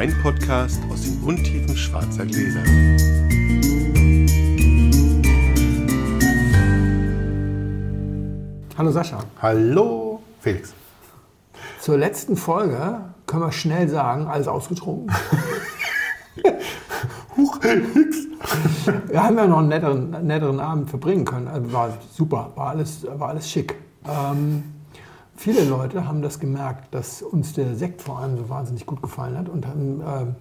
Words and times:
Weinpodcast 0.00 0.80
aus 0.90 1.02
den 1.02 1.22
Untiefen 1.22 1.76
schwarzer 1.76 2.24
Gläser. 2.24 2.62
Hallo 8.78 8.90
Sascha. 8.92 9.18
Hallo 9.42 10.22
Felix. 10.40 10.72
Zur 11.82 11.98
letzten 11.98 12.38
Folge 12.38 13.02
können 13.26 13.42
wir 13.42 13.52
schnell 13.52 13.90
sagen, 13.90 14.26
alles 14.26 14.48
ausgetrunken. 14.48 15.14
Huch, 17.36 17.60
nix. 17.60 18.26
Wir 19.06 19.22
haben 19.22 19.36
ja 19.36 19.46
noch 19.46 19.58
einen 19.58 19.68
netteren, 19.68 20.26
netteren 20.26 20.60
Abend 20.60 20.88
verbringen 20.88 21.26
können. 21.26 21.46
Also 21.46 21.72
war 21.74 21.98
super, 22.10 22.52
war 22.54 22.68
alles, 22.70 23.06
war 23.06 23.28
alles 23.28 23.50
schick. 23.50 23.74
Ähm, 24.08 24.62
viele 25.40 25.64
Leute 25.64 26.06
haben 26.06 26.20
das 26.20 26.38
gemerkt, 26.38 26.94
dass 26.94 27.22
uns 27.22 27.54
der 27.54 27.74
Sekt 27.74 28.02
vor 28.02 28.18
allem 28.18 28.36
so 28.36 28.50
wahnsinnig 28.50 28.84
gut 28.84 29.00
gefallen 29.00 29.38
hat 29.38 29.48
und 29.48 29.66
haben, 29.66 30.02
ähm, 30.06 30.34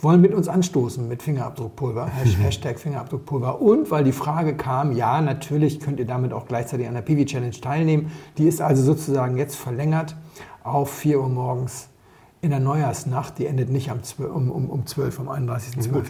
wollen 0.00 0.20
mit 0.20 0.32
uns 0.32 0.46
anstoßen 0.46 1.08
mit 1.08 1.24
Fingerabdruckpulver, 1.24 2.06
Hash- 2.06 2.38
Hashtag 2.38 2.78
Fingerabdruckpulver. 2.78 3.60
Und 3.60 3.90
weil 3.90 4.04
die 4.04 4.12
Frage 4.12 4.56
kam, 4.56 4.92
ja, 4.92 5.20
natürlich 5.20 5.80
könnt 5.80 5.98
ihr 5.98 6.06
damit 6.06 6.32
auch 6.32 6.46
gleichzeitig 6.46 6.86
an 6.86 6.94
der 6.94 7.02
PV 7.02 7.24
Challenge 7.24 7.60
teilnehmen. 7.60 8.12
Die 8.38 8.46
ist 8.46 8.60
also 8.60 8.82
sozusagen 8.84 9.36
jetzt 9.36 9.56
verlängert 9.56 10.14
auf 10.62 10.88
4 10.92 11.20
Uhr 11.20 11.28
morgens 11.28 11.88
in 12.40 12.50
der 12.50 12.60
Neujahrsnacht. 12.60 13.38
Die 13.38 13.46
endet 13.46 13.70
nicht 13.70 13.90
am 13.90 14.04
12, 14.04 14.32
um, 14.32 14.50
um, 14.52 14.70
um 14.70 14.86
12, 14.86 15.18
am 15.18 15.28
31.12. 15.28 16.04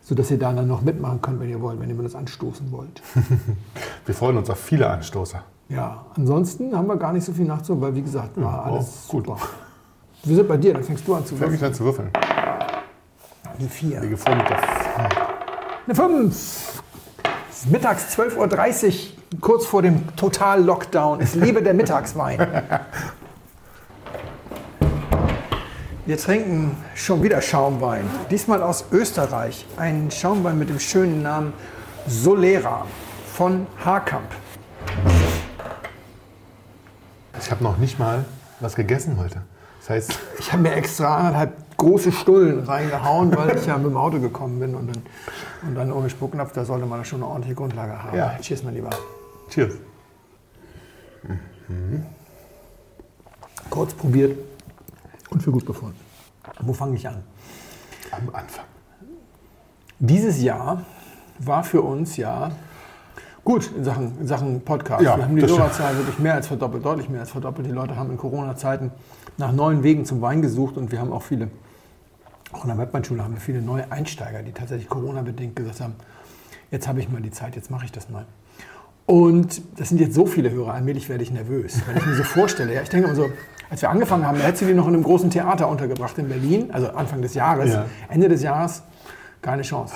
Sodass 0.00 0.30
ihr 0.30 0.38
da 0.38 0.52
dann 0.52 0.68
noch 0.68 0.82
mitmachen 0.82 1.20
könnt, 1.20 1.40
wenn 1.40 1.50
ihr 1.50 1.60
wollt, 1.60 1.80
wenn 1.80 1.88
ihr 1.88 1.96
mit 1.96 2.04
uns 2.04 2.14
anstoßen 2.14 2.70
wollt. 2.70 3.02
Wir 4.06 4.14
freuen 4.14 4.36
uns 4.36 4.48
auf 4.48 4.58
viele 4.58 4.88
Anstoßer. 4.88 5.42
Ja, 5.74 6.04
ansonsten 6.16 6.76
haben 6.76 6.86
wir 6.86 6.96
gar 6.96 7.12
nicht 7.12 7.24
so 7.24 7.32
viel 7.32 7.46
nachzu, 7.46 7.80
weil 7.80 7.94
wie 7.94 8.02
gesagt, 8.02 8.30
war 8.36 8.66
Ja, 8.66 8.72
alles 8.72 9.06
gut. 9.08 9.26
super. 9.26 9.38
Wir 10.24 10.36
sind 10.36 10.48
bei 10.48 10.56
dir, 10.56 10.74
dann 10.74 10.84
fängst 10.84 11.06
du 11.08 11.14
an 11.14 11.24
zu 11.24 11.34
Fängt 11.36 11.50
mich 11.52 11.60
würfeln. 11.60 11.72
an 11.72 11.74
zu 11.74 11.84
würfeln. 11.84 12.10
Die 13.58 13.66
vier. 13.68 14.00
Lege 14.00 14.16
vor 14.16 14.34
mit 14.34 14.48
der 14.48 14.58
Eine 15.86 15.94
fünf. 15.94 16.82
Es 17.50 17.58
ist 17.64 17.70
mittags 17.70 18.16
12.30 18.18 18.86
Uhr, 18.88 18.94
kurz 19.40 19.66
vor 19.66 19.82
dem 19.82 20.14
Total-Lockdown. 20.16 21.20
Es 21.20 21.34
lebe 21.34 21.62
der 21.62 21.74
Mittagswein. 21.74 22.38
Wir 26.04 26.18
trinken 26.18 26.76
schon 26.96 27.22
wieder 27.22 27.40
Schaumwein. 27.40 28.04
Diesmal 28.30 28.62
aus 28.62 28.86
Österreich. 28.90 29.66
Ein 29.76 30.10
Schaumwein 30.10 30.58
mit 30.58 30.68
dem 30.68 30.80
schönen 30.80 31.22
Namen 31.22 31.52
Solera 32.08 32.84
von 33.32 33.66
Haarkamp. 33.84 34.26
Ich 37.42 37.50
habe 37.50 37.62
noch 37.62 37.76
nicht 37.76 37.98
mal 37.98 38.24
was 38.60 38.74
gegessen 38.74 39.18
heute. 39.18 39.42
Das 39.80 39.90
heißt, 39.90 40.18
Ich 40.38 40.52
habe 40.52 40.62
mir 40.62 40.72
extra 40.74 41.16
anderthalb 41.16 41.76
große 41.76 42.12
Stullen 42.12 42.60
reingehauen, 42.64 43.36
weil 43.36 43.56
ich 43.56 43.66
ja 43.66 43.76
mit 43.76 43.86
dem 43.86 43.96
Auto 43.96 44.20
gekommen 44.20 44.60
bin 44.60 44.74
und 44.74 44.86
dann, 44.94 45.02
und 45.66 45.74
dann 45.74 45.92
ohne 45.92 46.08
Spucknapf, 46.08 46.52
da 46.52 46.64
sollte 46.64 46.86
man 46.86 47.04
schon 47.04 47.20
eine 47.20 47.26
ordentliche 47.26 47.56
Grundlage 47.56 48.00
haben. 48.00 48.16
Ja. 48.16 48.38
Cheers, 48.40 48.62
mein 48.62 48.74
Lieber. 48.74 48.90
cheers. 49.50 49.74
Kurz 53.70 53.94
probiert 53.94 54.38
und 55.30 55.42
für 55.42 55.50
gut 55.50 55.64
befunden. 55.64 55.98
Wo 56.60 56.72
fange 56.72 56.96
ich 56.96 57.08
an? 57.08 57.22
Am 58.10 58.28
Anfang. 58.34 58.66
Dieses 59.98 60.42
Jahr 60.42 60.82
war 61.38 61.64
für 61.64 61.80
uns 61.82 62.16
ja 62.16 62.50
gut 63.44 63.70
in 63.76 63.84
Sachen, 63.84 64.12
in 64.20 64.26
Sachen 64.26 64.60
Podcast. 64.60 65.02
Ja, 65.02 65.16
Wir 65.16 65.24
haben 65.24 65.36
die. 65.36 65.46
Hörerzahl 65.46 65.96
wirklich 65.96 66.18
mehr 66.18 66.34
als 66.34 66.46
verdoppelt, 66.46 66.84
deutlich 66.84 67.08
mehr 67.08 67.20
als 67.20 67.30
verdoppelt. 67.30 67.66
Die 67.66 67.72
Leute 67.72 67.96
haben 67.96 68.10
in 68.10 68.16
Corona-Zeiten 68.16 68.90
nach 69.38 69.52
neuen 69.52 69.82
Wegen 69.82 70.04
zum 70.04 70.20
Wein 70.20 70.42
gesucht 70.42 70.76
und 70.76 70.92
wir 70.92 71.00
haben 71.00 71.12
auch 71.12 71.22
viele, 71.22 71.48
auch 72.52 72.62
in 72.64 72.68
der 72.68 72.78
Webweinschule 72.78 73.22
haben 73.22 73.34
wir 73.34 73.40
viele 73.40 73.62
neue 73.62 73.90
Einsteiger, 73.90 74.42
die 74.42 74.52
tatsächlich 74.52 74.88
Corona-bedingt 74.88 75.56
gesagt 75.56 75.80
haben, 75.80 75.94
jetzt 76.70 76.86
habe 76.86 77.00
ich 77.00 77.08
mal 77.08 77.20
die 77.20 77.30
Zeit, 77.30 77.56
jetzt 77.56 77.70
mache 77.70 77.84
ich 77.84 77.92
das 77.92 78.08
mal. 78.08 78.26
Und 79.06 79.60
das 79.76 79.88
sind 79.88 80.00
jetzt 80.00 80.14
so 80.14 80.26
viele 80.26 80.50
Hörer, 80.50 80.74
allmählich 80.74 81.08
werde 81.08 81.24
ich 81.24 81.32
nervös, 81.32 81.80
wenn 81.86 81.96
ich 81.96 82.06
mir 82.06 82.14
so 82.14 82.22
vorstelle. 82.22 82.72
Ja, 82.74 82.82
ich 82.82 82.88
denke 82.88 83.08
immer 83.08 83.16
so, 83.16 83.30
als 83.68 83.82
wir 83.82 83.90
angefangen 83.90 84.26
haben, 84.26 84.38
hättest 84.38 84.62
du 84.62 84.66
die 84.66 84.74
noch 84.74 84.86
in 84.86 84.94
einem 84.94 85.02
großen 85.02 85.30
Theater 85.30 85.68
untergebracht 85.68 86.16
in 86.18 86.28
Berlin, 86.28 86.70
also 86.72 86.88
Anfang 86.90 87.20
des 87.20 87.34
Jahres. 87.34 87.72
Ja. 87.72 87.86
Ende 88.08 88.28
des 88.28 88.42
Jahres, 88.42 88.82
keine 89.40 89.62
Chance. 89.62 89.94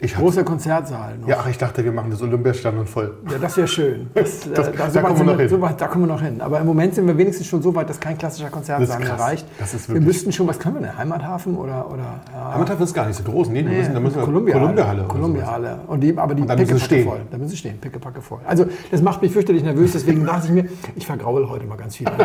Ich 0.00 0.14
Großer 0.14 0.44
Konzertsaal. 0.44 1.18
Noch. 1.18 1.26
Ja, 1.28 1.38
ach, 1.40 1.48
ich 1.48 1.58
dachte, 1.58 1.84
wir 1.84 1.90
machen 1.90 2.10
das 2.12 2.22
Olympiastadion 2.22 2.86
voll. 2.86 3.14
Ja, 3.30 3.38
das 3.38 3.56
wäre 3.56 3.66
schön. 3.66 4.06
Das, 4.14 4.40
Das- 4.48 4.70
da, 4.72 4.90
so 4.90 5.00
kommen 5.00 5.18
wir 5.18 5.24
noch 5.24 5.40
hin. 5.40 5.48
So 5.48 5.60
weit, 5.60 5.80
da 5.80 5.86
kommen 5.88 6.04
wir 6.06 6.12
noch 6.14 6.22
hin. 6.22 6.40
Aber 6.40 6.60
im 6.60 6.66
Moment 6.66 6.94
sind 6.94 7.06
wir 7.06 7.18
wenigstens 7.18 7.46
schon 7.48 7.62
so 7.62 7.74
weit, 7.74 7.90
dass 7.90 7.98
kein 7.98 8.16
klassischer 8.16 8.48
Konzertsaal 8.48 8.98
Das 9.00 9.08
mehr 9.08 9.18
reicht. 9.18 9.46
Das 9.58 9.74
ist 9.74 9.92
wir 9.92 10.00
müssten 10.00 10.30
schon, 10.30 10.46
was 10.46 10.58
können 10.58 10.76
wir 10.76 10.82
denn? 10.82 10.96
Heimathafen 10.96 11.56
oder, 11.56 11.90
oder 11.90 12.20
ja, 12.32 12.54
Heimathafen 12.54 12.84
ist 12.84 12.94
gar 12.94 13.06
nicht 13.06 13.16
so 13.16 13.24
groß. 13.24 13.48
Nee, 13.48 13.64
wir 13.64 13.72
müssen, 13.76 13.94
da 13.94 14.00
müssen 14.00 14.16
wir 14.16 14.22
oder 14.22 15.04
Columbia-Halle. 15.04 15.78
Und 15.88 16.00
die, 16.00 16.16
aber 16.16 16.34
die 16.34 16.42
Und 16.42 16.48
da 16.48 16.56
müssen 16.56 16.78
stehen. 16.78 17.08
voll. 17.08 17.20
Da 17.30 17.36
müssen 17.38 17.50
sie 17.50 17.56
stehen, 17.56 17.78
pickepacke 17.80 18.20
voll. 18.22 18.38
Also 18.46 18.66
das 18.90 19.02
macht 19.02 19.20
mich 19.22 19.32
fürchterlich 19.32 19.64
nervös, 19.64 19.92
deswegen 19.92 20.24
dachte 20.24 20.46
ich 20.46 20.52
mir, 20.52 20.66
ich 20.94 21.06
vergraule 21.06 21.48
heute 21.50 21.66
mal 21.66 21.76
ganz 21.76 21.96
viel. 21.96 22.06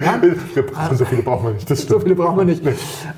Ja? 0.00 0.18
Wir 0.54 0.62
brauchen, 0.66 0.96
so 0.96 1.04
viele 1.04 1.20
brauchen 1.22 1.46
wir 1.48 1.52
nicht. 1.52 1.70
Das 1.70 1.82
So 1.82 2.00
viele 2.00 2.14
brauchen 2.14 2.38
wir 2.38 2.44
nicht. 2.46 2.64
Das 2.64 2.74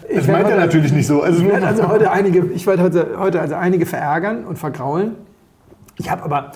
Ich 0.09 0.27
meint 0.27 0.47
werde 0.49 0.51
er 0.51 0.67
natürlich 0.67 0.93
nicht 0.93 1.07
so. 1.07 1.23
Also 1.23 1.41
Ich 1.43 1.49
werde 1.49 1.65
also 1.65 1.87
heute 1.89 2.11
einige, 2.11 2.45
ich 2.53 2.67
werde 2.67 2.83
heute, 2.83 3.07
heute 3.19 3.41
also 3.41 3.55
einige 3.63 3.87
verärgern 3.87 4.45
und 4.45 4.59
vergraulen. 4.59 5.15
Ich 5.97 6.11
habe 6.11 6.25
aber 6.25 6.53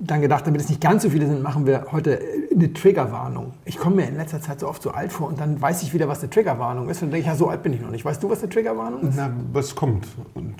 dann 0.00 0.20
gedacht, 0.20 0.46
damit 0.46 0.60
es 0.60 0.68
nicht 0.68 0.80
ganz 0.80 1.02
so 1.02 1.10
viele 1.10 1.26
sind, 1.26 1.42
machen 1.42 1.66
wir 1.66 1.86
heute 1.92 2.18
eine 2.54 2.72
Triggerwarnung. 2.72 3.52
Ich 3.64 3.78
komme 3.78 3.96
mir 3.96 4.08
in 4.08 4.16
letzter 4.16 4.40
Zeit 4.40 4.60
so 4.60 4.68
oft 4.68 4.82
so 4.82 4.90
alt 4.90 5.12
vor 5.12 5.28
und 5.28 5.40
dann 5.40 5.60
weiß 5.60 5.82
ich 5.82 5.94
wieder, 5.94 6.08
was 6.08 6.20
eine 6.20 6.30
Triggerwarnung 6.30 6.88
ist. 6.88 7.02
Und 7.02 7.08
dann 7.08 7.12
denke 7.12 7.26
ich, 7.26 7.26
ja, 7.26 7.36
so 7.36 7.48
alt 7.48 7.62
bin 7.62 7.72
ich 7.72 7.80
noch 7.80 7.90
nicht. 7.90 8.04
Weißt 8.04 8.22
du, 8.22 8.30
was 8.30 8.40
eine 8.40 8.48
Triggerwarnung 8.48 9.08
ist? 9.08 9.14
Na, 9.16 9.30
was 9.52 9.74
kommt? 9.74 10.06
Und 10.34 10.54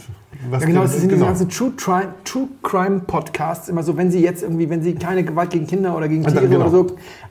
was 0.50 0.62
Ja, 0.62 0.68
genau, 0.68 0.82
das 0.82 0.92
sind 0.92 1.04
diese 1.04 1.14
genau. 1.14 1.26
ganzen 1.26 1.48
True, 1.48 1.72
Tri 1.76 2.02
True 2.24 2.48
Crime 2.62 3.00
Podcasts. 3.00 3.68
Immer 3.68 3.82
so, 3.82 3.96
wenn 3.96 4.10
sie 4.10 4.20
jetzt 4.20 4.42
irgendwie, 4.42 4.68
wenn 4.70 4.82
sie 4.82 4.94
keine 4.94 5.24
Gewalt 5.24 5.50
gegen 5.50 5.66
Kinder 5.66 5.96
oder 5.96 6.08
gegen 6.08 6.22
dann 6.22 6.32
Tiere 6.32 6.48
genau. 6.48 6.62
oder 6.62 6.70
so, 6.70 6.86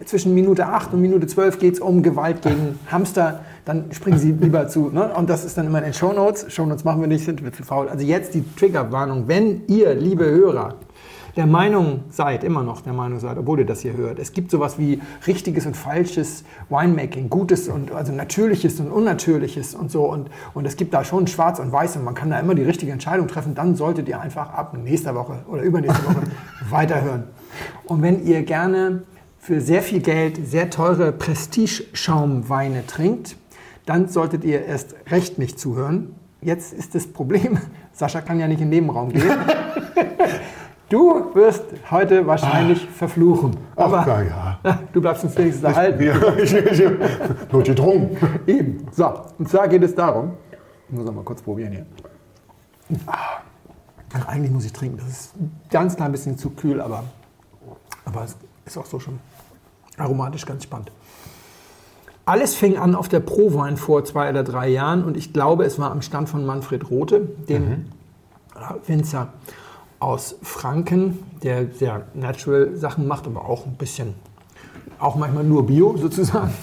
zwischen 0.05 0.33
Minute 0.33 0.65
8 0.65 0.93
und 0.93 1.01
Minute 1.01 1.27
12 1.27 1.59
geht 1.59 1.73
es 1.75 1.79
um 1.79 2.03
Gewalt 2.03 2.41
gegen 2.41 2.79
Hamster, 2.91 3.41
dann 3.65 3.85
springen 3.91 4.19
sie 4.19 4.31
lieber 4.31 4.67
zu. 4.67 4.89
Ne? 4.89 5.11
Und 5.15 5.29
das 5.29 5.43
ist 5.43 5.57
dann 5.57 5.65
immer 5.65 5.79
in 5.79 5.85
den 5.85 5.93
Shownotes. 5.93 6.53
Shownotes 6.53 6.83
machen 6.83 7.01
wir 7.01 7.07
nicht, 7.07 7.25
sind 7.25 7.43
wir 7.43 7.51
zu 7.51 7.63
faul. 7.63 7.89
Also 7.89 8.05
jetzt 8.05 8.33
die 8.33 8.43
Triggerwarnung. 8.55 9.27
Wenn 9.27 9.63
ihr, 9.67 9.95
liebe 9.95 10.25
Hörer, 10.25 10.75
der 11.35 11.45
Meinung 11.45 12.05
seid, 12.09 12.43
immer 12.43 12.63
noch 12.63 12.81
der 12.81 12.93
Meinung 12.93 13.19
seid, 13.19 13.37
obwohl 13.37 13.59
ihr 13.59 13.65
das 13.65 13.81
hier 13.81 13.97
hört, 13.97 14.19
es 14.19 14.31
gibt 14.31 14.51
sowas 14.51 14.79
wie 14.79 15.01
richtiges 15.27 15.65
und 15.65 15.75
falsches 15.75 16.45
Winemaking, 16.69 17.29
gutes 17.29 17.67
und 17.67 17.91
also 17.91 18.13
natürliches 18.13 18.79
und 18.79 18.89
unnatürliches 18.89 19.75
und 19.75 19.91
so 19.91 20.05
und, 20.05 20.29
und 20.53 20.65
es 20.65 20.77
gibt 20.77 20.93
da 20.93 21.03
schon 21.03 21.27
schwarz 21.27 21.59
und 21.59 21.71
weiß 21.71 21.97
und 21.97 22.05
man 22.05 22.15
kann 22.15 22.29
da 22.29 22.39
immer 22.39 22.55
die 22.55 22.63
richtige 22.63 22.91
Entscheidung 22.91 23.27
treffen, 23.27 23.53
dann 23.53 23.75
solltet 23.75 24.07
ihr 24.07 24.19
einfach 24.19 24.53
ab 24.53 24.77
nächster 24.77 25.13
Woche 25.15 25.39
oder 25.47 25.61
übernächste 25.61 26.05
Woche 26.05 26.23
weiterhören. 26.69 27.25
Und 27.85 28.01
wenn 28.01 28.25
ihr 28.25 28.43
gerne 28.43 29.03
für 29.37 29.61
sehr 29.61 29.81
viel 29.81 29.99
Geld 29.99 30.39
sehr 30.47 30.69
teure 30.69 31.11
Prestige-Schaumweine 31.11 32.87
trinkt, 32.87 33.35
dann 33.85 34.07
solltet 34.07 34.43
ihr 34.43 34.65
erst 34.65 34.95
recht 35.11 35.37
nicht 35.37 35.59
zuhören. 35.59 36.15
Jetzt 36.41 36.73
ist 36.73 36.95
das 36.95 37.07
Problem, 37.07 37.59
Sascha 37.93 38.21
kann 38.21 38.39
ja 38.39 38.47
nicht 38.47 38.61
in 38.61 38.71
den 38.71 38.81
Nebenraum 38.81 39.11
gehen. 39.11 39.23
Du 40.89 41.33
wirst 41.33 41.63
heute 41.89 42.27
wahrscheinlich 42.27 42.87
verfluchen. 42.87 43.57
Ach, 43.75 43.85
Aber 43.85 44.03
na 44.05 44.23
ja. 44.23 44.79
du 44.93 45.01
bleibst 45.01 45.23
uns 45.23 45.35
wenigstens 45.35 45.63
erhalten. 45.63 46.03
Ja, 46.03 46.15
ich, 46.37 46.53
ich, 46.53 46.83
gedrungen. 47.63 48.17
Eben. 48.47 48.87
So, 48.91 49.11
und 49.39 49.49
zwar 49.49 49.67
geht 49.67 49.81
es 49.83 49.95
darum, 49.95 50.33
ich 50.87 50.95
muss 50.95 51.05
noch 51.05 51.13
mal 51.13 51.23
kurz 51.23 51.41
probieren 51.41 51.71
hier. 51.71 51.85
Ah, 53.07 53.41
Ach, 54.13 54.27
eigentlich 54.27 54.51
muss 54.51 54.65
ich 54.65 54.73
trinken. 54.73 54.97
Das 54.97 55.07
ist 55.07 55.35
ein 55.35 55.51
ganz 55.69 55.95
klein 55.95 56.11
bisschen 56.11 56.37
zu 56.37 56.51
kühl, 56.51 56.79
aber, 56.79 57.03
aber 58.05 58.23
es 58.23 58.37
ist 58.65 58.77
auch 58.77 58.85
so 58.85 58.99
schon 58.99 59.19
aromatisch 59.97 60.45
ganz 60.45 60.63
spannend. 60.63 60.91
Alles 62.25 62.55
fing 62.55 62.77
an 62.77 62.95
auf 62.95 63.09
der 63.09 63.19
Prowein 63.19 63.77
vor 63.77 64.03
zwei 64.05 64.29
oder 64.29 64.43
drei 64.43 64.67
Jahren 64.69 65.03
und 65.03 65.17
ich 65.17 65.33
glaube, 65.33 65.63
es 65.65 65.79
war 65.79 65.91
am 65.91 66.01
Stand 66.01 66.29
von 66.29 66.45
Manfred 66.45 66.89
Rote, 66.89 67.21
dem 67.49 67.85
Winzer 68.87 69.29
aus 70.05 70.35
Franken, 70.43 71.17
der 71.41 71.65
sehr 71.71 72.03
natural 72.13 72.75
Sachen 72.75 73.07
macht, 73.07 73.25
aber 73.25 73.45
auch 73.49 73.65
ein 73.65 73.73
bisschen, 73.73 74.13
auch 74.99 75.15
manchmal 75.15 75.43
nur 75.43 75.65
Bio 75.65 75.97
sozusagen. 75.97 76.53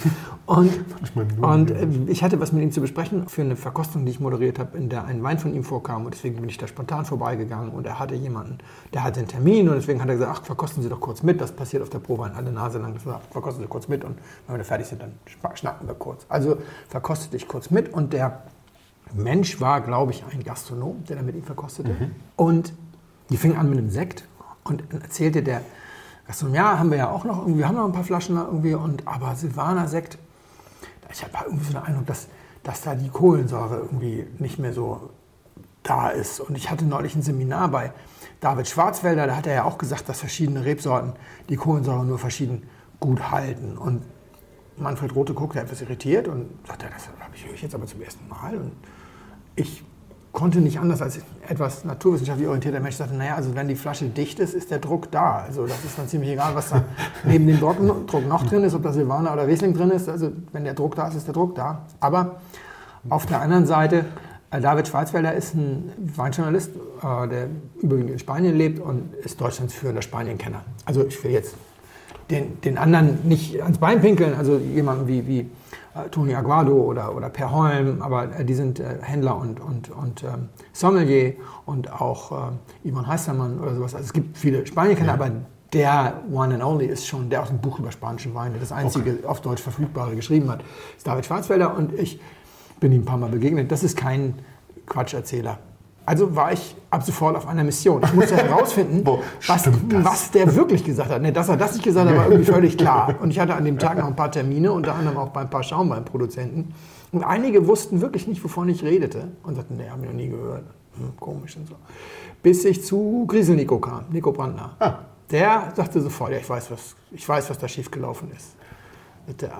Und, 0.46 0.70
Manchmal 1.00 1.24
nur 1.26 1.48
und 1.48 1.66
Bio. 1.66 1.76
äh, 1.76 2.10
ich 2.12 2.22
hatte 2.22 2.38
was 2.40 2.52
mit 2.52 2.62
ihm 2.62 2.70
zu 2.72 2.80
besprechen 2.80 3.28
für 3.28 3.42
eine 3.42 3.56
Verkostung, 3.56 4.04
die 4.04 4.12
ich 4.12 4.20
moderiert 4.20 4.58
habe, 4.60 4.76
in 4.78 4.88
der 4.88 5.04
ein 5.06 5.22
Wein 5.24 5.38
von 5.38 5.54
ihm 5.54 5.64
vorkam. 5.64 6.04
Und 6.04 6.14
deswegen 6.14 6.36
bin 6.36 6.48
ich 6.48 6.56
da 6.58 6.66
spontan 6.68 7.04
vorbeigegangen 7.04 7.70
und 7.70 7.84
er 7.86 7.98
hatte 7.98 8.14
jemanden, 8.14 8.58
der 8.94 9.02
hatte 9.02 9.18
einen 9.20 9.28
Termin 9.28 9.68
und 9.68 9.74
deswegen 9.74 10.00
hat 10.00 10.08
er 10.08 10.14
gesagt, 10.16 10.38
ach, 10.40 10.44
verkosten 10.44 10.82
Sie 10.82 10.88
doch 10.88 11.00
kurz 11.00 11.22
mit. 11.24 11.40
Das 11.40 11.50
passiert 11.52 11.82
auf 11.82 11.90
der 11.90 11.98
Prowein 12.00 12.32
alle 12.36 12.52
Nase 12.52 12.78
lang. 12.78 12.94
Das 12.94 13.06
war, 13.06 13.20
verkosten 13.30 13.62
Sie 13.64 13.68
kurz 13.68 13.88
mit 13.88 14.04
und 14.04 14.18
wenn 14.46 14.56
wir 14.56 14.64
fertig 14.64 14.86
sind, 14.86 15.02
dann 15.02 15.12
schna- 15.28 15.56
schnacken 15.56 15.86
wir 15.88 15.94
kurz. 15.94 16.26
Also 16.28 16.58
verkostete 16.88 17.36
ich 17.36 17.48
kurz 17.48 17.70
mit 17.70 17.92
und 17.92 18.12
der 18.12 18.42
Mensch 19.14 19.60
war, 19.60 19.80
glaube 19.80 20.12
ich, 20.12 20.24
ein 20.32 20.42
Gastronom, 20.44 21.04
der 21.08 21.16
da 21.16 21.22
mit 21.22 21.34
ihm 21.36 21.42
verkostete. 21.44 21.90
Und 22.36 22.72
die 23.32 23.36
fing 23.36 23.56
an 23.56 23.68
mit 23.68 23.78
einem 23.78 23.90
Sekt 23.90 24.24
und 24.62 24.84
erzählte 24.92 25.42
der 25.42 25.62
Gastronom, 26.26 26.54
ja, 26.54 26.78
haben 26.78 26.90
wir 26.90 26.98
ja 26.98 27.10
auch 27.10 27.24
noch 27.24 27.38
irgendwie, 27.38 27.64
haben 27.64 27.74
noch 27.74 27.86
ein 27.86 27.92
paar 27.92 28.04
Flaschen 28.04 28.36
da 28.36 28.44
irgendwie, 28.44 28.74
und, 28.74 29.08
aber 29.08 29.34
Silvaner 29.34 29.88
Sekt, 29.88 30.18
ich 31.10 31.22
habe 31.24 31.32
irgendwie 31.46 31.64
so 31.64 31.72
den 31.72 31.82
Eindruck, 31.82 32.06
dass 32.06 32.28
dass 32.62 32.82
da 32.82 32.94
die 32.94 33.08
Kohlensäure 33.08 33.78
irgendwie 33.78 34.26
nicht 34.38 34.58
mehr 34.58 34.72
so 34.72 35.10
da 35.82 36.08
ist. 36.08 36.40
Und 36.40 36.56
ich 36.56 36.70
hatte 36.70 36.84
neulich 36.84 37.16
ein 37.16 37.22
Seminar 37.22 37.68
bei 37.68 37.92
David 38.40 38.68
Schwarzwälder, 38.68 39.26
da 39.26 39.36
hat 39.36 39.46
er 39.46 39.54
ja 39.54 39.64
auch 39.64 39.78
gesagt, 39.78 40.08
dass 40.08 40.20
verschiedene 40.20 40.64
Rebsorten 40.64 41.12
die 41.48 41.56
Kohlensäure 41.56 42.04
nur 42.04 42.18
verschieden 42.18 42.68
gut 43.00 43.30
halten. 43.30 43.76
Und 43.76 44.02
Manfred 44.76 45.14
Rote 45.14 45.34
guckte 45.34 45.60
etwas 45.60 45.80
irritiert 45.80 46.28
und 46.28 46.48
sagte, 46.66 46.86
das 46.92 47.08
habe 47.08 47.34
ich, 47.34 47.46
höre 47.46 47.54
ich 47.54 47.62
jetzt 47.62 47.74
aber 47.74 47.86
zum 47.86 48.00
ersten 48.02 48.28
Mal. 48.28 48.56
Und 48.56 48.72
ich 49.56 49.84
konnte 50.32 50.60
nicht 50.60 50.78
anders 50.78 51.02
als 51.02 51.18
etwas 51.46 51.84
naturwissenschaftlich 51.84 52.48
orientierter 52.48 52.80
Mensch 52.80 52.96
sagte, 52.96 53.14
naja, 53.14 53.34
also 53.34 53.54
wenn 53.54 53.68
die 53.68 53.74
Flasche 53.74 54.06
dicht 54.06 54.38
ist, 54.38 54.54
ist 54.54 54.70
der 54.70 54.78
Druck 54.78 55.10
da. 55.10 55.44
Also 55.46 55.66
das 55.66 55.84
ist 55.84 55.98
dann 55.98 56.08
ziemlich 56.08 56.30
egal, 56.30 56.54
was 56.54 56.70
da 56.70 56.84
neben 57.24 57.46
dem 57.46 57.60
Druck, 57.60 57.76
Druck 58.06 58.26
noch 58.26 58.46
drin 58.46 58.64
ist, 58.64 58.74
ob 58.74 58.82
da 58.82 58.92
Silvaner 58.92 59.32
oder 59.34 59.46
Riesling 59.46 59.74
drin 59.74 59.90
ist. 59.90 60.08
Also 60.08 60.32
wenn 60.52 60.64
der 60.64 60.74
Druck 60.74 60.94
da 60.94 61.08
ist, 61.08 61.16
ist 61.16 61.26
der 61.26 61.34
Druck 61.34 61.54
da. 61.54 61.86
Aber 62.00 62.40
auf 63.10 63.26
der 63.26 63.40
anderen 63.40 63.66
Seite, 63.66 64.06
äh, 64.50 64.60
David 64.60 64.88
Schwarzwälder 64.88 65.34
ist 65.34 65.54
ein 65.54 65.92
Weinjournalist, 65.98 66.70
äh, 66.70 67.28
der 67.28 67.48
überwiegend 67.82 68.12
in 68.12 68.18
Spanien 68.18 68.56
lebt 68.56 68.80
und 68.80 69.14
ist 69.22 69.38
Deutschlands 69.38 69.74
führender 69.74 70.02
Spanienkenner. 70.02 70.62
Also 70.86 71.04
ich 71.04 71.22
will 71.22 71.32
jetzt 71.32 71.56
den, 72.30 72.58
den 72.62 72.78
anderen 72.78 73.18
nicht 73.24 73.60
ans 73.62 73.76
Bein 73.76 74.00
pinkeln, 74.00 74.34
also 74.34 74.56
jemanden 74.56 75.06
wie, 75.08 75.26
wie 75.26 75.50
Toni 76.10 76.34
Aguado 76.34 76.74
oder, 76.74 77.14
oder 77.14 77.28
Per 77.28 77.50
Holm, 77.50 78.00
aber 78.00 78.38
äh, 78.38 78.44
die 78.44 78.54
sind 78.54 78.80
äh, 78.80 78.98
Händler 79.02 79.36
und, 79.36 79.60
und, 79.60 79.90
und 79.90 80.24
ähm, 80.24 80.48
Sommelier 80.72 81.34
und 81.66 81.92
auch 81.92 82.32
äh, 82.32 82.88
Ivan 82.88 83.06
Heistermann 83.06 83.60
oder 83.60 83.74
sowas. 83.74 83.94
Also 83.94 84.06
es 84.06 84.12
gibt 84.12 84.38
viele 84.38 84.66
Spanienkenner, 84.66 85.08
ja. 85.08 85.14
aber 85.14 85.30
der 85.72 86.22
One 86.30 86.54
and 86.54 86.64
Only 86.64 86.86
ist 86.86 87.06
schon, 87.06 87.30
der 87.30 87.42
auch 87.42 87.50
ein 87.50 87.58
Buch 87.58 87.78
über 87.78 87.92
spanische 87.92 88.34
Weine, 88.34 88.58
das 88.58 88.72
einzige 88.72 89.12
okay. 89.12 89.26
auf 89.26 89.40
Deutsch 89.40 89.62
verfügbare 89.62 90.14
geschrieben 90.16 90.50
hat, 90.50 90.62
ist 90.96 91.06
David 91.06 91.26
Schwarzwälder 91.26 91.76
und 91.76 91.92
ich 91.98 92.20
bin 92.80 92.92
ihm 92.92 93.02
ein 93.02 93.04
paar 93.04 93.18
Mal 93.18 93.30
begegnet. 93.30 93.70
Das 93.70 93.82
ist 93.82 93.96
kein 93.96 94.34
Quatscherzähler. 94.86 95.58
Also 96.04 96.34
war 96.34 96.52
ich 96.52 96.74
ab 96.90 97.04
sofort 97.04 97.36
auf 97.36 97.46
einer 97.46 97.62
Mission. 97.62 98.02
Ich 98.04 98.12
musste 98.12 98.36
herausfinden, 98.36 99.04
was, 99.46 99.68
was, 99.90 100.30
der 100.32 100.54
wirklich 100.54 100.84
gesagt 100.84 101.10
hat. 101.10 101.22
Nee, 101.22 101.30
dass 101.30 101.48
er 101.48 101.56
das 101.56 101.74
nicht 101.74 101.84
gesagt 101.84 102.08
hat, 102.08 102.16
war 102.16 102.26
irgendwie 102.26 102.50
völlig 102.50 102.76
klar. 102.76 103.14
Und 103.20 103.30
ich 103.30 103.38
hatte 103.38 103.54
an 103.54 103.64
dem 103.64 103.78
Tag 103.78 103.98
noch 103.98 104.06
ein 104.06 104.16
paar 104.16 104.30
Termine, 104.30 104.72
unter 104.72 104.94
anderem 104.94 105.18
auch 105.18 105.28
bei 105.28 105.42
ein 105.42 105.50
paar 105.50 105.62
Schaumweinproduzenten. 105.62 106.74
Und 107.12 107.24
einige 107.24 107.66
wussten 107.68 108.00
wirklich 108.00 108.26
nicht, 108.26 108.42
wovon 108.42 108.68
ich 108.68 108.82
redete. 108.82 109.28
Und 109.44 109.54
sagten, 109.54 109.76
nee, 109.76 109.88
haben 109.88 110.02
wir 110.02 110.10
noch 110.10 110.16
nie 110.16 110.28
gehört. 110.28 110.64
Hm, 110.96 111.12
komisch 111.20 111.56
und 111.56 111.68
so. 111.68 111.74
Bis 112.42 112.64
ich 112.64 112.84
zu 112.84 113.24
Griesel 113.28 113.54
Nico 113.54 113.78
kam, 113.78 114.06
Nico 114.10 114.32
Brandner. 114.32 114.74
Ah. 114.80 114.94
Der 115.30 115.72
sagte 115.74 116.00
sofort, 116.00 116.32
ja, 116.32 116.38
ich 116.38 116.48
weiß, 116.48 116.70
was, 116.70 116.96
ich 117.12 117.26
weiß, 117.26 117.48
was 117.48 117.58
da 117.58 117.68
schiefgelaufen 117.68 118.30
ist. 118.32 118.56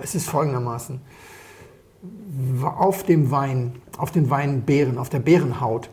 Es 0.02 0.14
ist 0.14 0.28
folgendermaßen. 0.28 1.00
Auf 2.64 3.04
dem 3.04 3.30
Wein, 3.30 3.80
auf 3.96 4.10
den 4.10 4.28
Weinbeeren, 4.28 4.98
auf 4.98 5.08
der 5.08 5.20
Beerenhaut 5.20 5.88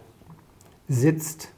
sitzt 0.89 1.49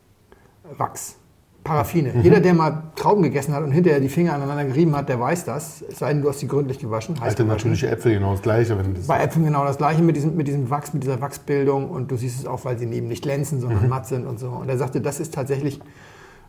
Wachs, 0.77 1.15
Paraffine. 1.63 2.13
Mhm. 2.13 2.21
Jeder, 2.21 2.39
der 2.39 2.53
mal 2.53 2.83
Trauben 2.95 3.23
gegessen 3.23 3.53
hat 3.53 3.63
und 3.63 3.71
hinterher 3.71 3.99
die 3.99 4.09
Finger 4.09 4.33
aneinander 4.33 4.65
gerieben 4.65 4.95
hat, 4.95 5.09
der 5.09 5.19
weiß 5.19 5.45
das. 5.45 5.83
Es 5.87 5.99
sei 5.99 6.13
denn, 6.13 6.21
du 6.21 6.29
hast 6.29 6.39
sie 6.39 6.47
gründlich 6.47 6.79
gewaschen. 6.79 7.15
Alte 7.19 7.45
natürliche 7.45 7.89
Äpfel 7.89 8.13
genau 8.13 8.31
das 8.31 8.41
Gleiche. 8.41 8.75
Das 8.75 9.07
Bei 9.07 9.21
Äpfeln 9.21 9.45
genau 9.45 9.63
das 9.63 9.77
Gleiche 9.77 10.01
mit 10.01 10.15
diesem, 10.15 10.35
mit 10.35 10.47
diesem 10.47 10.69
Wachs, 10.69 10.93
mit 10.93 11.03
dieser 11.03 11.21
Wachsbildung. 11.21 11.89
Und 11.89 12.11
du 12.11 12.17
siehst 12.17 12.39
es 12.39 12.45
auch, 12.45 12.65
weil 12.65 12.77
sie 12.77 12.85
neben 12.85 13.07
nicht 13.07 13.23
glänzen, 13.23 13.59
sondern 13.59 13.83
mhm. 13.83 13.89
matt 13.89 14.07
sind 14.07 14.25
und 14.25 14.39
so. 14.39 14.49
Und 14.49 14.69
er 14.69 14.77
sagte, 14.77 15.01
das 15.01 15.19
ist 15.19 15.33
tatsächlich 15.33 15.79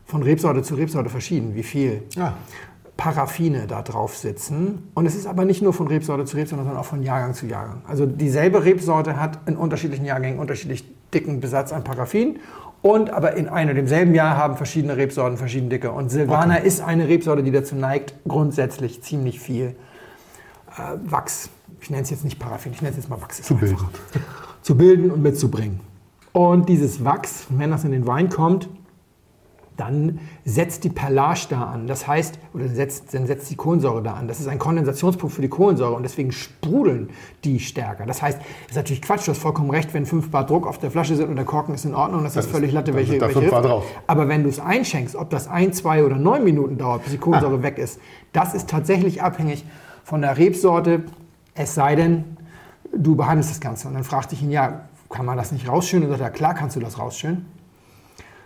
von 0.05 0.23
Rebsorte 0.23 0.61
zu 0.63 0.75
Rebsorte 0.75 1.09
verschieden, 1.09 1.55
wie 1.55 1.63
viel. 1.63 2.03
Ja. 2.15 2.35
Paraffine 2.95 3.65
da 3.65 3.81
drauf 3.81 4.15
sitzen. 4.15 4.89
Und 4.93 5.07
es 5.07 5.15
ist 5.15 5.25
aber 5.25 5.45
nicht 5.45 5.63
nur 5.63 5.73
von 5.73 5.87
Rebsorte 5.87 6.25
zu 6.25 6.37
Rebsorte, 6.37 6.63
sondern 6.63 6.79
auch 6.79 6.85
von 6.85 7.01
Jahrgang 7.01 7.33
zu 7.33 7.47
Jahrgang. 7.47 7.81
Also 7.87 8.05
dieselbe 8.05 8.63
Rebsorte 8.63 9.19
hat 9.19 9.39
in 9.47 9.57
unterschiedlichen 9.57 10.05
Jahrgängen 10.05 10.39
unterschiedlich 10.39 10.85
dicken 11.13 11.39
Besatz 11.39 11.73
an 11.73 11.83
Paraffin 11.83 12.39
und 12.83 13.09
aber 13.09 13.35
in 13.37 13.47
einem 13.47 13.69
und 13.71 13.75
demselben 13.77 14.13
Jahr 14.13 14.37
haben 14.37 14.57
verschiedene 14.57 14.97
Rebsorten 14.97 15.37
verschiedene 15.37 15.69
Dicke. 15.69 15.91
Und 15.91 16.09
Silvaner 16.09 16.57
okay. 16.57 16.67
ist 16.67 16.81
eine 16.81 17.07
Rebsorte, 17.07 17.41
die 17.41 17.51
dazu 17.51 17.75
neigt, 17.75 18.13
grundsätzlich 18.27 19.01
ziemlich 19.01 19.39
viel 19.39 19.75
äh, 20.77 20.97
Wachs, 21.05 21.49
ich 21.79 21.89
nenne 21.89 22.03
es 22.03 22.09
jetzt 22.09 22.25
nicht 22.25 22.39
Paraffin, 22.39 22.73
ich 22.73 22.81
nenne 22.81 22.91
es 22.91 22.97
jetzt 22.97 23.09
mal 23.09 23.21
Wachs, 23.21 23.41
zu 23.41 23.55
bilden. 23.55 23.77
zu 24.61 24.75
bilden 24.75 25.11
und 25.11 25.21
mitzubringen. 25.21 25.79
Und 26.33 26.67
dieses 26.67 27.05
Wachs, 27.05 27.45
wenn 27.49 27.71
das 27.71 27.85
in 27.85 27.91
den 27.91 28.05
Wein 28.05 28.27
kommt, 28.27 28.69
dann 29.77 30.19
setzt 30.45 30.83
die 30.83 30.89
Perlage 30.89 31.47
da 31.49 31.63
an. 31.63 31.87
Das 31.87 32.07
heißt, 32.07 32.37
oder 32.53 32.67
setzt, 32.67 33.13
dann 33.13 33.25
setzt 33.25 33.49
die 33.49 33.55
Kohlensäure 33.55 34.03
da 34.03 34.13
an. 34.13 34.27
Das 34.27 34.39
ist 34.39 34.47
ein 34.47 34.59
Kondensationspunkt 34.59 35.35
für 35.35 35.41
die 35.41 35.49
Kohlensäure 35.49 35.93
und 35.93 36.03
deswegen 36.03 36.31
sprudeln 36.31 37.09
die 37.43 37.59
stärker. 37.59 38.05
Das 38.05 38.21
heißt, 38.21 38.39
das 38.39 38.69
ist 38.69 38.75
natürlich 38.75 39.01
Quatsch, 39.01 39.27
du 39.27 39.31
hast 39.31 39.39
vollkommen 39.39 39.71
recht, 39.71 39.93
wenn 39.93 40.05
5 40.05 40.29
Bar 40.29 40.45
Druck 40.45 40.67
auf 40.67 40.77
der 40.77 40.91
Flasche 40.91 41.15
sind 41.15 41.29
und 41.29 41.35
der 41.35 41.45
Korken 41.45 41.73
ist 41.73 41.85
in 41.85 41.95
Ordnung, 41.95 42.23
das, 42.23 42.33
das 42.33 42.45
ist 42.45 42.51
völlig 42.51 42.71
Latte, 42.71 42.93
welche, 42.93 43.19
welche 43.19 43.47
drauf. 43.47 43.85
Aber 44.07 44.27
wenn 44.27 44.43
du 44.43 44.49
es 44.49 44.59
einschenkst, 44.59 45.15
ob 45.15 45.29
das 45.29 45.47
ein, 45.47 45.73
zwei 45.73 46.03
oder 46.03 46.17
neun 46.17 46.43
Minuten 46.43 46.77
dauert, 46.77 47.03
bis 47.03 47.13
die 47.13 47.19
Kohlensäure 47.19 47.57
ah. 47.57 47.63
weg 47.63 47.77
ist, 47.77 47.99
das 48.31 48.53
ist 48.53 48.69
tatsächlich 48.69 49.21
abhängig 49.21 49.65
von 50.03 50.21
der 50.21 50.37
Rebsorte, 50.37 51.03
es 51.55 51.75
sei 51.75 51.95
denn, 51.95 52.37
du 52.95 53.15
behandelst 53.15 53.49
das 53.49 53.61
Ganze. 53.61 53.87
Und 53.87 53.95
dann 53.95 54.03
fragte 54.03 54.35
ich 54.35 54.43
ihn, 54.43 54.51
ja, 54.51 54.81
kann 55.09 55.25
man 55.25 55.37
das 55.37 55.51
nicht 55.51 55.67
rausschönen? 55.67 56.07
Und 56.07 56.13
er 56.13 56.17
sagt, 56.17 56.33
ja, 56.33 56.37
klar 56.37 56.53
kannst 56.53 56.75
du 56.75 56.79
das 56.79 56.99
rausschönen. 56.99 57.45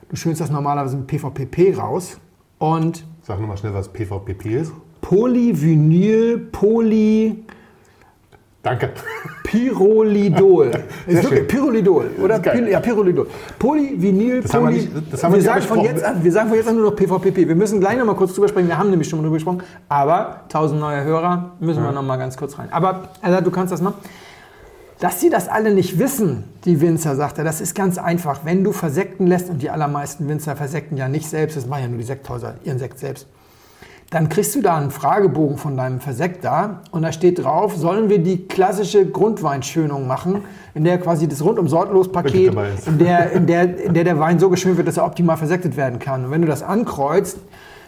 Du 0.09 0.15
schönst 0.15 0.39
das 0.39 0.49
normalerweise 0.49 0.95
mit 0.95 1.07
PVPP 1.07 1.77
raus 1.77 2.17
und. 2.59 3.05
Sag 3.23 3.41
nochmal 3.41 3.57
schnell, 3.57 3.73
was 3.73 3.89
PVPP 3.89 4.45
ist. 4.45 4.71
Polyvinyl, 5.01 6.37
Poly. 6.51 7.43
Danke. 8.63 8.91
Pyrolidol. 9.43 10.71
wirklich 11.05 11.47
Pyrolidol, 11.47 12.09
oder? 12.21 12.39
Py 12.39 12.69
ja, 12.69 12.79
Pyrolidol. 12.79 13.27
Polyvinyl, 13.59 14.41
das 14.41 14.51
Poly. 14.51 14.63
Wir 14.63 14.71
nicht, 14.71 15.13
das 15.13 15.23
wir, 15.23 15.41
sagen 15.41 15.61
von 15.63 15.81
jetzt 15.81 16.03
an, 16.03 16.23
wir 16.23 16.31
sagen 16.31 16.49
von 16.49 16.57
jetzt 16.57 16.67
an 16.67 16.75
nur 16.75 16.89
noch 16.89 16.95
PVPP. 16.95 17.47
Wir 17.47 17.55
müssen 17.55 17.79
gleich 17.81 17.97
noch 17.97 18.05
mal 18.05 18.15
kurz 18.15 18.33
drüber 18.33 18.47
sprechen. 18.47 18.67
Wir 18.67 18.77
haben 18.77 18.89
nämlich 18.89 19.09
schon 19.09 19.19
mal 19.19 19.23
drüber 19.23 19.35
gesprochen. 19.35 19.63
Aber 19.89 20.41
1000 20.43 20.79
neue 20.79 21.03
Hörer 21.03 21.51
müssen 21.59 21.83
ja. 21.83 21.89
wir 21.89 21.91
noch 21.91 22.03
mal 22.03 22.17
ganz 22.17 22.37
kurz 22.37 22.57
rein. 22.57 22.69
Aber 22.71 23.09
also, 23.21 23.41
du 23.41 23.51
kannst 23.51 23.73
das 23.73 23.81
machen. 23.81 23.95
Dass 24.99 25.21
sie 25.21 25.29
das 25.29 25.47
alle 25.47 25.73
nicht 25.73 25.99
wissen, 25.99 26.45
die 26.65 26.81
Winzer, 26.81 27.15
sagt 27.15 27.37
er, 27.37 27.43
das 27.43 27.61
ist 27.61 27.75
ganz 27.75 27.99
einfach. 27.99 28.41
Wenn 28.45 28.63
du 28.63 28.71
versekten 28.71 29.27
lässt, 29.27 29.49
und 29.49 29.61
die 29.61 29.69
allermeisten 29.69 30.27
Winzer 30.27 30.55
versekten 30.55 30.97
ja 30.97 31.07
nicht 31.07 31.29
selbst, 31.29 31.55
das 31.55 31.67
machen 31.67 31.83
ja 31.83 31.87
nur 31.87 31.99
die 31.99 32.03
Sekthäuser, 32.03 32.55
ihren 32.63 32.79
Sekt 32.79 32.97
selbst, 32.97 33.27
dann 34.09 34.29
kriegst 34.29 34.55
du 34.55 34.61
da 34.61 34.77
einen 34.77 34.89
Fragebogen 34.89 35.57
von 35.57 35.75
deinem 35.75 35.99
Versekter 35.99 36.81
und 36.91 37.01
da 37.01 37.11
steht 37.11 37.43
drauf, 37.43 37.75
sollen 37.75 38.09
wir 38.09 38.19
die 38.19 38.47
klassische 38.47 39.05
Grundweinschönung 39.05 40.07
machen, 40.07 40.45
in 40.73 40.85
der 40.85 40.97
quasi 40.97 41.27
das 41.27 41.43
rundum 41.43 41.67
sortlos 41.67 42.11
Paket, 42.11 42.55
in 42.85 42.97
der, 42.97 43.31
in, 43.33 43.45
der, 43.45 43.83
in 43.83 43.93
der 43.93 44.05
der 44.05 44.17
Wein 44.17 44.39
so 44.39 44.49
geschönt 44.49 44.77
wird, 44.77 44.87
dass 44.87 44.97
er 44.97 45.05
optimal 45.05 45.35
versektet 45.37 45.75
werden 45.75 45.99
kann. 45.99 46.25
Und 46.25 46.31
wenn 46.31 46.41
du 46.41 46.47
das 46.47 46.63
ankreuzt, 46.63 47.37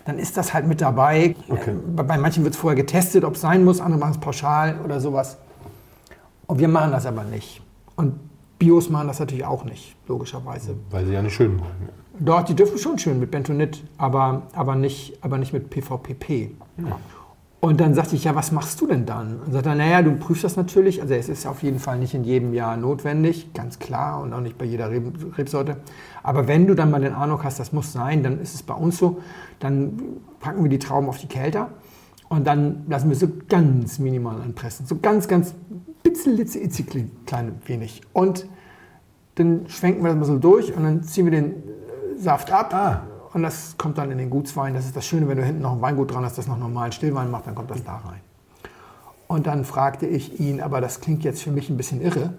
dann 0.06 0.20
ist 0.20 0.36
das 0.38 0.54
halt 0.54 0.68
mit 0.68 0.82
dabei. 0.82 1.36
Okay. 1.48 1.74
Bei 1.96 2.18
manchen 2.18 2.44
wird 2.44 2.54
es 2.54 2.60
vorher 2.60 2.76
getestet, 2.76 3.24
ob 3.24 3.36
es 3.36 3.42
sein 3.42 3.64
muss, 3.64 3.80
andere 3.80 4.00
machen 4.00 4.12
es 4.12 4.20
pauschal 4.20 4.76
oder 4.84 5.00
sowas. 5.00 5.38
Und 6.50 6.58
wir 6.58 6.68
machen 6.68 6.92
das 6.92 7.06
aber 7.06 7.24
nicht. 7.26 7.62
Und 7.96 8.16
Bios 8.58 8.90
machen 8.90 9.08
das 9.08 9.20
natürlich 9.20 9.46
auch 9.46 9.66
nicht, 9.66 9.96
logischerweise. 10.08 10.76
Weil 10.90 11.06
sie 11.06 11.14
ja 11.14 11.22
nicht 11.22 11.36
schön 11.36 11.60
wollen. 11.60 11.90
Doch, 12.18 12.42
die 12.42 12.56
dürfen 12.56 12.80
schon 12.80 12.98
schön 12.98 13.20
mit 13.20 13.30
Bentonit, 13.30 13.84
aber, 14.00 14.48
aber, 14.54 14.76
nicht, 14.76 15.24
aber 15.24 15.38
nicht 15.38 15.54
mit 15.54 15.70
PVPP. 15.70 16.50
Ja. 16.78 16.98
Und 17.60 17.80
dann 17.80 17.94
sagte 17.94 18.16
ich, 18.16 18.24
ja, 18.24 18.34
was 18.34 18.52
machst 18.52 18.82
du 18.82 18.88
denn 18.88 19.06
dann? 19.06 19.42
Und 19.42 19.52
sagte 19.52 19.70
er, 19.70 19.76
naja, 19.76 20.02
du 20.02 20.16
prüfst 20.16 20.44
das 20.44 20.56
natürlich. 20.56 21.04
Also 21.04 21.14
es 21.14 21.30
ist 21.30 21.46
auf 21.46 21.62
jeden 21.62 21.78
Fall 21.78 22.00
nicht 22.00 22.16
in 22.16 22.24
jedem 22.24 22.56
Jahr 22.56 22.78
notwendig, 22.78 23.54
ganz 23.54 23.78
klar, 23.78 24.20
und 24.20 24.34
auch 24.34 24.42
nicht 24.42 24.58
bei 24.58 24.66
jeder 24.66 24.90
Rebsorte. 24.90 25.78
Aber 26.24 26.48
wenn 26.48 26.66
du 26.66 26.74
dann 26.74 26.90
mal 26.90 27.00
den 27.00 27.14
Ahnung 27.14 27.44
hast, 27.44 27.60
das 27.60 27.74
muss 27.74 27.94
sein, 27.94 28.24
dann 28.24 28.42
ist 28.42 28.56
es 28.56 28.64
bei 28.64 28.74
uns 28.74 28.98
so, 28.98 29.20
dann 29.60 30.00
packen 30.40 30.64
wir 30.64 30.70
die 30.70 30.80
Trauben 30.80 31.10
auf 31.10 31.20
die 31.20 31.28
Kälter 31.28 31.70
und 32.28 32.48
dann 32.48 32.86
lassen 32.88 33.10
wir 33.10 33.16
so 33.16 33.28
ganz 33.48 34.00
minimal 34.00 34.42
anpressen. 34.42 34.88
So 34.88 34.98
ganz, 35.00 35.28
ganz 35.28 35.54
bitzelitzig, 36.04 36.86
klein 37.26 37.62
wenig. 37.66 38.02
Und 38.14 38.48
dann 39.36 39.70
schwenken 39.70 40.04
wir 40.04 40.10
das 40.10 40.18
mal 40.18 40.26
so 40.26 40.38
durch 40.38 40.76
und 40.76 40.84
dann 40.84 41.04
ziehen 41.04 41.26
wir 41.26 41.32
den 41.32 41.52
äh, 41.52 42.18
Saft 42.18 42.52
ab. 42.52 42.74
Ah. 42.74 43.04
Und 43.34 43.44
das 43.44 43.78
kommt 43.78 43.98
dann 43.98 44.12
in 44.12 44.18
den 44.18 44.30
Gutswein. 44.30 44.74
Das 44.74 44.86
ist 44.86 44.96
das 44.96 45.06
Schöne, 45.06 45.28
wenn 45.28 45.38
du 45.38 45.44
hinten 45.44 45.62
noch 45.62 45.74
ein 45.74 45.82
Weingut 45.82 46.14
dran 46.14 46.26
hast, 46.26 46.38
das 46.38 46.48
noch 46.48 46.58
normalen 46.58 46.92
Stillwein 46.92 47.30
macht, 47.30 47.48
dann 47.48 47.56
kommt 47.56 47.72
das 47.72 47.84
da 47.84 47.98
rein. 47.98 48.22
Und 49.28 49.46
dann 49.46 49.64
fragte 49.64 50.08
ich 50.08 50.40
ihn, 50.40 50.60
aber 50.60 50.82
das 50.82 51.02
klingt 51.02 51.24
jetzt 51.24 51.44
für 51.44 51.52
mich 51.52 51.70
ein 51.70 51.78
bisschen 51.78 52.02
irre, 52.02 52.34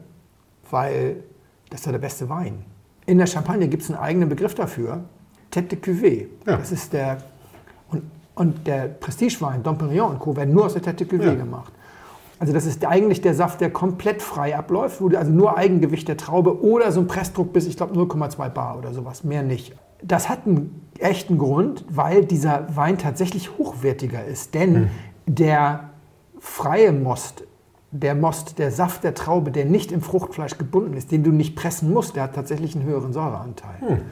weil 0.71 1.23
das 1.71 1.81
ist 1.81 1.87
ja 1.87 1.93
der 1.93 2.01
beste 2.01 2.29
Wein. 2.29 2.65
In 3.07 3.19
der 3.19 3.27
Champagne 3.27 3.69
gibt 3.69 3.85
es 3.85 3.91
einen 3.91 4.01
eigenen 4.01 4.29
Begriff 4.29 4.55
dafür, 4.55 5.05
Tête 5.53 5.69
de 5.69 5.79
Cuvée. 5.79 6.27
Ja. 6.47 6.57
Das 6.57 6.73
ist 6.73 6.93
der, 6.93 7.19
und, 7.91 8.03
und 8.35 8.67
der 8.67 8.89
Prestigewein, 8.89 9.63
Dom 9.63 9.79
Perignon 9.79 10.11
und 10.11 10.19
Co. 10.19 10.37
werden 10.37 10.53
nur 10.53 10.67
aus 10.67 10.75
der 10.75 10.83
Tête 10.83 10.97
de 10.97 11.07
Cuvée 11.07 11.27
ja. 11.27 11.35
gemacht. 11.35 11.73
Also 12.41 12.53
das 12.53 12.67
ist 12.67 12.85
eigentlich 12.85 13.21
der 13.21 13.35
Saft, 13.35 13.61
der 13.61 13.71
komplett 13.71 14.23
frei 14.23 14.57
abläuft, 14.57 15.01
also 15.15 15.31
nur 15.31 15.57
Eigengewicht 15.57 16.09
der 16.09 16.17
Traube 16.17 16.65
oder 16.65 16.91
so 16.91 17.01
ein 17.01 17.07
Pressdruck 17.07 17.53
bis, 17.53 17.67
ich 17.67 17.77
glaube, 17.77 17.95
0,2 17.95 18.49
Bar 18.49 18.79
oder 18.79 18.93
sowas, 18.93 19.23
mehr 19.23 19.43
nicht. 19.43 19.77
Das 20.03 20.29
hat 20.29 20.47
einen 20.47 20.89
echten 20.99 21.39
Grund, 21.39 21.85
weil 21.89 22.25
dieser 22.25 22.75
Wein 22.75 22.99
tatsächlich 22.99 23.59
hochwertiger 23.59 24.25
ist, 24.25 24.55
denn 24.55 24.73
mhm. 24.73 24.89
der 25.27 25.91
freie 26.39 26.93
Most 26.93 27.45
der 27.91 28.15
Most, 28.15 28.59
der 28.59 28.71
Saft 28.71 29.05
der 29.05 29.15
Traube, 29.15 29.51
der 29.51 29.65
nicht 29.65 29.91
im 29.91 30.01
Fruchtfleisch 30.01 30.59
gebunden 30.59 30.95
ist, 30.95 31.11
den 31.11 31.25
du 31.25 31.33
nicht 31.33 31.57
pressen 31.57 31.93
musst, 31.93 32.17
der 32.17 32.25
hat 32.25 32.35
tatsächlich 32.35 32.77
einen 32.77 32.85
höheren 32.85 33.13
Säureanteil. 33.13 34.03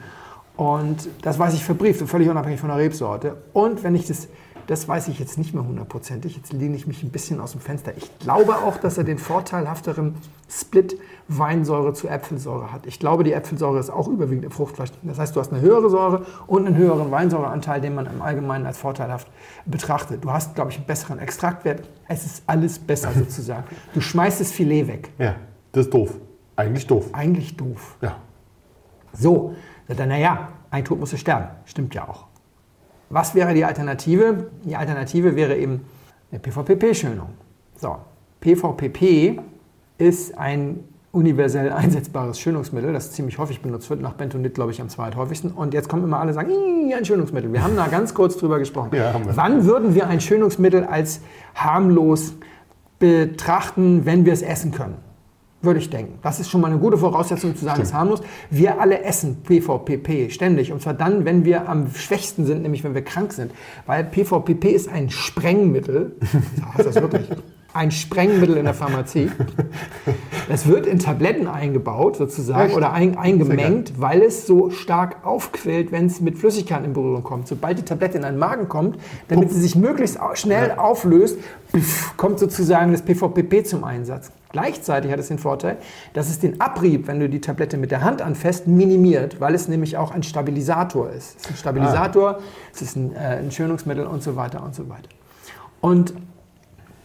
Und 0.57 1.07
das 1.21 1.39
weiß 1.39 1.53
ich 1.53 1.63
verbrieft 1.63 2.05
völlig 2.09 2.27
unabhängig 2.27 2.59
von 2.59 2.67
der 2.67 2.77
Rebsorte. 2.77 3.37
Und 3.53 3.81
wenn 3.83 3.95
ich 3.95 4.05
das, 4.05 4.27
das 4.69 4.87
weiß 4.87 5.07
ich 5.07 5.17
jetzt 5.17 5.39
nicht 5.39 5.55
mehr 5.55 5.65
hundertprozentig, 5.65 6.35
jetzt 6.35 6.53
lehne 6.53 6.75
ich 6.75 6.85
mich 6.85 7.01
ein 7.01 7.09
bisschen 7.09 7.41
aus 7.41 7.53
dem 7.53 7.61
Fenster. 7.61 7.91
Ich 7.97 8.19
glaube 8.19 8.55
auch, 8.57 8.77
dass 8.77 8.99
er 8.99 9.03
den 9.03 9.17
vorteilhafteren 9.17 10.13
Split 10.47 10.95
Weinsäure 11.27 11.93
zu 11.93 12.07
Äpfelsäure 12.07 12.71
hat. 12.71 12.85
Ich 12.85 12.99
glaube, 12.99 13.23
die 13.23 13.33
Äpfelsäure 13.33 13.79
ist 13.79 13.89
auch 13.89 14.07
überwiegend 14.07 14.45
im 14.45 14.51
Fruchtfleisch. 14.51 14.91
Das 15.01 15.17
heißt, 15.17 15.35
du 15.35 15.39
hast 15.39 15.51
eine 15.51 15.61
höhere 15.61 15.89
Säure 15.89 16.23
und 16.45 16.67
einen 16.67 16.77
höheren 16.77 17.09
Weinsäureanteil, 17.09 17.81
den 17.81 17.95
man 17.95 18.05
im 18.05 18.21
Allgemeinen 18.21 18.67
als 18.67 18.77
vorteilhaft 18.77 19.27
betrachtet. 19.65 20.23
Du 20.23 20.31
hast, 20.31 20.53
glaube 20.53 20.69
ich, 20.69 20.77
einen 20.77 20.85
besseren 20.85 21.17
Extraktwert. 21.17 21.89
Es 22.07 22.27
ist 22.27 22.43
alles 22.45 22.77
besser 22.77 23.11
sozusagen. 23.17 23.63
Du 23.95 24.01
schmeißt 24.01 24.39
das 24.39 24.51
Filet 24.51 24.87
weg. 24.87 25.09
Ja, 25.17 25.35
das 25.71 25.85
ist 25.85 25.93
doof. 25.95 26.13
Eigentlich 26.55 26.85
doof. 26.85 27.07
Eigentlich 27.13 27.57
doof. 27.57 27.97
Ja. 28.03 28.17
So, 29.13 29.55
dann, 29.87 30.09
naja, 30.09 30.49
ein 30.69 30.85
Tod 30.85 30.99
muss 30.99 31.17
sterben. 31.17 31.47
Stimmt 31.65 31.95
ja 31.95 32.07
auch. 32.07 32.28
Was 33.09 33.33
wäre 33.33 33.53
die 33.53 33.65
Alternative? 33.65 34.47
Die 34.63 34.75
Alternative 34.75 35.35
wäre 35.35 35.57
eben 35.57 35.81
eine 36.31 36.39
PVPP-Schönung. 36.39 37.29
So, 37.75 37.97
PVPP 38.39 39.39
ist 39.97 40.37
ein 40.37 40.83
universell 41.11 41.71
einsetzbares 41.73 42.39
Schönungsmittel, 42.39 42.93
das 42.93 43.11
ziemlich 43.11 43.39
häufig 43.39 43.61
benutzt 43.61 43.89
wird, 43.89 44.01
nach 44.01 44.13
Bentonit, 44.13 44.53
glaube 44.53 44.71
ich, 44.71 44.79
am 44.79 44.89
zweithäufigsten. 44.89 45.51
Und 45.51 45.73
jetzt 45.73 45.89
kommen 45.89 46.03
immer 46.03 46.19
alle 46.19 46.29
und 46.29 46.35
sagen, 46.35 46.51
"Ih, 46.51 46.93
ein 46.93 47.03
Schönungsmittel. 47.03 47.51
Wir 47.51 47.63
haben 47.63 47.75
da 47.75 47.87
ganz 47.87 48.13
kurz 48.13 48.37
drüber 48.37 48.59
gesprochen. 48.59 48.91
Ja. 48.93 49.13
Wann 49.33 49.65
würden 49.65 49.95
wir 49.95 50.07
ein 50.07 50.21
Schönungsmittel 50.21 50.83
als 50.83 51.21
harmlos 51.55 52.33
betrachten, 52.99 54.05
wenn 54.05 54.25
wir 54.25 54.33
es 54.33 54.43
essen 54.43 54.71
können? 54.71 54.97
Würde 55.61 55.79
ich 55.79 55.89
denken. 55.89 56.19
Das 56.21 56.39
ist 56.39 56.49
schon 56.49 56.61
mal 56.61 56.71
eine 56.71 56.79
gute 56.79 56.97
Voraussetzung 56.97 57.53
zu 57.53 57.65
sagen, 57.65 57.81
es 57.81 57.89
ist 57.89 57.93
harmlos. 57.93 58.21
Wir 58.49 58.79
alle 58.79 59.03
essen 59.03 59.43
PVPP 59.43 60.31
ständig. 60.31 60.71
Und 60.71 60.81
zwar 60.81 60.93
dann, 60.93 61.25
wenn 61.25 61.43
wir 61.43 61.67
am 61.67 61.93
schwächsten 61.93 62.45
sind, 62.45 62.61
nämlich 62.61 62.85
wenn 62.85 62.95
wir 62.95 63.03
krank 63.03 63.33
sind. 63.33 63.51
Weil 63.85 64.05
PVPP 64.05 64.71
ist 64.71 64.87
ein 64.87 65.09
Sprengmittel. 65.09 66.15
Ja, 66.59 66.73
heißt 66.75 66.87
das 66.87 66.95
wirklich? 66.95 67.29
Ein 67.73 67.91
Sprengmittel 67.91 68.57
in 68.57 68.65
der 68.65 68.73
Pharmazie. 68.73 69.31
Es 70.51 70.67
wird 70.67 70.87
in 70.87 70.97
Tabletten 70.97 71.47
eingebaut, 71.47 72.15
sozusagen, 72.15 72.69
Echt? 72.69 72.75
oder 72.75 72.91
ein, 72.91 73.17
eingemengt, 73.17 73.93
weil 74.01 74.23
es 74.23 74.47
so 74.47 74.71
stark 74.71 75.23
aufquillt, 75.23 75.91
wenn 75.91 76.07
es 76.07 76.21
mit 76.21 76.39
Flüssigkeiten 76.39 76.85
in 76.85 76.93
Berührung 76.93 77.21
kommt. 77.21 77.47
Sobald 77.47 77.77
die 77.77 77.83
Tablette 77.83 78.17
in 78.17 78.23
einen 78.23 78.39
Magen 78.39 78.67
kommt, 78.67 78.97
damit 79.27 79.51
sie 79.51 79.61
sich 79.61 79.75
möglichst 79.75 80.17
schnell 80.33 80.71
auflöst, 80.71 81.37
pff, 81.75 82.17
kommt 82.17 82.39
sozusagen 82.39 82.91
das 82.91 83.03
PVPP 83.03 83.63
zum 83.63 83.83
Einsatz. 83.83 84.31
Gleichzeitig 84.51 85.11
hat 85.11 85.19
es 85.19 85.27
den 85.27 85.37
Vorteil, 85.37 85.77
dass 86.13 86.29
es 86.29 86.39
den 86.39 86.59
Abrieb, 86.59 87.07
wenn 87.07 87.19
du 87.19 87.29
die 87.29 87.39
Tablette 87.39 87.77
mit 87.77 87.91
der 87.91 88.01
Hand 88.03 88.23
anfasst, 88.23 88.65
minimiert, 88.65 89.39
weil 89.39 89.53
es 89.53 89.67
nämlich 89.67 89.95
auch 89.95 90.09
ein 90.11 90.23
Stabilisator 90.23 91.11
ist. 91.11 91.37
Es 91.37 91.43
ist 91.43 91.49
ein 91.51 91.57
Stabilisator, 91.57 92.39
es 92.73 92.81
ist 92.81 92.95
ein, 92.95 93.15
äh, 93.15 93.19
ein 93.19 93.51
Schönungsmittel 93.51 94.07
und 94.07 94.23
so 94.23 94.35
weiter 94.35 94.63
und 94.63 94.73
so 94.73 94.89
weiter. 94.89 95.09
Und 95.81 96.13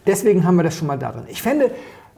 Deswegen 0.07 0.45
haben 0.45 0.55
wir 0.55 0.63
das 0.63 0.75
schon 0.75 0.87
mal 0.87 0.97
da 0.97 1.11
drin. 1.11 1.23
Ich 1.27 1.41
fände 1.41 1.71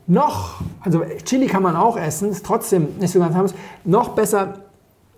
noch, 0.08 0.62
also 0.82 1.04
Chili 1.26 1.48
kann 1.48 1.64
man 1.64 1.76
auch 1.76 1.98
essen, 1.98 2.30
ist 2.30 2.46
trotzdem 2.46 2.88
nicht 3.00 3.12
so 3.12 3.20
ganz 3.20 3.34
harmlos. 3.36 3.54
Noch 3.84 4.10
besser 4.10 4.56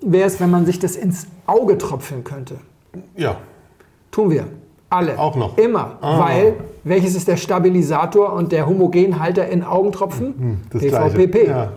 wäre 0.02 0.28
es, 0.28 0.40
wenn 0.40 0.50
man 0.50 0.66
sich 0.66 0.80
das 0.80 0.96
ins 0.96 1.28
Auge 1.46 1.78
tropfen 1.78 2.24
könnte. 2.24 2.56
Ja. 3.16 3.38
Tun 4.12 4.32
wir. 4.32 4.48
Alle. 4.90 5.20
Auch 5.20 5.36
noch? 5.36 5.58
Immer. 5.58 5.98
Ah. 6.02 6.20
Weil, 6.20 6.56
welches 6.84 7.16
ist 7.16 7.28
der 7.28 7.38
Stabilisator 7.38 8.34
und 8.34 8.52
der 8.52 8.66
Homogenhalter 8.66 9.48
in 9.48 9.64
Augentropfen? 9.64 10.62
Das 10.72 10.82
PVPP. 10.82 11.32
Gleiche. 11.32 11.48
Ja. 11.48 11.72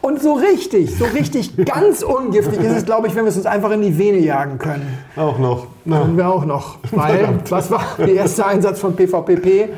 Und 0.00 0.22
so 0.22 0.34
richtig, 0.34 0.96
so 0.96 1.04
richtig 1.04 1.56
ganz 1.64 2.02
ungiftig 2.02 2.60
ist 2.60 2.76
es, 2.76 2.84
glaube 2.84 3.08
ich, 3.08 3.14
wenn 3.14 3.24
wir 3.24 3.30
es 3.30 3.36
uns 3.36 3.46
einfach 3.46 3.70
in 3.72 3.82
die 3.82 3.98
Vene 3.98 4.18
jagen 4.18 4.58
können. 4.58 4.98
Auch 5.16 5.38
noch. 5.38 5.66
Haben 5.90 6.16
wir 6.16 6.28
auch 6.28 6.44
noch. 6.44 6.78
Weil, 6.92 7.40
was 7.48 7.70
war 7.70 7.82
der 7.98 8.14
erste 8.14 8.46
Einsatz 8.46 8.78
von 8.80 8.94
PVPP? 8.94 9.70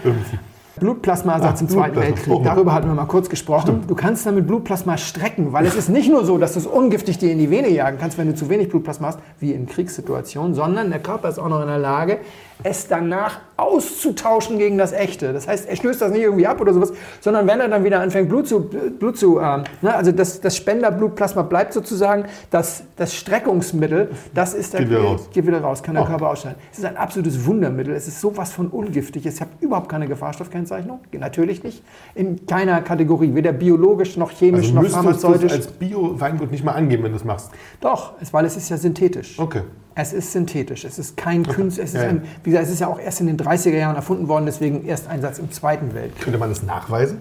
Blutplasmaersatz 0.78 1.60
im 1.60 1.68
Zweiten 1.68 1.92
Blutplasma. 1.92 2.16
Weltkrieg. 2.16 2.34
Oh. 2.34 2.42
Darüber 2.44 2.72
hatten 2.72 2.88
wir 2.88 2.94
mal 2.94 3.06
kurz 3.06 3.28
gesprochen. 3.28 3.84
Du 3.86 3.94
kannst 3.94 4.26
damit 4.26 4.46
Blutplasma 4.46 4.96
strecken, 4.96 5.52
weil 5.52 5.66
es 5.66 5.74
ist 5.74 5.88
nicht 5.88 6.10
nur 6.10 6.24
so, 6.24 6.38
dass 6.38 6.52
du 6.52 6.60
es 6.60 6.66
ungiftig 6.66 7.18
dir 7.18 7.32
in 7.32 7.38
die 7.38 7.50
Vene 7.50 7.68
jagen 7.68 7.98
kannst, 7.98 8.18
wenn 8.18 8.28
du 8.28 8.34
zu 8.34 8.48
wenig 8.48 8.68
Blutplasma 8.68 9.08
hast, 9.08 9.18
wie 9.40 9.52
in 9.52 9.66
Kriegssituationen, 9.66 10.54
sondern 10.54 10.90
der 10.90 11.00
Körper 11.00 11.28
ist 11.28 11.38
auch 11.38 11.48
noch 11.48 11.60
in 11.60 11.68
der 11.68 11.78
Lage, 11.78 12.18
es 12.62 12.88
danach 12.88 13.40
auszutauschen 13.56 14.58
gegen 14.58 14.78
das 14.78 14.92
Echte. 14.92 15.32
Das 15.32 15.46
heißt, 15.48 15.68
er 15.68 15.76
stößt 15.76 16.00
das 16.00 16.12
nicht 16.12 16.22
irgendwie 16.22 16.46
ab 16.46 16.60
oder 16.60 16.72
sowas, 16.72 16.92
sondern 17.20 17.46
wenn 17.46 17.60
er 17.60 17.68
dann 17.68 17.84
wieder 17.84 18.00
anfängt, 18.00 18.28
Blut 18.28 18.46
zu, 18.48 18.60
Blut 18.60 19.18
zu 19.18 19.40
ähm, 19.40 19.64
ne, 19.82 19.94
also 19.94 20.12
das, 20.12 20.40
das 20.40 20.56
Spenderblutplasma 20.56 21.42
bleibt 21.42 21.72
sozusagen 21.72 22.24
das, 22.50 22.82
das 22.96 23.14
Streckungsmittel, 23.14 24.10
das 24.34 24.54
ist 24.54 24.72
der 24.74 24.80
Geht 24.80 24.90
wieder 24.90 25.00
raus. 25.02 25.28
geht 25.32 25.46
wieder 25.46 25.60
raus, 25.60 25.82
kann 25.82 25.94
der 25.94 26.04
Oh. 26.04 26.06
Körper 26.06 26.30
ausscheiden. 26.30 26.58
Es 26.72 26.78
ist 26.78 26.84
ein 26.84 26.96
absolutes 26.96 27.44
Wundermittel. 27.46 27.94
Es 27.94 28.06
ist 28.08 28.20
sowas 28.20 28.52
von 28.52 28.68
ungiftig. 28.68 29.26
Es 29.26 29.40
hat 29.40 29.48
überhaupt 29.60 29.88
keine 29.88 30.06
Gefahrstoffkennzeichnung. 30.06 31.00
Natürlich 31.12 31.62
nicht. 31.64 31.82
In 32.14 32.46
keiner 32.46 32.80
Kategorie. 32.82 33.34
Weder 33.34 33.52
biologisch 33.52 34.16
noch 34.16 34.30
chemisch 34.30 34.66
also 34.66 34.74
noch 34.74 34.82
müsstest 34.82 35.04
du 35.04 35.10
es 35.10 35.20
pharmazeutisch. 35.20 35.52
als 35.52 35.66
Bio-Weingut 35.68 36.50
nicht 36.50 36.64
mal 36.64 36.72
angeben, 36.72 37.02
wenn 37.04 37.12
du 37.12 37.16
es 37.18 37.24
machst. 37.24 37.50
Doch, 37.80 38.12
weil 38.32 38.44
es 38.44 38.56
ist 38.56 38.68
ja 38.68 38.76
synthetisch. 38.76 39.38
Okay. 39.38 39.62
Es 40.00 40.12
ist 40.12 40.30
synthetisch. 40.30 40.84
Es 40.84 40.96
ist 40.96 41.16
kein 41.16 41.42
Künstler. 41.44 41.82
Es 41.82 41.92
ist 41.92 42.00
ein, 42.00 42.22
wie 42.44 42.50
gesagt, 42.50 42.66
es 42.66 42.72
ist 42.72 42.78
ja 42.78 42.86
auch 42.86 43.00
erst 43.00 43.20
in 43.20 43.26
den 43.26 43.36
30er 43.36 43.76
Jahren 43.76 43.96
erfunden 43.96 44.28
worden, 44.28 44.46
deswegen 44.46 44.86
erst 44.86 45.08
Einsatz 45.08 45.40
im 45.40 45.50
Zweiten 45.50 45.92
Weltkrieg. 45.92 46.22
Könnte 46.22 46.38
man 46.38 46.50
das 46.50 46.62
nachweisen? 46.62 47.20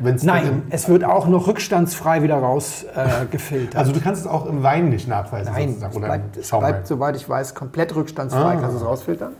Wenn's 0.00 0.24
Nein, 0.24 0.62
es 0.70 0.88
wird 0.88 1.04
auch 1.04 1.28
noch 1.28 1.46
rückstandsfrei 1.46 2.24
wieder 2.24 2.34
rausgefiltert. 2.38 3.74
Äh. 3.76 3.78
Also 3.78 3.92
du 3.92 4.00
kannst 4.00 4.22
es 4.22 4.26
auch 4.26 4.46
im 4.46 4.64
Wein 4.64 4.88
nicht 4.88 5.06
nachweisen. 5.06 5.52
Nein, 5.52 5.68
sozusagen, 5.68 5.92
es 5.92 5.96
oder 5.96 6.06
bleibt, 6.06 6.36
im 6.36 6.42
es 6.42 6.50
bleibt, 6.50 6.86
soweit 6.88 7.16
ich 7.16 7.28
weiß, 7.28 7.54
komplett 7.54 7.94
rückstandsfrei. 7.94 8.40
Ah. 8.40 8.56
Kannst 8.56 8.74
du 8.74 8.78
es 8.80 8.84
rausfiltern? 8.84 9.32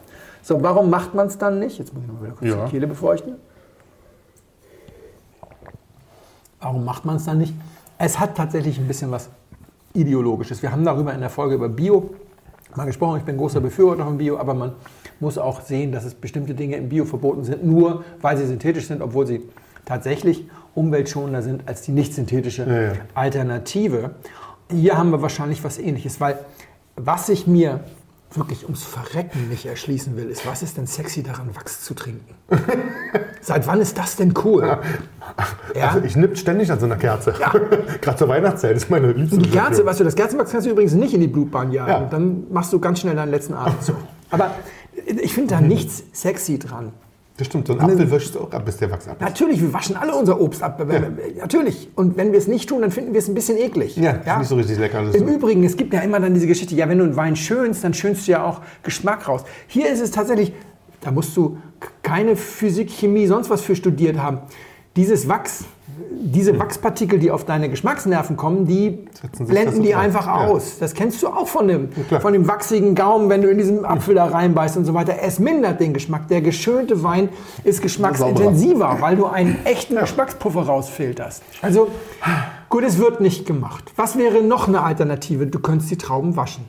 So, 0.42 0.62
warum 0.62 0.90
macht 0.90 1.12
man 1.12 1.26
es 1.26 1.36
dann 1.36 1.58
nicht? 1.58 1.80
Jetzt 1.80 1.92
muss 1.92 2.04
ich 2.04 2.08
noch 2.08 2.22
wieder 2.22 2.34
kurz 2.34 2.48
Ja. 2.48 2.66
die 2.66 2.70
Kehle 2.70 2.86
befeuchten. 2.86 3.34
Warum 6.60 6.84
macht 6.84 7.04
man 7.04 7.16
es 7.16 7.24
dann 7.24 7.38
nicht? 7.38 7.52
Es 7.98 8.20
hat 8.20 8.36
tatsächlich 8.36 8.78
ein 8.78 8.86
bisschen 8.86 9.10
was 9.10 9.28
Ideologisches. 9.92 10.62
Wir 10.62 10.70
haben 10.72 10.84
darüber 10.84 11.12
in 11.12 11.20
der 11.20 11.30
Folge 11.30 11.56
über 11.56 11.68
Bio 11.68 12.10
mal 12.76 12.84
gesprochen. 12.86 13.18
Ich 13.18 13.24
bin 13.24 13.36
großer 13.36 13.60
Befürworter 13.60 14.04
von 14.04 14.18
Bio, 14.18 14.38
aber 14.38 14.54
man 14.54 14.72
muss 15.20 15.38
auch 15.38 15.60
sehen, 15.60 15.92
dass 15.92 16.04
es 16.04 16.14
bestimmte 16.14 16.54
Dinge 16.54 16.76
im 16.76 16.88
Bio 16.88 17.04
verboten 17.04 17.44
sind, 17.44 17.64
nur 17.64 18.04
weil 18.20 18.36
sie 18.36 18.46
synthetisch 18.46 18.86
sind, 18.86 19.02
obwohl 19.02 19.26
sie 19.26 19.42
tatsächlich 19.84 20.46
umweltschonender 20.74 21.42
sind 21.42 21.62
als 21.66 21.82
die 21.82 21.92
nicht 21.92 22.14
synthetische 22.14 22.64
Ja, 22.64 22.82
ja. 22.82 22.92
Alternative. 23.14 24.10
Hier 24.70 24.98
haben 24.98 25.10
wir 25.10 25.22
wahrscheinlich 25.22 25.62
was 25.62 25.78
ähnliches, 25.78 26.20
weil 26.20 26.38
was 26.96 27.28
ich 27.28 27.46
mir 27.46 27.80
wirklich 28.36 28.64
ums 28.64 28.84
Verrecken 28.84 29.48
nicht 29.48 29.66
erschließen 29.66 30.16
will, 30.16 30.28
ist, 30.28 30.46
was 30.46 30.62
ist 30.62 30.76
denn 30.76 30.86
sexy 30.86 31.22
daran, 31.22 31.54
Wachs 31.54 31.82
zu 31.82 31.94
trinken? 31.94 32.34
Seit 33.40 33.66
wann 33.66 33.80
ist 33.80 33.98
das 33.98 34.16
denn 34.16 34.34
cool? 34.44 34.78
Ja? 35.74 35.88
Also 35.88 36.00
ich 36.04 36.16
nipp 36.16 36.38
ständig 36.38 36.70
an 36.70 36.78
so 36.78 36.86
einer 36.86 36.96
Kerze. 36.96 37.34
Ja. 37.38 37.50
Gerade 38.00 38.16
zur 38.16 38.28
Weihnachtszeit 38.28 38.76
ist 38.76 38.90
meine 38.90 39.12
liebste. 39.12 39.38
Die 39.38 39.50
Kerze, 39.50 39.84
weißt 39.84 40.00
du, 40.00 40.04
das 40.04 40.14
Kerzenwachs 40.14 40.52
kannst 40.52 40.66
du 40.66 40.70
übrigens 40.70 40.94
nicht 40.94 41.14
in 41.14 41.20
die 41.20 41.28
Blutbahn 41.28 41.72
jagen. 41.72 41.90
Ja. 41.90 42.08
Dann 42.10 42.44
machst 42.50 42.72
du 42.72 42.80
ganz 42.80 43.00
schnell 43.00 43.16
deinen 43.16 43.30
letzten 43.30 43.54
Atemzug. 43.54 43.96
Aber 44.30 44.52
ich 45.06 45.34
finde 45.34 45.54
da 45.54 45.60
nichts 45.60 46.04
sexy 46.12 46.58
dran. 46.58 46.92
Das 47.36 47.48
stimmt, 47.48 47.66
so 47.66 47.72
ein 47.72 47.80
Apfel 47.80 48.08
wäschst 48.12 48.36
du 48.36 48.40
auch 48.40 48.52
ab, 48.52 48.64
bis 48.64 48.76
der 48.76 48.92
Wachs 48.92 49.08
ab 49.08 49.16
ist. 49.18 49.20
Natürlich, 49.20 49.60
wir 49.60 49.72
waschen 49.72 49.96
alle 49.96 50.14
unser 50.14 50.40
Obst 50.40 50.62
ab. 50.62 50.80
Natürlich. 51.36 51.88
Und 51.96 52.16
wenn 52.16 52.30
wir 52.30 52.38
es 52.38 52.46
nicht 52.46 52.68
tun, 52.68 52.82
dann 52.82 52.92
finden 52.92 53.12
wir 53.12 53.18
es 53.18 53.26
ein 53.26 53.34
bisschen 53.34 53.58
eklig. 53.58 53.96
Ja, 53.96 54.12
ist 54.12 54.38
nicht 54.38 54.48
so 54.48 54.54
richtig 54.54 54.78
lecker. 54.78 55.00
Im 55.00 55.12
so. 55.12 55.34
Übrigen, 55.34 55.64
es 55.64 55.76
gibt 55.76 55.92
ja 55.92 56.00
immer 56.00 56.20
dann 56.20 56.32
diese 56.32 56.46
Geschichte, 56.46 56.76
ja, 56.76 56.88
wenn 56.88 56.98
du 56.98 57.04
einen 57.04 57.16
Wein 57.16 57.34
schönst, 57.34 57.82
dann 57.82 57.92
schönst 57.92 58.28
du 58.28 58.32
ja 58.32 58.44
auch 58.44 58.60
Geschmack 58.84 59.26
raus. 59.26 59.42
Hier 59.66 59.90
ist 59.90 60.00
es 60.00 60.12
tatsächlich, 60.12 60.52
da 61.00 61.10
musst 61.10 61.36
du 61.36 61.58
keine 62.02 62.36
Physik, 62.36 62.88
Chemie, 62.90 63.26
sonst 63.26 63.50
was 63.50 63.62
für 63.62 63.74
studiert 63.74 64.16
haben. 64.16 64.38
Dieses 64.94 65.28
Wachs, 65.28 65.64
diese 66.26 66.58
Wachspartikel, 66.58 67.18
die 67.18 67.30
auf 67.30 67.44
deine 67.44 67.68
Geschmacksnerven 67.68 68.36
kommen, 68.36 68.66
die 68.66 69.06
blenden 69.38 69.82
die 69.82 69.94
einfach 69.94 70.26
Ja. 70.26 70.46
aus. 70.46 70.78
Das 70.78 70.94
kennst 70.94 71.22
du 71.22 71.28
auch 71.28 71.46
von 71.46 71.68
dem, 71.68 71.88
von 72.20 72.32
dem 72.32 72.48
wachsigen 72.48 72.94
Gaumen, 72.94 73.28
wenn 73.28 73.42
du 73.42 73.48
in 73.50 73.58
diesen 73.58 73.84
Apfel 73.84 74.14
da 74.14 74.26
reinbeißt 74.26 74.76
und 74.76 74.84
so 74.84 74.94
weiter. 74.94 75.16
Es 75.22 75.38
mindert 75.38 75.80
den 75.80 75.92
Geschmack. 75.94 76.28
Der 76.28 76.40
geschönte 76.40 77.02
Wein 77.02 77.28
ist 77.64 77.82
geschmacksintensiver, 77.82 78.96
weil 79.00 79.16
du 79.16 79.26
einen 79.26 79.58
echten 79.64 79.96
Geschmackspuffer 79.96 80.62
rausfilterst. 80.62 81.42
Also, 81.62 81.88
gut, 82.68 82.84
es 82.84 82.98
wird 82.98 83.20
nicht 83.20 83.46
gemacht. 83.46 83.92
Was 83.96 84.16
wäre 84.16 84.42
noch 84.42 84.68
eine 84.68 84.82
Alternative? 84.82 85.46
Du 85.46 85.58
könntest 85.58 85.90
die 85.90 85.98
Trauben 85.98 86.36
waschen. 86.36 86.64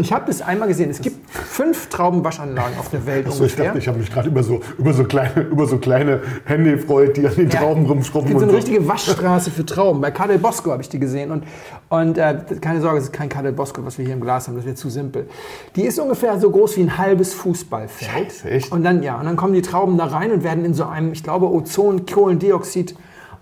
Ich 0.00 0.12
habe 0.12 0.26
das 0.26 0.42
einmal 0.42 0.68
gesehen. 0.68 0.90
Es 0.90 1.00
gibt 1.00 1.28
fünf 1.28 1.88
Traubenwaschanlagen 1.88 2.78
auf 2.78 2.88
der 2.88 3.04
Welt 3.04 3.26
Achso, 3.26 3.44
ich 3.44 3.56
dachte, 3.56 3.78
ich 3.78 3.88
habe 3.88 3.98
mich 3.98 4.12
gerade 4.12 4.28
über 4.28 4.44
so, 4.44 4.60
über, 4.78 4.92
so 4.92 5.02
kleine, 5.02 5.40
über 5.50 5.66
so 5.66 5.78
kleine 5.78 6.22
Hände 6.44 6.76
gefreut, 6.76 7.16
die 7.16 7.26
an 7.26 7.34
den 7.34 7.50
Ja. 7.50 7.58
Trauben 7.60 7.82
Es 7.84 7.90
rumschrubben. 7.90 8.28
gibt 8.28 8.40
so 8.40 8.46
eine 8.46 8.56
richtige 8.56 8.86
Waschstraße 8.86 9.50
für 9.50 9.66
Trauben. 9.66 10.00
Bei 10.00 10.12
Cadel 10.12 10.38
Bosco 10.38 10.70
habe 10.70 10.82
ich 10.82 10.88
die 10.88 11.00
gesehen. 11.00 11.32
Und, 11.32 11.42
und 11.88 12.16
äh, 12.16 12.38
keine 12.60 12.80
Sorge, 12.80 12.98
es 12.98 13.04
ist 13.06 13.12
kein 13.12 13.28
Cadel 13.28 13.50
Bosco, 13.50 13.84
was 13.84 13.98
wir 13.98 14.04
hier 14.04 14.14
im 14.14 14.20
Glas 14.20 14.46
haben. 14.46 14.54
Das 14.54 14.64
wäre 14.64 14.76
zu 14.76 14.88
simpel. 14.88 15.28
Die 15.74 15.82
ist 15.82 15.98
ungefähr 15.98 16.38
so 16.38 16.48
groß 16.48 16.76
wie 16.76 16.82
ein 16.82 16.96
halbes 16.96 17.34
Fußballfeld. 17.34 18.30
Scheiße, 18.32 18.50
echt? 18.50 18.70
Und 18.70 18.84
dann, 18.84 19.02
ja, 19.02 19.18
und 19.18 19.26
dann 19.26 19.34
kommen 19.36 19.52
die 19.54 19.62
Trauben 19.62 19.98
da 19.98 20.04
rein 20.04 20.30
und 20.30 20.44
werden 20.44 20.64
in 20.64 20.74
so 20.74 20.84
einem, 20.84 21.10
ich 21.12 21.24
glaube, 21.24 21.50
Ozon, 21.50 22.06
Kohlendioxid, 22.06 22.94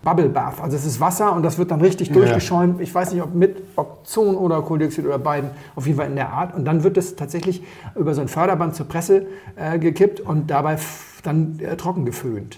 Bubble 0.06 0.28
Bath. 0.28 0.60
Also 0.62 0.76
es 0.76 0.86
ist 0.86 1.00
Wasser 1.00 1.32
und 1.34 1.42
das 1.42 1.58
wird 1.58 1.72
dann 1.72 1.80
richtig 1.80 2.12
durchgeschäumt. 2.12 2.80
Ich 2.80 2.94
weiß 2.94 3.12
nicht, 3.12 3.24
ob 3.24 3.34
mit 3.34 3.56
Ozon 3.74 4.36
oder 4.36 4.62
Kohlendioxid 4.62 5.04
oder 5.04 5.18
beiden. 5.18 5.50
Auf 5.74 5.84
jeden 5.88 5.98
Fall 5.98 6.06
in 6.06 6.14
der 6.14 6.30
Art. 6.30 6.54
Und 6.54 6.64
dann 6.64 6.84
wird 6.84 6.96
es 6.96 7.16
tatsächlich 7.16 7.64
über 7.96 8.14
so 8.14 8.20
ein 8.20 8.28
Förderband 8.28 8.76
zur 8.76 8.86
Presse 8.86 9.26
äh, 9.56 9.80
gekippt 9.80 10.20
und 10.20 10.48
dabei 10.48 10.78
dann 11.24 11.58
äh, 11.58 11.76
trocken 11.76 12.04
geföhnt. 12.04 12.56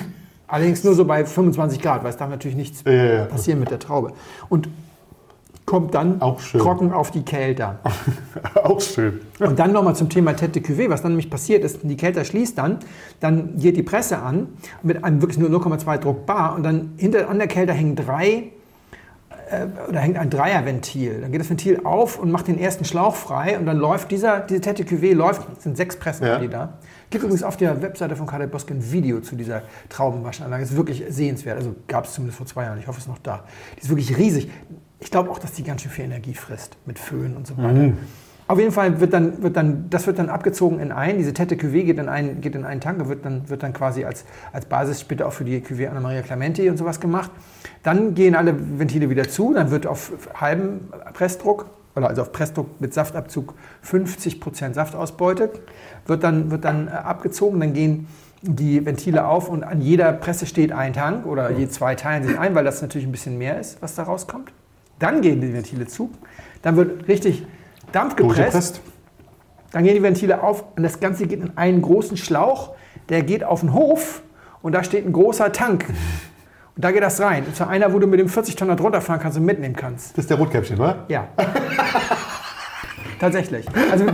Allerdings 0.46 0.84
nur 0.84 0.92
so 0.92 1.06
bei 1.06 1.24
25 1.24 1.80
Grad, 1.80 2.02
weil 2.04 2.10
es 2.10 2.18
darf 2.18 2.28
natürlich 2.28 2.58
nichts 2.58 2.82
Ja, 2.84 2.92
ja, 2.92 3.04
ja. 3.14 3.24
passieren 3.24 3.60
mit 3.60 3.70
der 3.70 3.78
Traube. 3.78 4.12
Und 4.50 4.68
kommt 5.66 5.94
dann 5.94 6.20
Auch 6.20 6.40
schön. 6.40 6.60
trocken 6.60 6.92
auf 6.92 7.10
die 7.10 7.22
Kälter. 7.22 7.78
Auch 8.54 8.80
schön. 8.80 9.20
Und 9.38 9.58
dann 9.58 9.72
nochmal 9.72 9.94
zum 9.94 10.08
Thema 10.08 10.32
Tête 10.32 10.52
de 10.52 10.62
Cuvée. 10.62 10.90
Was 10.90 11.02
dann 11.02 11.12
nämlich 11.12 11.30
passiert 11.30 11.62
ist, 11.64 11.80
die 11.82 11.96
Kälter 11.96 12.24
schließt 12.24 12.58
dann, 12.58 12.78
dann 13.20 13.56
geht 13.56 13.76
die 13.76 13.82
Presse 13.82 14.18
an 14.18 14.48
mit 14.82 15.04
einem 15.04 15.22
wirklich 15.22 15.38
nur 15.38 15.48
0,2 15.50 15.98
Druck 15.98 16.26
bar 16.26 16.54
und 16.56 16.62
dann 16.64 16.92
hinter 16.96 17.28
an 17.28 17.38
der 17.38 17.46
Kälter 17.46 17.72
hängen 17.72 17.94
drei 17.94 18.50
äh, 19.50 19.66
oder 19.88 20.00
hängt 20.00 20.18
ein 20.18 20.28
Dreierventil. 20.30 21.20
Dann 21.20 21.30
geht 21.30 21.40
das 21.40 21.48
Ventil 21.50 21.80
auf 21.84 22.18
und 22.18 22.32
macht 22.32 22.48
den 22.48 22.58
ersten 22.58 22.84
Schlauch 22.84 23.14
frei 23.14 23.56
und 23.58 23.66
dann 23.66 23.76
läuft 23.76 24.10
dieser, 24.10 24.40
diese 24.40 24.60
Tête 24.60 24.82
de 24.82 24.86
Cuvée 24.86 25.14
läuft, 25.14 25.46
es 25.56 25.62
sind 25.62 25.76
sechs 25.76 25.96
Pressen 25.96 26.26
Ja. 26.26 26.38
die 26.40 26.48
da. 26.48 26.78
Gibt 27.10 27.22
übrigens 27.24 27.42
auf 27.44 27.56
der 27.56 27.80
Webseite 27.82 28.16
von 28.16 28.26
Karl 28.26 28.46
Boske 28.48 28.74
ein 28.74 28.92
Video 28.92 29.20
zu 29.20 29.36
dieser 29.36 29.62
Traubenwaschanlage. 29.88 30.62
Ist 30.62 30.76
wirklich 30.76 31.04
sehenswert. 31.10 31.58
Also 31.58 31.74
gab 31.88 32.04
es 32.06 32.12
zumindest 32.14 32.38
vor 32.38 32.46
zwei 32.46 32.64
Jahren. 32.64 32.78
Ich 32.78 32.86
hoffe, 32.86 32.98
es 32.98 33.04
ist 33.04 33.08
noch 33.08 33.18
da. 33.18 33.44
Die 33.76 33.82
ist 33.82 33.88
wirklich 33.88 34.16
riesig. 34.16 34.48
Ich 35.00 35.10
glaube 35.10 35.30
auch, 35.30 35.38
dass 35.38 35.52
die 35.52 35.64
ganz 35.64 35.82
schön 35.82 35.90
viel 35.90 36.04
Energie 36.04 36.34
frisst 36.34 36.76
mit 36.86 36.98
Föhn 36.98 37.36
und 37.36 37.46
so 37.46 37.56
weiter. 37.56 37.92
Auf 38.50 38.58
jeden 38.58 38.72
Fall 38.72 39.00
wird 39.00 39.12
dann, 39.12 39.44
wird 39.44 39.56
dann, 39.56 39.88
das 39.90 40.08
wird 40.08 40.18
dann 40.18 40.28
abgezogen 40.28 40.80
in 40.80 40.90
ein, 40.90 41.18
diese 41.18 41.30
Tête 41.30 41.54
de 41.54 41.58
Cuvée 41.58 41.84
geht 41.84 41.98
in 42.00 42.08
einen, 42.08 42.40
geht 42.40 42.56
in 42.56 42.64
einen 42.64 42.80
Tank 42.80 43.00
und 43.00 43.08
wird 43.08 43.24
dann, 43.24 43.48
wird 43.48 43.62
dann 43.62 43.72
quasi 43.72 44.04
als, 44.04 44.24
als 44.52 44.66
Basis 44.66 45.00
später 45.00 45.28
auch 45.28 45.32
für 45.32 45.44
die 45.44 45.60
Cuvée 45.60 45.88
Anna 45.88 46.00
Maria 46.00 46.22
Clementi 46.22 46.68
und 46.68 46.76
sowas 46.76 46.98
gemacht. 46.98 47.30
Dann 47.84 48.14
gehen 48.14 48.34
alle 48.34 48.56
Ventile 48.76 49.08
wieder 49.08 49.28
zu, 49.28 49.54
dann 49.54 49.70
wird 49.70 49.86
auf 49.86 50.10
halbem 50.34 50.80
Pressdruck, 51.12 51.66
oder 51.94 52.08
also 52.08 52.22
auf 52.22 52.32
Pressdruck 52.32 52.80
mit 52.80 52.92
Saftabzug 52.92 53.54
50% 53.86 54.74
Saftausbeute, 54.74 55.50
wird 56.06 56.24
dann, 56.24 56.50
wird 56.50 56.64
dann 56.64 56.88
äh, 56.88 56.90
abgezogen, 56.90 57.60
dann 57.60 57.72
gehen 57.72 58.08
die 58.42 58.84
Ventile 58.84 59.26
auf 59.26 59.48
und 59.48 59.62
an 59.62 59.80
jeder 59.80 60.12
Presse 60.12 60.46
steht 60.46 60.72
ein 60.72 60.92
Tank 60.92 61.24
oder 61.24 61.52
je 61.52 61.68
zwei 61.68 61.94
teilen 61.94 62.24
sich 62.26 62.36
ein, 62.36 62.56
weil 62.56 62.64
das 62.64 62.82
natürlich 62.82 63.06
ein 63.06 63.12
bisschen 63.12 63.38
mehr 63.38 63.60
ist, 63.60 63.80
was 63.80 63.94
da 63.94 64.02
rauskommt. 64.02 64.50
Dann 65.00 65.22
gehen 65.22 65.40
die 65.40 65.52
Ventile 65.52 65.86
zu, 65.86 66.10
dann 66.62 66.76
wird 66.76 67.08
richtig 67.08 67.44
Dampf 67.90 68.14
gepresst. 68.14 68.80
Dann 69.72 69.82
gehen 69.84 69.94
die 69.94 70.02
Ventile 70.02 70.42
auf 70.42 70.64
und 70.76 70.82
das 70.84 71.00
Ganze 71.00 71.26
geht 71.26 71.40
in 71.40 71.56
einen 71.56 71.82
großen 71.82 72.16
Schlauch, 72.16 72.74
der 73.08 73.22
geht 73.22 73.42
auf 73.42 73.60
den 73.60 73.72
Hof 73.72 74.22
und 74.62 74.72
da 74.72 74.84
steht 74.84 75.06
ein 75.06 75.12
großer 75.12 75.52
Tank. 75.52 75.86
Und 75.88 76.84
da 76.84 76.92
geht 76.92 77.02
das 77.02 77.20
rein. 77.20 77.44
Und 77.46 77.56
zwar 77.56 77.68
einer, 77.68 77.92
wo 77.92 77.98
du 77.98 78.06
mit 78.06 78.20
dem 78.20 78.28
40 78.28 78.56
Tonner 78.56 78.76
drunter 78.76 79.00
fahren 79.00 79.20
kannst 79.20 79.38
und 79.38 79.44
mitnehmen 79.44 79.74
kannst. 79.74 80.12
Das 80.12 80.24
ist 80.24 80.30
der 80.30 80.38
Rotkäppchen, 80.38 80.78
oder? 80.78 81.04
Ja. 81.08 81.28
Tatsächlich. 83.20 83.66
Also 83.90 84.06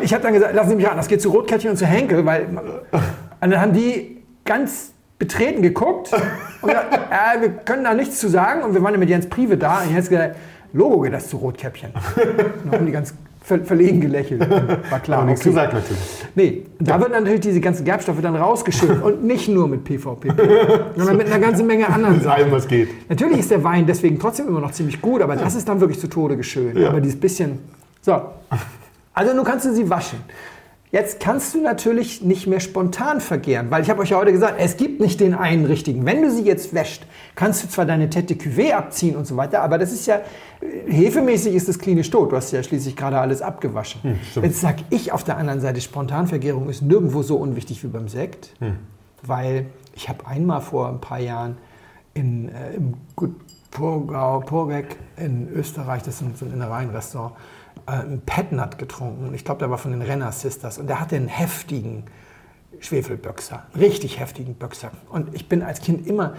ich 0.00 0.12
habe 0.14 0.22
dann 0.22 0.32
gesagt, 0.32 0.54
lassen 0.54 0.70
Sie 0.70 0.76
mich 0.76 0.86
ran, 0.86 0.96
das 0.96 1.08
geht 1.08 1.20
zu 1.20 1.30
Rotkäppchen 1.30 1.70
und 1.70 1.76
zu 1.76 1.86
Henkel, 1.86 2.24
weil 2.24 2.46
und 2.46 3.50
dann 3.50 3.60
haben 3.60 3.72
die 3.72 4.22
ganz 4.44 4.93
betreten 5.18 5.62
geguckt 5.62 6.12
und 6.12 6.68
gesagt, 6.68 6.94
äh, 7.10 7.40
wir 7.40 7.48
können 7.50 7.84
da 7.84 7.94
nichts 7.94 8.18
zu 8.18 8.28
sagen 8.28 8.62
und 8.62 8.74
wir 8.74 8.82
waren 8.82 8.94
ja 8.94 8.98
mit 8.98 9.08
Jens 9.08 9.28
Prive 9.28 9.56
da 9.56 9.82
und 9.82 9.92
Jens 9.92 10.08
gesagt, 10.08 10.36
Logo 10.74 11.00
geht 11.02 11.12
das 11.12 11.28
zu 11.28 11.36
Rotkäppchen. 11.36 11.92
Und 12.64 12.72
haben 12.72 12.84
die 12.84 12.90
ganz 12.90 13.14
ver 13.40 13.60
verlegen 13.60 14.00
gelächelt. 14.00 14.40
War 14.90 14.98
klar. 14.98 15.18
Aber 15.18 15.26
nichts 15.26 15.42
okay. 15.42 15.50
gesagt 15.50 15.72
natürlich. 15.72 16.02
Nee, 16.34 16.66
da 16.80 16.98
wird 16.98 17.12
natürlich 17.12 17.40
diese 17.40 17.60
ganzen 17.60 17.84
Gerbstoffe 17.84 18.20
dann 18.20 18.34
rausgeschüttet 18.34 19.00
und 19.02 19.22
nicht 19.22 19.48
nur 19.48 19.68
mit 19.68 19.84
PVP, 19.84 20.32
sondern 20.96 21.16
mit 21.16 21.26
einer 21.26 21.38
ganzen 21.38 21.66
Menge 21.66 21.88
anderen 21.88 22.20
Sachen. 22.20 22.42
allem, 22.42 22.50
was 22.50 22.66
geht. 22.66 22.88
Natürlich 23.08 23.38
ist 23.38 23.50
der 23.52 23.62
Wein 23.62 23.86
deswegen 23.86 24.18
trotzdem 24.18 24.48
immer 24.48 24.60
noch 24.60 24.72
ziemlich 24.72 25.00
gut, 25.00 25.22
aber 25.22 25.36
das 25.36 25.54
ist 25.54 25.68
dann 25.68 25.80
wirklich 25.80 26.00
zu 26.00 26.08
Tode 26.08 26.36
geschönt. 26.36 26.76
Aber 26.82 27.00
dieses 27.00 27.20
bisschen. 27.20 27.60
So. 28.02 28.20
Also 29.12 29.32
nun 29.32 29.44
kannst 29.44 29.66
du 29.66 29.72
sie 29.72 29.88
waschen. 29.88 30.18
Jetzt 30.94 31.18
kannst 31.18 31.52
du 31.56 31.60
natürlich 31.60 32.22
nicht 32.22 32.46
mehr 32.46 32.60
spontan 32.60 33.20
vergären, 33.20 33.68
weil 33.68 33.82
ich 33.82 33.90
habe 33.90 34.02
euch 34.02 34.10
ja 34.10 34.16
heute 34.16 34.30
gesagt, 34.30 34.54
es 34.58 34.76
gibt 34.76 35.00
nicht 35.00 35.18
den 35.18 35.34
einen 35.34 35.64
richtigen. 35.64 36.06
Wenn 36.06 36.22
du 36.22 36.30
sie 36.30 36.44
jetzt 36.44 36.72
wäscht, 36.72 37.04
kannst 37.34 37.64
du 37.64 37.68
zwar 37.68 37.84
deine 37.84 38.10
Tête 38.10 38.26
de 38.26 38.36
Cuvée 38.36 38.74
abziehen 38.74 39.16
und 39.16 39.26
so 39.26 39.36
weiter, 39.36 39.62
aber 39.62 39.76
das 39.78 39.92
ist 39.92 40.06
ja, 40.06 40.18
äh, 40.60 40.92
hefemäßig 40.92 41.52
ist 41.52 41.68
das 41.68 41.80
klinisch 41.80 42.10
tot. 42.10 42.30
Du 42.30 42.36
hast 42.36 42.52
ja 42.52 42.62
schließlich 42.62 42.94
gerade 42.94 43.18
alles 43.18 43.42
abgewaschen. 43.42 44.20
stimmt. 44.30 44.46
jetzt 44.46 44.60
sag 44.60 44.76
ich 44.90 45.10
auf 45.10 45.24
der 45.24 45.36
anderen 45.36 45.60
Seite, 45.60 45.80
Spontanvergärung 45.80 46.68
ist 46.68 46.80
nirgendwo 46.80 47.22
so 47.22 47.38
unwichtig 47.38 47.82
wie 47.82 47.88
beim 47.88 48.06
Sekt, 48.06 48.54
weil 49.24 49.66
ich 49.96 50.08
habe 50.08 50.24
einmal 50.28 50.60
vor 50.60 50.90
ein 50.90 51.00
paar 51.00 51.18
Jahren 51.18 51.56
in, 52.14 52.50
äh, 52.50 52.74
im 52.76 52.94
Gut 53.16 53.34
Purgau, 53.72 54.38
Purbeck 54.38 54.94
in 55.16 55.48
Österreich, 55.52 56.04
das 56.04 56.22
ist 56.22 56.38
so 56.38 56.46
ein 56.46 56.52
Innereienrestaurant, 56.52 57.34
äh, 57.86 57.92
einen 57.92 58.20
Petnat 58.20 58.78
getrunken. 58.78 59.32
Ich 59.34 59.44
glaube, 59.44 59.58
der 59.58 59.70
war 59.70 59.78
von 59.78 59.90
den 59.90 60.02
Renner 60.02 60.32
Sisters 60.32 60.78
und 60.78 60.86
der 60.86 61.00
hatte 61.00 61.16
einen 61.16 61.28
heftigen 61.28 62.04
Schwefelböxer, 62.80 63.64
richtig 63.78 64.18
heftigen 64.20 64.54
Böxer. 64.54 64.90
Und 65.10 65.34
ich 65.34 65.48
bin 65.48 65.62
als 65.62 65.80
Kind 65.80 66.06
immer 66.06 66.34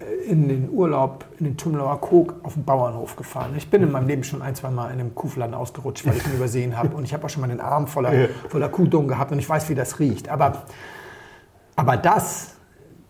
äh, 0.00 0.30
in 0.30 0.48
den 0.48 0.70
Urlaub, 0.70 1.24
in 1.38 1.46
den 1.46 1.56
Tümlauer 1.56 2.00
Kog 2.00 2.34
auf 2.42 2.54
dem 2.54 2.64
Bauernhof 2.64 3.16
gefahren. 3.16 3.54
Ich 3.56 3.70
bin 3.70 3.82
in 3.82 3.90
meinem 3.90 4.06
Leben 4.06 4.24
schon 4.24 4.42
ein, 4.42 4.54
zwei 4.54 4.70
Mal 4.70 4.92
in 4.92 5.00
einem 5.00 5.14
Kuhfladen 5.14 5.54
ausgerutscht, 5.54 6.06
weil 6.06 6.16
ich 6.16 6.26
ihn 6.26 6.34
übersehen 6.34 6.76
habe. 6.76 6.96
Und 6.96 7.04
ich 7.04 7.14
habe 7.14 7.24
auch 7.24 7.30
schon 7.30 7.40
mal 7.40 7.48
den 7.48 7.60
Arm 7.60 7.86
voller, 7.86 8.28
voller 8.48 8.68
Kuhdung 8.68 9.08
gehabt 9.08 9.32
und 9.32 9.38
ich 9.38 9.48
weiß, 9.48 9.68
wie 9.68 9.74
das 9.74 9.98
riecht. 9.98 10.28
Aber, 10.28 10.64
aber 11.76 11.96
das, 11.96 12.56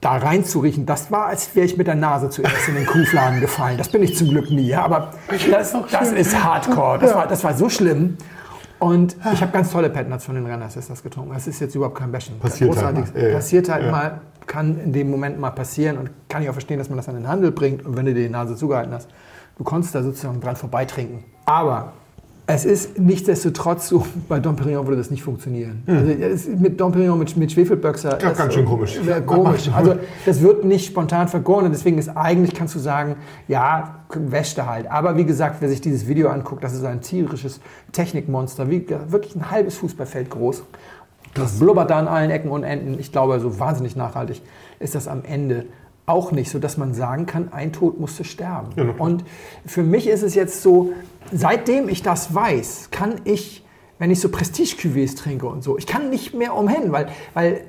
da 0.03 0.17
reinzuriechen, 0.17 0.85
das 0.85 1.11
war, 1.11 1.27
als 1.27 1.55
wäre 1.55 1.65
ich 1.65 1.77
mit 1.79 1.87
der 1.87 1.95
Nase 1.95 2.29
zuerst 2.29 2.69
in 2.69 2.75
den 2.75 2.85
Kuhfladen 2.87 3.41
gefallen. 3.41 3.79
Das 3.79 3.89
bin 3.89 4.03
ich 4.03 4.17
zum 4.17 4.29
Glück 4.29 4.51
nie. 4.51 4.67
ja, 4.67 4.83
Aber 4.85 5.13
das, 5.51 5.75
das 5.91 6.13
ist 6.13 6.45
Hardcore. 6.45 6.99
Das, 6.99 7.15
war, 7.15 7.27
das 7.27 7.43
war 7.45 7.55
so 7.55 7.69
schlimm. 7.71 8.19
Und 8.81 9.17
ich 9.33 9.41
habe 9.41 9.53
ganz 9.53 9.71
tolle 9.71 9.89
Petnuts 9.91 10.25
von 10.25 10.35
den 10.35 10.45
Renners 10.45 10.75
ist 10.77 10.91
das 10.91 11.05
getrunken. 11.05 11.33
Das 11.33 11.47
ist 11.47 11.61
jetzt 11.61 11.77
überhaupt 11.77 11.97
kein 11.97 12.11
Bashen. 12.11 12.37
Passiert 12.41 12.71
halt 12.77 12.97
Großartig. 12.97 13.15
mal. 13.15 13.23
Ja, 13.23 13.29
ja. 13.29 13.35
Passiert 13.37 13.69
halt 13.69 13.85
Ja. 13.85 13.91
mal, 13.93 14.21
kann 14.49 14.77
in 14.81 14.93
dem 14.93 15.09
Moment 15.09 15.39
mal 15.39 15.51
passieren 15.53 15.99
und 15.99 16.11
kann 16.29 16.43
ich 16.43 16.49
auch 16.49 16.53
verstehen, 16.55 16.79
dass 16.79 16.89
man 16.89 16.97
das 16.97 17.09
an 17.09 17.15
den 17.15 17.29
Handel 17.29 17.53
bringt 17.53 17.87
und 17.87 17.97
wenn 17.97 18.05
du 18.07 18.13
dir 18.13 18.25
die 18.25 18.29
Nase 18.29 18.57
zugehalten 18.57 18.93
hast, 18.93 19.09
du 19.57 19.63
konntest 19.63 19.95
da 19.95 20.03
sozusagen 20.03 20.41
dran 20.41 20.57
vorbeitrinken. 20.57 21.23
Aber 21.47 21.93
es 22.55 22.65
ist 22.65 22.99
nichtsdestotrotz 22.99 23.89
so, 23.89 24.07
bei 24.29 24.41
Dom 24.41 24.57
Perignon 24.57 24.87
würde 24.87 24.99
das 24.99 25.11
nicht 25.11 25.23
funktionieren. 25.23 25.83
Also 25.87 26.11
es 26.13 26.47
ist 26.47 26.61
mit 26.61 26.81
Dom 26.81 26.93
Perignon, 26.93 27.19
mit, 27.19 27.37
mit 27.37 27.53
Schwefelböxer. 27.53 28.11
Ja, 28.13 28.17
das- 28.29 28.39
ganz 28.39 28.55
schön 28.55 28.65
komisch. 28.65 28.99
Komisch. 29.27 29.71
Also 29.75 29.97
das 30.27 30.41
wird 30.43 30.65
nicht 30.65 30.87
spontan 30.87 31.29
vergoren 31.29 31.65
und 31.65 31.73
deswegen 31.73 31.99
ist 31.99 32.09
eigentlich, 32.09 32.55
kannst 32.55 32.75
du 32.75 32.79
sagen, 32.79 33.17
ja, 33.49 34.05
wäschte 34.15 34.67
halt. 34.67 34.91
Aber 34.91 35.17
wie 35.17 35.25
gesagt, 35.25 35.57
wer 35.61 35.69
sich 35.69 35.81
dieses 35.81 36.07
Video 36.07 36.29
anguckt, 36.29 36.63
das 36.63 36.75
ist 36.75 36.85
ein 36.85 37.01
tierisches 37.01 37.61
Technikmonster, 37.93 38.71
wie, 38.71 38.87
wirklich 39.09 39.35
ein 39.35 39.51
halbes 39.51 39.77
Fußballfeld 39.79 40.31
groß. 40.31 40.63
Das 41.35 41.59
blubbert 41.59 41.91
da 41.91 41.99
an 41.99 42.09
allen 42.09 42.31
Ecken 42.31 42.51
und 42.51 42.63
Enden. 42.63 42.99
Ich 42.99 43.11
glaube, 43.11 43.41
so 43.41 43.59
wahnsinnig 43.59 43.97
nachhaltig 43.97 44.43
ist 44.79 44.95
das 44.95 45.09
am 45.09 45.25
Ende 45.25 45.65
auch 46.07 46.33
nicht, 46.33 46.51
so 46.51 46.59
dass 46.59 46.77
man 46.77 46.95
sagen 46.95 47.27
kann, 47.27 47.53
ein 47.53 47.73
Tod 47.73 48.01
musste 48.01 48.25
sterben. 48.25 48.75
Klar. 48.75 48.95
und 48.99 49.25
für 49.67 49.83
mich 49.83 50.09
ist 50.09 50.23
es 50.23 50.35
jetzt 50.35 50.63
so, 50.63 50.93
seitdem 51.33 51.89
ich 51.89 52.03
das 52.03 52.35
weiß, 52.35 52.89
kann 52.91 53.21
ich, 53.25 53.65
wenn 53.99 54.11
ich 54.11 54.21
so 54.21 54.29
Prestige-Cuvées 54.29 55.17
trinke 55.17 55.47
und 55.47 55.63
so, 55.63 55.79
ich 55.79 55.87
kann 55.87 56.11
nicht 56.11 56.35
mehr 56.35 56.57
umhin, 56.57 56.91
weil, 56.91 57.09
weil 57.35 57.63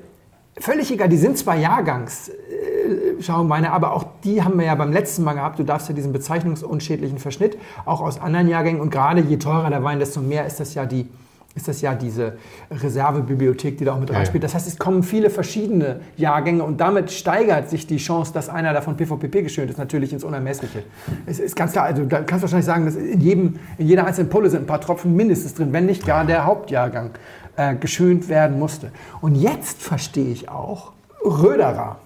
völlig 0.58 0.90
egal, 0.90 1.08
die 1.08 1.16
sind 1.16 1.38
zwar 1.38 1.56
Jahrgangs, 1.56 2.28
äh, 2.28 3.22
Schaumweine, 3.22 3.72
aber 3.72 3.92
auch 3.92 4.04
die 4.24 4.42
haben 4.42 4.58
wir 4.58 4.66
ja 4.66 4.74
beim 4.74 4.92
letzten 4.92 5.22
Mal 5.24 5.34
gehabt. 5.34 5.58
Du 5.58 5.64
darfst 5.64 5.88
ja 5.88 5.94
diesen 5.94 6.12
bezeichnungsunschädlichen 6.12 7.18
Verschnitt 7.18 7.56
auch 7.84 8.00
aus 8.00 8.20
anderen 8.20 8.48
Jahrgängen 8.48 8.80
und 8.80 8.90
gerade 8.90 9.20
je 9.20 9.36
teurer 9.36 9.70
der 9.70 9.84
Wein, 9.84 10.00
desto 10.00 10.20
mehr 10.20 10.46
ist 10.46 10.60
das 10.60 10.74
ja 10.74 10.86
die 10.86 11.08
ist 11.54 11.68
das 11.68 11.80
ja 11.80 11.94
diese 11.94 12.34
Reservebibliothek, 12.70 13.78
die 13.78 13.84
da 13.84 13.94
auch 13.94 14.00
mit 14.00 14.10
Ja, 14.10 14.16
reinspielt. 14.16 14.42
Das 14.42 14.54
heißt, 14.54 14.66
es 14.66 14.78
kommen 14.78 15.02
viele 15.02 15.30
verschiedene 15.30 16.00
Jahrgänge 16.16 16.64
und 16.64 16.80
damit 16.80 17.12
steigert 17.12 17.70
sich 17.70 17.86
die 17.86 17.98
Chance, 17.98 18.32
dass 18.32 18.48
einer 18.48 18.72
davon 18.72 18.96
PVPP 18.96 19.42
geschönt 19.42 19.70
ist, 19.70 19.78
natürlich 19.78 20.12
ins 20.12 20.24
Unermessliche. 20.24 20.82
Es 21.26 21.38
ist 21.38 21.54
ganz 21.54 21.72
klar, 21.72 21.84
also 21.84 22.04
da 22.04 22.22
kannst 22.22 22.42
du 22.42 22.42
wahrscheinlich 22.42 22.66
sagen, 22.66 22.84
dass 22.84 22.96
in, 22.96 23.20
jedem, 23.20 23.54
in 23.78 23.86
jeder 23.86 24.06
einzelnen 24.06 24.30
Pulle 24.30 24.50
sind 24.50 24.64
ein 24.64 24.66
paar 24.66 24.80
Tropfen 24.80 25.14
mindestens 25.14 25.54
drin, 25.54 25.72
wenn 25.72 25.86
nicht 25.86 26.04
gar 26.04 26.24
der 26.24 26.44
Hauptjahrgang 26.44 27.10
äh, 27.56 27.76
geschönt 27.76 28.28
werden 28.28 28.58
musste. 28.58 28.90
Und 29.20 29.36
jetzt 29.36 29.80
verstehe 29.80 30.32
ich 30.32 30.48
auch, 30.48 30.92
Röderer 31.24 31.98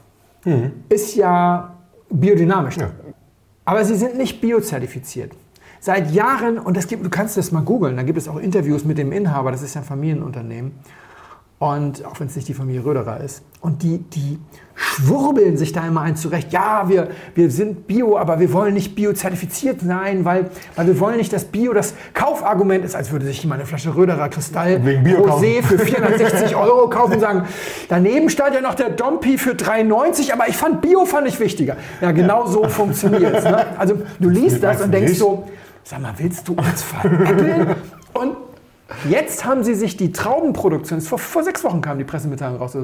ist 0.88 1.16
ja 1.16 1.74
biodynamisch. 2.10 2.76
Ja. 2.76 2.90
Aber 3.64 3.84
sie 3.84 3.96
sind 3.96 4.16
nicht 4.16 4.40
biozertifiziert. 4.40 5.32
Seit 5.80 6.10
Jahren, 6.12 6.58
und 6.58 6.76
das 6.76 6.86
gibt, 6.86 7.04
du 7.04 7.10
kannst 7.10 7.36
das 7.36 7.52
mal 7.52 7.62
googeln, 7.62 7.96
da 7.96 8.02
gibt 8.02 8.18
es 8.18 8.28
auch 8.28 8.36
Interviews 8.36 8.84
mit 8.84 8.98
dem 8.98 9.12
Inhaber, 9.12 9.50
das 9.50 9.62
ist 9.62 9.74
ja 9.74 9.80
ein 9.80 9.86
Familienunternehmen. 9.86 10.72
Und 11.58 12.04
auch 12.04 12.20
wenn 12.20 12.28
es 12.28 12.36
nicht 12.36 12.46
die 12.46 12.54
Familie 12.54 12.84
Röderer 12.84 13.18
ist. 13.18 13.42
Und 13.60 13.82
die, 13.82 13.98
die 13.98 14.38
schwurbeln 14.76 15.56
sich 15.56 15.72
da 15.72 15.84
immer 15.84 16.02
ein 16.02 16.14
zurecht. 16.14 16.52
Ja, 16.52 16.84
wir, 16.86 17.08
wir 17.34 17.50
sind 17.50 17.88
Bio, 17.88 18.16
aber 18.16 18.38
wir 18.38 18.52
wollen 18.52 18.74
nicht 18.74 18.94
biozertifiziert 18.94 19.80
sein, 19.80 20.24
weil, 20.24 20.50
weil 20.76 20.86
wir 20.86 21.00
wollen 21.00 21.16
nicht, 21.16 21.32
dass 21.32 21.46
Bio 21.46 21.72
das 21.72 21.94
Kaufargument 22.14 22.84
ist, 22.84 22.94
als 22.94 23.10
würde 23.10 23.26
sich 23.26 23.42
jemand 23.42 23.60
eine 23.60 23.66
Flasche 23.66 23.96
Röderer 23.96 24.28
Kristall 24.28 24.76
Rosé 24.76 25.64
für 25.64 25.80
460 25.80 26.54
Euro 26.56 26.88
kaufen 26.88 27.14
und 27.14 27.20
sagen, 27.20 27.42
daneben 27.88 28.30
stand 28.30 28.54
ja 28.54 28.60
noch 28.60 28.74
der 28.74 28.90
Dompi 28.90 29.36
für 29.36 29.54
3,90, 29.54 30.32
aber 30.32 30.48
ich 30.48 30.56
fand 30.56 30.80
Bio 30.80 31.06
fand 31.06 31.26
ich 31.26 31.40
wichtiger. 31.40 31.76
Ja, 32.00 32.12
genau 32.12 32.46
so 32.46 32.62
funktioniert 32.68 33.34
es. 33.34 33.42
Ne? 33.42 33.66
Also 33.76 33.96
du 34.20 34.28
liest 34.28 34.62
das 34.62 34.80
und 34.80 34.92
denkst 34.92 35.10
nicht. 35.10 35.18
so, 35.18 35.48
sag 35.88 36.02
mal, 36.02 36.12
willst 36.18 36.46
du 36.46 36.52
uns 36.52 36.82
veräppeln? 36.82 37.74
Und 38.14 38.36
Jetzt 39.06 39.44
haben 39.44 39.64
sie 39.64 39.74
sich 39.74 39.98
die 39.98 40.12
Traubenproduktion, 40.12 41.02
vor, 41.02 41.18
vor 41.18 41.44
sechs 41.44 41.62
Wochen 41.62 41.82
kam 41.82 41.98
die 41.98 42.04
Pressemitteilung 42.04 42.56
raus, 42.56 42.74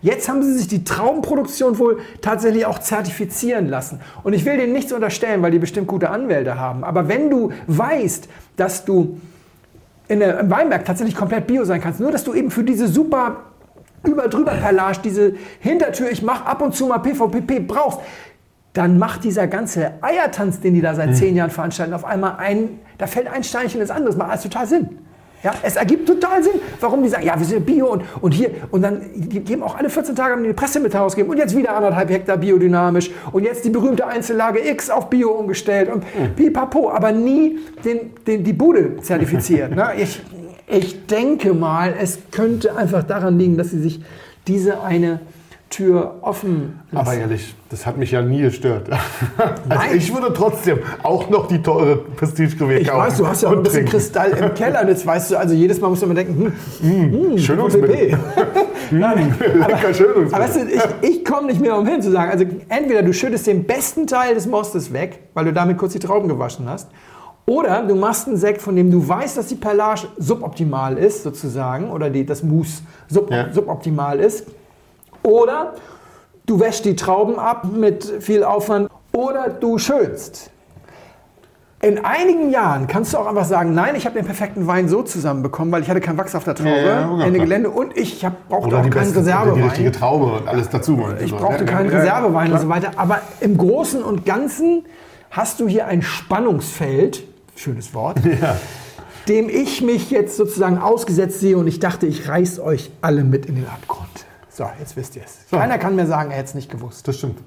jetzt 0.00 0.28
haben 0.28 0.42
sie 0.42 0.54
sich 0.58 0.66
die 0.66 0.82
Traubenproduktion 0.82 1.78
wohl 1.78 2.00
tatsächlich 2.20 2.66
auch 2.66 2.80
zertifizieren 2.80 3.68
lassen. 3.68 4.00
Und 4.24 4.32
ich 4.32 4.44
will 4.44 4.56
denen 4.56 4.72
nichts 4.72 4.92
unterstellen, 4.92 5.40
weil 5.40 5.52
die 5.52 5.60
bestimmt 5.60 5.86
gute 5.86 6.10
Anwälte 6.10 6.58
haben. 6.58 6.82
Aber 6.82 7.06
wenn 7.06 7.30
du 7.30 7.52
weißt, 7.68 8.28
dass 8.56 8.84
du 8.84 9.20
in 10.08 10.18
der, 10.18 10.40
im 10.40 10.50
Weinberg 10.50 10.84
tatsächlich 10.84 11.14
komplett 11.14 11.46
bio 11.46 11.64
sein 11.64 11.80
kannst, 11.80 12.00
nur 12.00 12.10
dass 12.10 12.24
du 12.24 12.34
eben 12.34 12.50
für 12.50 12.64
diese 12.64 12.88
super 12.88 13.44
über 14.04 14.26
drüber 14.26 14.50
Perlage, 14.50 14.98
diese 15.04 15.34
Hintertür, 15.60 16.10
ich 16.10 16.22
mache 16.22 16.44
ab 16.44 16.60
und 16.60 16.74
zu 16.74 16.86
mal 16.86 16.98
PVPP 16.98 17.68
brauchst, 17.68 18.00
dann 18.72 18.98
macht 18.98 19.24
dieser 19.24 19.46
ganze 19.46 19.92
Eiertanz, 20.00 20.60
den 20.60 20.74
die 20.74 20.80
da 20.80 20.94
seit 20.94 21.14
zehn 21.16 21.36
Jahren 21.36 21.50
veranstalten, 21.50 21.92
auf 21.92 22.04
einmal 22.04 22.36
ein, 22.38 22.80
da 22.98 23.06
fällt 23.06 23.28
ein 23.28 23.44
Steinchen 23.44 23.80
ins 23.80 23.90
andere. 23.90 24.08
Das 24.08 24.16
macht 24.16 24.30
alles 24.30 24.42
total 24.42 24.66
Sinn. 24.66 24.98
Ja, 25.42 25.52
es 25.62 25.74
ergibt 25.74 26.06
total 26.06 26.42
Sinn, 26.42 26.52
warum 26.80 27.02
die 27.02 27.08
sagen, 27.08 27.26
ja, 27.26 27.36
wir 27.36 27.44
sind 27.44 27.66
Bio 27.66 27.88
und, 27.88 28.04
und 28.20 28.32
hier, 28.32 28.50
und 28.70 28.82
dann 28.82 29.02
geben 29.28 29.64
auch 29.64 29.76
alle 29.76 29.90
14 29.90 30.14
Tage 30.14 30.34
eine 30.34 30.54
Pressemitteilung 30.54 31.06
ausgegeben 31.06 31.32
und 31.32 31.36
jetzt 31.36 31.56
wieder 31.56 31.74
anderthalb 31.74 32.10
Hektar 32.10 32.36
biodynamisch 32.36 33.10
und 33.32 33.42
jetzt 33.42 33.64
die 33.64 33.70
berühmte 33.70 34.06
Einzellage 34.06 34.60
X 34.70 34.88
auf 34.88 35.10
Bio 35.10 35.30
umgestellt 35.30 35.90
und 35.92 36.04
pipapo, 36.36 36.90
aber 36.90 37.10
nie 37.10 37.58
den, 37.84 38.12
den, 38.24 38.44
die 38.44 38.52
Bude 38.52 38.98
zertifiziert. 39.02 39.74
Ne? 39.74 39.90
Ich, 39.98 40.22
ich 40.68 41.06
denke 41.06 41.54
mal, 41.54 41.94
es 42.00 42.18
könnte 42.30 42.76
einfach 42.76 43.02
daran 43.02 43.38
liegen, 43.38 43.56
dass 43.56 43.70
sie 43.70 43.80
sich 43.80 44.00
diese 44.46 44.82
eine 44.82 45.20
Tür 45.72 46.16
offen 46.20 46.80
lassen. 46.90 47.08
Aber 47.08 47.18
ehrlich, 47.18 47.54
das 47.70 47.86
hat 47.86 47.96
mich 47.96 48.10
ja 48.10 48.20
nie 48.22 48.42
gestört. 48.42 48.88
Also 49.68 49.94
ich 49.94 50.12
würde 50.14 50.32
trotzdem 50.34 50.78
auch 51.02 51.30
noch 51.30 51.48
die 51.48 51.62
teure 51.62 51.96
prestige 51.96 52.54
kaufen. 52.56 52.76
ich 52.76 52.92
weiß, 52.92 53.16
du 53.16 53.26
hast 53.26 53.42
ja 53.42 53.48
auch 53.48 53.52
ein 53.52 53.58
und 53.58 53.64
bisschen 53.64 53.80
trinken. 53.86 53.90
Kristall 53.92 54.30
im 54.32 54.54
Keller, 54.54 54.84
das 54.84 55.06
weißt 55.06 55.30
du, 55.30 55.36
also 55.38 55.54
jedes 55.54 55.80
Mal 55.80 55.88
musst 55.88 56.02
du 56.02 56.06
immer 56.06 56.14
denken, 56.14 56.52
hm, 56.80 57.38
Schönungsmittel. 57.38 58.18
Nein, 58.90 59.34
Lecker 59.40 59.94
Schönungsmittel. 59.94 60.34
Aber 60.34 60.44
weißt 60.44 60.56
du, 60.56 60.60
ich, 61.04 61.10
ich 61.10 61.24
komme 61.24 61.46
nicht 61.48 61.60
mehr 61.60 61.76
umhin 61.78 62.02
zu 62.02 62.10
sagen, 62.10 62.30
also 62.30 62.44
entweder 62.68 63.02
du 63.02 63.12
schüttest 63.14 63.46
den 63.46 63.64
besten 63.64 64.06
Teil 64.06 64.34
des 64.34 64.46
Mostes 64.46 64.92
weg, 64.92 65.20
weil 65.32 65.46
du 65.46 65.52
damit 65.52 65.78
kurz 65.78 65.94
die 65.94 65.98
Trauben 65.98 66.28
gewaschen 66.28 66.68
hast, 66.68 66.90
oder 67.46 67.82
du 67.82 67.94
machst 67.96 68.28
einen 68.28 68.36
Sekt, 68.36 68.62
von 68.62 68.76
dem 68.76 68.90
du 68.90 69.06
weißt, 69.08 69.36
dass 69.36 69.46
die 69.48 69.56
Perlage 69.56 70.02
suboptimal 70.18 70.96
ist, 70.98 71.22
sozusagen, 71.22 71.90
oder 71.90 72.10
die, 72.10 72.24
das 72.24 72.42
Mousse 72.42 72.82
sub, 73.08 73.30
Ja. 73.30 73.52
suboptimal 73.52 74.20
ist, 74.20 74.46
oder 75.22 75.74
du 76.46 76.60
wäschst 76.60 76.84
die 76.84 76.96
Trauben 76.96 77.38
ab 77.38 77.66
mit 77.72 78.04
viel 78.20 78.44
Aufwand, 78.44 78.90
oder 79.12 79.48
du 79.48 79.78
schönst. 79.78 80.50
In 81.82 82.04
einigen 82.04 82.50
Jahren 82.50 82.86
kannst 82.86 83.12
du 83.12 83.18
auch 83.18 83.26
einfach 83.26 83.44
sagen, 83.44 83.74
nein, 83.74 83.96
ich 83.96 84.06
habe 84.06 84.14
den 84.14 84.24
perfekten 84.24 84.68
Wein 84.68 84.88
so 84.88 85.02
zusammenbekommen, 85.02 85.72
weil 85.72 85.82
ich 85.82 85.90
hatte 85.90 86.00
keinen 86.00 86.16
Wachs 86.16 86.32
auf 86.36 86.44
der 86.44 86.54
Traube, 86.54 86.70
Ja, 86.70 86.76
ja, 86.76 87.18
ja, 87.18 87.24
Ende. 87.24 87.40
Gelände 87.40 87.70
und 87.70 87.96
ich 87.96 88.24
hab, 88.24 88.48
brauchte 88.48 88.68
Oder 88.68 88.78
auch 88.78 88.82
keinen 88.90 89.10
oder 89.10 89.12
die 89.12 89.18
Reservewein. 89.18 89.62
richtige 89.64 89.92
Traube 89.92 90.26
und 90.26 90.48
alles 90.48 90.68
dazu. 90.68 91.04
Ich 91.20 91.34
brauchte 91.34 91.64
keinen 91.64 91.90
Reservewein 91.90 92.52
und 92.52 92.60
so 92.60 92.68
weiter. 92.68 92.92
Aber 92.96 93.20
im 93.40 93.58
Großen 93.58 94.00
und 94.00 94.24
Ganzen 94.24 94.84
hast 95.30 95.58
du 95.58 95.66
hier 95.66 95.86
ein 95.88 96.02
Spannungsfeld, 96.02 97.24
schönes 97.56 97.94
Wort, 97.94 98.18
dem 99.28 99.48
ich 99.48 99.82
mich 99.82 100.08
jetzt 100.12 100.36
sozusagen 100.36 100.78
ausgesetzt 100.78 101.40
sehe 101.40 101.58
und 101.58 101.66
ich 101.66 101.80
dachte, 101.80 102.06
ich 102.06 102.28
reiß 102.28 102.60
euch 102.60 102.92
alle 103.00 103.24
mit 103.24 103.46
in 103.46 103.56
den 103.56 103.66
Abgrund. 103.66 104.08
So, 104.54 104.68
jetzt 104.78 104.96
wisst 104.96 105.16
ihr 105.16 105.22
es. 105.24 105.48
So. 105.50 105.56
Keiner 105.56 105.78
kann 105.78 105.96
mir 105.96 106.06
sagen, 106.06 106.30
er 106.30 106.36
hätte 106.38 106.48
es 106.50 106.54
nicht 106.54 106.70
gewusst. 106.70 107.06
Das 107.08 107.16
stimmt. 107.16 107.38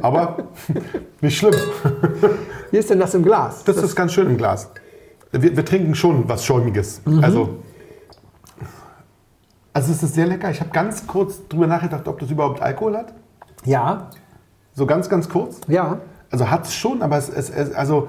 Aber 0.00 0.48
nicht 1.20 1.36
schlimm. 1.38 1.54
Wie 2.70 2.78
ist 2.78 2.90
denn 2.90 2.98
das 2.98 3.14
im 3.14 3.22
Glas? 3.22 3.62
Das 3.64 3.76
ist 3.76 3.94
ganz 3.94 4.12
schön 4.12 4.28
im 4.28 4.36
Glas. 4.36 4.70
Wir, 5.32 5.56
wir 5.56 5.64
trinken 5.64 5.94
schon 5.94 6.28
was 6.28 6.44
Schäumiges. 6.44 7.02
Mhm. 7.04 7.22
Also, 7.22 7.58
also 9.72 9.92
es 9.92 10.02
ist 10.02 10.14
sehr 10.14 10.26
lecker. 10.26 10.50
Ich 10.50 10.60
habe 10.60 10.70
ganz 10.70 11.06
kurz 11.06 11.46
drüber 11.48 11.66
nachgedacht, 11.66 12.06
ob 12.08 12.18
das 12.20 12.30
überhaupt 12.30 12.60
Alkohol 12.62 12.96
hat. 12.96 13.12
ja, 13.64 14.08
So 14.74 14.86
ganz, 14.86 15.08
ganz 15.08 15.28
kurz. 15.28 15.60
ja. 15.68 15.98
Also 16.30 16.50
hat 16.50 16.66
es 16.66 16.74
schon, 16.74 17.00
aber 17.00 17.16
es, 17.16 17.28
es, 17.28 17.48
es, 17.48 17.72
also, 17.74 18.08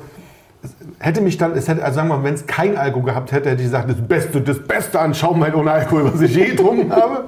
hätte 0.99 1.21
mich 1.21 1.38
dann, 1.38 1.51
es 1.54 1.67
hätte, 1.67 1.84
also 1.84 1.95
sagen 1.95 2.08
wir 2.10 2.17
mal, 2.17 2.23
wenn 2.23 2.34
es 2.34 2.45
kein 2.47 2.78
Alkohol 2.78 3.06
gehabt 3.06 3.32
hätte, 3.32 3.49
hätte 3.49 3.62
ich 3.62 3.67
gesagt, 3.67 3.89
das 3.89 3.97
Beste, 4.01 4.41
das 4.41 4.60
Beste 4.65 4.99
an 4.99 5.13
Schaumwein 5.13 5.54
ohne 5.56 5.71
Alkohol, 5.71 6.13
was 6.13 6.21
ich 6.21 6.36
je 6.36 6.45
getrunken 6.51 6.91
habe. 6.91 7.25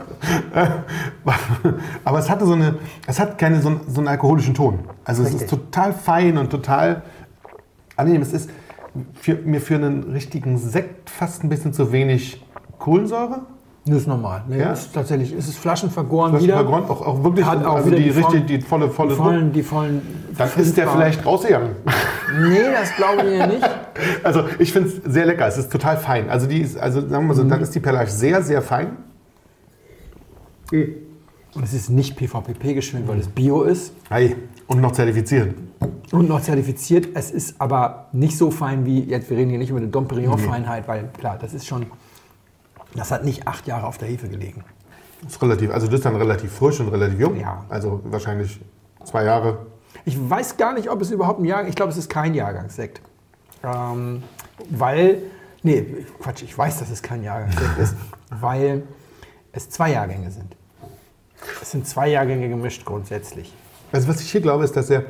aber 2.03 2.19
es 2.19 2.29
hatte 2.29 2.45
so 2.45 2.53
eine, 2.53 2.75
es 3.07 3.19
hat 3.19 3.37
keine 3.37 3.61
so, 3.61 3.69
einen- 3.69 3.81
so 3.87 3.99
einen 4.01 4.07
alkoholischen 4.07 4.53
Ton. 4.53 4.79
Also 5.05 5.23
es 5.23 5.29
ist 5.29 5.41
Richtig. 5.43 5.49
total 5.59 5.93
fein 5.93 6.37
und 6.37 6.49
total 6.49 7.01
angenehm. 7.95 8.21
Es 8.21 8.33
ist 8.33 8.49
für, 9.13 9.35
mir 9.35 9.61
für 9.61 9.75
einen 9.75 10.11
richtigen 10.11 10.57
Sekt 10.57 11.09
fast 11.09 11.43
ein 11.43 11.49
bisschen 11.49 11.73
zu 11.73 11.91
wenig 11.91 12.43
Kohlensäure. 12.79 13.41
Das 13.87 13.97
ist 13.99 14.07
normal. 14.07 14.43
Nee, 14.49 14.59
Ja? 14.59 14.73
ist 14.73 14.93
tatsächlich, 14.93 15.31
es 15.31 15.47
ist 15.47 15.57
flaschenvergoren 15.57 16.33
Das 16.33 16.43
wieder. 16.43 16.63
Grund 16.63 16.89
auch, 16.89 17.01
auch 17.05 17.23
wirklich 17.23 17.45
Hat 17.45 17.63
auch 17.65 17.75
also 17.75 17.89
die, 17.89 18.03
die 18.03 18.11
vollen- 18.11 18.45
die 18.45 18.59
volle, 18.61 18.89
volle 18.89 19.09
die 19.11 19.15
vollen, 19.15 19.53
die 19.53 19.63
vollen 19.63 20.01
Dann 20.37 20.49
ist 20.57 20.75
der 20.75 20.87
vielleicht 20.89 21.25
rausgegangen. 21.25 21.69
Nee, 22.39 22.57
das 22.79 22.93
glaube 22.95 23.23
ich 23.29 23.37
ja 23.39 23.47
nicht. 23.47 23.69
Also 24.23 24.43
ich 24.59 24.71
finde 24.73 24.89
es 24.89 25.11
sehr 25.11 25.25
lecker. 25.25 25.47
Es 25.47 25.57
ist 25.57 25.71
total 25.71 25.97
fein. 25.97 26.29
Also 26.29 26.45
die 26.45 26.59
ist, 26.61 26.77
also 26.77 27.01
sagen 27.01 27.11
wir 27.11 27.21
mal 27.21 27.33
so, 27.33 27.43
Mhm. 27.43 27.49
dann 27.49 27.61
ist 27.61 27.73
die 27.73 27.79
Perlage 27.79 28.11
sehr, 28.11 28.43
sehr 28.43 28.61
fein. 28.61 28.89
Und 30.71 31.63
es 31.63 31.73
ist 31.73 31.89
nicht 31.89 32.15
PVPP 32.15 32.73
geschwind, 32.75 33.07
weil 33.07 33.19
es 33.19 33.27
Bio 33.27 33.63
ist 33.63 33.93
Hey. 34.09 34.35
Und 34.67 34.81
noch 34.81 34.91
zertifiziert. 34.91 35.55
und 36.11 36.27
noch 36.27 36.41
zertifiziert. 36.41 37.07
Es 37.15 37.31
ist 37.31 37.55
aber 37.59 38.07
nicht 38.11 38.37
so 38.37 38.51
fein 38.51 38.85
wie, 38.85 38.99
jetzt 39.05 39.29
wir 39.29 39.37
reden 39.37 39.49
hier 39.49 39.59
nicht 39.59 39.69
über 39.69 39.79
eine 39.79 39.87
Dom 39.87 40.07
Perignon 40.07 40.37
Feinheit, 40.37 40.87
weil 40.87 41.05
klar, 41.17 41.37
das 41.39 41.53
ist 41.53 41.65
schon, 41.65 41.85
das 42.97 43.11
hat 43.11 43.23
nicht 43.23 43.47
acht 43.47 43.67
Jahre 43.67 43.87
auf 43.87 43.97
der 43.97 44.07
Hefe 44.07 44.27
gelegen. 44.27 44.63
Ist 45.25 45.41
relativ, 45.41 45.71
also 45.71 45.87
das 45.87 45.95
ist 45.95 46.05
dann 46.05 46.15
relativ 46.15 46.51
frisch 46.51 46.79
und 46.79 46.89
relativ 46.89 47.19
jung. 47.19 47.39
Ja. 47.39 47.65
Also 47.69 48.01
wahrscheinlich 48.05 48.59
zwei 49.03 49.23
Jahre. 49.23 49.65
Ich 50.05 50.17
weiß 50.29 50.57
gar 50.57 50.73
nicht, 50.73 50.89
ob 50.89 51.01
es 51.01 51.11
überhaupt 51.11 51.39
ein 51.39 51.45
Jahrgang, 51.45 51.69
ich 51.69 51.75
glaube, 51.75 51.91
es 51.91 51.97
ist 51.97 52.09
kein 52.09 52.33
Jahrgangssekt. 52.33 53.01
Ähm, 53.63 54.23
weil, 54.69 55.23
nee, 55.63 56.05
Quatsch, 56.21 56.43
ich 56.43 56.55
weiß, 56.55 56.79
dass 56.79 56.89
es 56.91 57.01
kein 57.01 57.23
Jahrgangssekt 57.23 57.77
ist, 57.79 57.95
weil 58.29 58.83
es 59.51 59.69
zwei 59.69 59.91
Jahrgänge 59.91 60.29
sind. 60.29 60.55
Es 61.61 61.71
sind 61.71 61.87
zwei 61.87 62.09
Jahrgänge 62.09 62.49
gemischt 62.49 62.85
grundsätzlich. 62.85 63.53
Also 63.91 64.07
was 64.07 64.21
ich 64.21 64.31
hier 64.31 64.41
glaube, 64.41 64.63
ist, 64.63 64.75
dass 64.75 64.89
er, 64.89 65.03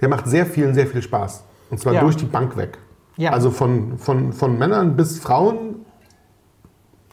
der 0.00 0.08
macht 0.08 0.26
sehr 0.26 0.46
vielen 0.46 0.74
sehr 0.74 0.86
viel 0.86 1.02
Spaß. 1.02 1.44
Und 1.70 1.78
zwar 1.78 1.94
Ja. 1.94 2.00
durch 2.00 2.16
die 2.16 2.24
Bank 2.24 2.56
weg. 2.56 2.78
Ja. 3.16 3.30
Also 3.32 3.50
von, 3.50 3.98
von, 3.98 4.32
von 4.32 4.58
Männern 4.58 4.96
bis 4.96 5.18
Frauen, 5.18 5.84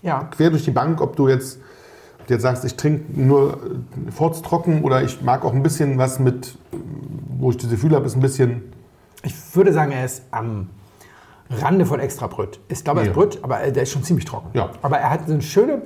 Ja, 0.04 0.26
quer 0.36 0.50
durch 0.52 0.64
die 0.66 0.72
Bank, 0.72 1.02
ob 1.02 1.16
du 1.16 1.28
jetzt, 1.30 1.60
ob 2.20 2.28
du 2.28 2.34
jetzt 2.34 2.44
sagst, 2.44 2.64
ich 2.66 2.76
trinke 2.76 3.20
nur 3.20 3.54
äh, 4.08 4.12
furztrocken 4.12 4.84
oder 4.84 5.02
ich 5.02 5.22
mag 5.22 5.44
auch 5.46 5.54
ein 5.54 5.64
bisschen 5.64 5.98
was 5.98 6.20
mit, 6.20 6.56
wo 7.40 7.50
ich 7.50 7.58
das 7.58 7.70
Gefühl 7.70 7.96
habe, 7.96 8.06
ist 8.06 8.16
ein 8.16 8.22
bisschen 8.22 8.74
ich 9.26 9.34
würde 9.56 9.72
sagen, 9.72 9.92
er 9.94 10.04
ist 10.06 10.24
am 10.32 10.68
Rande 11.50 11.86
von 11.86 12.00
extra 12.02 12.28
Brüt. 12.28 12.60
Ich 12.68 12.84
glaube, 12.84 13.02
er 13.02 13.08
ist. 13.08 13.14
Brüt, 13.14 13.40
aber 13.42 13.60
der 13.72 13.84
ist 13.84 13.92
schon 13.92 14.04
ziemlich 14.04 14.26
trocken. 14.26 14.50
Ja. 14.54 14.70
Aber 14.82 14.98
er 14.98 15.10
hat 15.10 15.28
so 15.28 15.34
eine 15.34 15.42
schöne, 15.42 15.82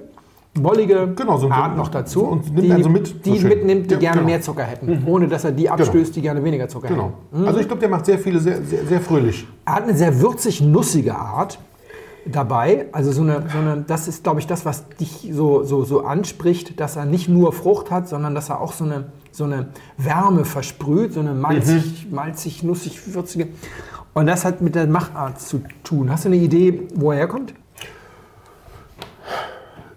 mollige 0.60 1.13
Genau, 1.15 1.38
so 1.38 1.49
Art 1.51 1.77
noch 1.77 1.89
dazu, 1.89 2.23
und 2.23 2.45
nimmt 2.51 2.63
die, 2.63 2.71
einen 2.71 2.84
so 2.84 2.89
mit, 2.89 3.25
die 3.25 3.30
so 3.32 3.36
schön. 3.41 3.49
mitnimmt, 3.49 3.91
die 3.91 3.93
Ja, 3.95 3.99
gerne 3.99 4.17
genau. 4.21 4.30
mehr 4.32 4.41
Zucker 4.41 4.63
hätten, 4.63 5.03
ohne 5.06 5.27
dass 5.27 5.43
er 5.43 5.51
die 5.51 5.69
abstößt, 5.69 6.15
die 6.15 6.21
gerne 6.23 6.43
weniger 6.43 6.67
Zucker 6.67 6.88
Genau. 6.88 7.12
hätten. 7.32 7.45
Also 7.47 7.60
ich 7.60 7.67
glaube, 7.67 7.80
der 7.82 7.89
macht 7.89 8.08
sehr 8.08 8.17
viele, 8.17 8.39
sehr, 8.39 8.63
sehr, 8.63 8.86
sehr 8.88 9.01
fröhlich. 9.01 9.45
Er 9.65 9.75
hat 9.75 9.84
eine 9.84 9.95
sehr 9.95 10.19
würzig-nussige 10.19 11.13
Art 11.15 11.60
dabei. 12.31 12.87
Also 12.91 13.11
so 13.11 13.21
eine, 13.21 13.43
so 13.51 13.57
eine 13.57 13.83
das 13.85 14.07
ist, 14.07 14.23
glaube 14.23 14.39
ich, 14.39 14.47
das, 14.47 14.65
was 14.65 14.87
dich 14.89 15.29
so, 15.31 15.63
so, 15.63 15.83
so 15.83 16.05
anspricht, 16.05 16.79
dass 16.79 16.95
er 16.95 17.05
nicht 17.05 17.29
nur 17.29 17.53
Frucht 17.53 17.91
hat, 17.91 18.07
sondern 18.07 18.35
dass 18.35 18.49
er 18.49 18.61
auch 18.61 18.73
so 18.73 18.83
eine, 18.83 19.05
so 19.31 19.43
eine 19.43 19.67
Wärme 19.97 20.45
versprüht, 20.45 21.13
so 21.13 21.19
eine 21.19 21.33
malzig, 21.33 22.07
malzig, 22.11 22.63
nussig, 22.63 23.13
würzige. 23.13 23.47
Und 24.13 24.27
das 24.27 24.45
hat 24.45 24.61
mit 24.61 24.75
der 24.75 24.87
Machart 24.87 25.39
zu 25.39 25.61
tun. 25.83 26.11
Hast 26.11 26.25
du 26.25 26.29
eine 26.29 26.37
Idee, 26.37 26.87
wo 26.95 27.11
er 27.11 27.17
herkommt? 27.19 27.53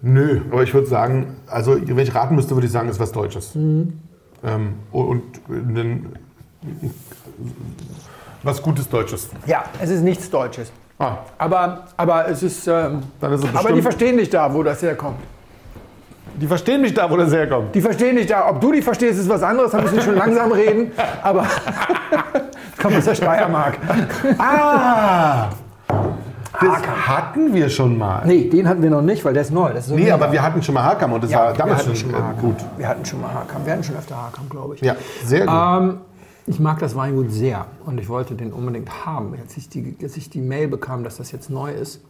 Nö, 0.01 0.41
aber 0.51 0.63
ich 0.63 0.73
würde 0.73 0.87
sagen, 0.87 1.35
also 1.47 1.75
wenn 1.79 1.99
ich 1.99 2.13
raten 2.15 2.35
müsste, 2.35 2.55
würde 2.55 2.65
ich 2.65 2.73
sagen, 2.73 2.89
ist 2.89 2.99
was 2.99 3.11
Deutsches. 3.11 3.55
Ähm, 3.55 3.95
und 4.91 5.23
und 5.47 5.75
dann 5.75 6.05
Was 8.43 8.61
Gutes 8.61 8.89
Deutsches. 8.89 9.29
Ja, 9.45 9.65
es 9.79 9.89
ist 9.89 10.01
nichts 10.01 10.29
Deutsches. 10.29 10.71
Ah, 11.01 11.17
Aber, 11.39 11.85
aber 11.97 12.27
es 12.29 12.43
ist. 12.43 12.67
Ähm, 12.67 12.99
ist 13.21 13.43
es 13.43 13.55
aber 13.55 13.71
die 13.71 13.81
verstehen 13.81 14.17
nicht 14.17 14.31
da, 14.31 14.53
wo 14.53 14.61
das 14.61 14.83
herkommt. 14.83 15.17
die 16.35 16.45
verstehen 16.45 16.81
mich 16.81 16.93
da, 16.93 17.09
wo 17.09 17.17
das 17.17 17.33
herkommt. 17.33 17.73
Die 17.73 17.81
verstehen 17.81 18.15
nicht 18.15 18.29
da. 18.29 18.47
Ob 18.47 18.61
du 18.61 18.71
die 18.71 18.83
verstehst, 18.83 19.19
ist 19.19 19.27
was 19.27 19.41
anderes. 19.41 19.71
Da 19.71 19.81
müssen 19.81 19.95
wir 19.95 20.03
schon 20.03 20.15
langsam 20.15 20.51
reden. 20.51 20.91
Aber 21.23 21.47
kommt 22.81 22.97
aus 22.97 23.05
der 23.05 23.15
Steiermark. 23.15 23.77
Ah! 24.37 25.49
Das 26.59 26.81
hatten 27.07 27.53
wir 27.55 27.69
schon 27.69 27.97
mal. 27.97 28.21
Nee, 28.25 28.47
den 28.47 28.67
hatten 28.67 28.83
wir 28.83 28.91
noch 28.91 29.01
nicht, 29.01 29.25
weil 29.25 29.33
der 29.33 29.41
ist 29.41 29.51
neu. 29.51 29.69
Das 29.69 29.85
ist 29.85 29.87
so 29.87 29.95
Nee, 29.95 30.11
aber 30.11 30.31
wir 30.31 30.43
hatten 30.43 30.61
schon 30.61 30.75
mal 30.75 30.83
Hakam 30.83 31.13
und 31.13 31.23
das 31.23 31.31
ja, 31.31 31.45
war 31.45 31.53
damals 31.53 31.85
schon, 31.85 31.95
schon 31.95 32.11
mal 32.11 32.19
äh, 32.19 32.39
gut. 32.39 32.57
Wir 32.77 32.87
hatten 32.87 33.03
schon 33.03 33.21
mal 33.21 33.33
Hakam. 33.33 33.65
Wir 33.65 33.73
hatten 33.73 33.83
schon 33.83 33.95
öfter 33.95 34.15
Hakam, 34.15 34.47
glaube 34.49 34.75
ich. 34.75 34.81
Ja, 34.81 34.95
sehr 35.25 35.47
gut. 35.47 35.55
Ähm, 35.55 35.97
ich 36.47 36.59
mag 36.59 36.79
das 36.79 36.95
Weingut 36.95 37.31
sehr 37.31 37.67
und 37.85 37.99
ich 37.99 38.09
wollte 38.09 38.35
den 38.35 38.51
unbedingt 38.51 39.05
haben, 39.05 39.35
als 39.41 39.57
ich 39.57 39.69
die, 39.69 39.95
als 40.01 40.17
ich 40.17 40.29
die 40.29 40.41
Mail 40.41 40.67
bekam, 40.67 41.03
dass 41.03 41.17
das 41.17 41.31
jetzt 41.31 41.49
neu 41.49 41.71
ist. 41.71 42.01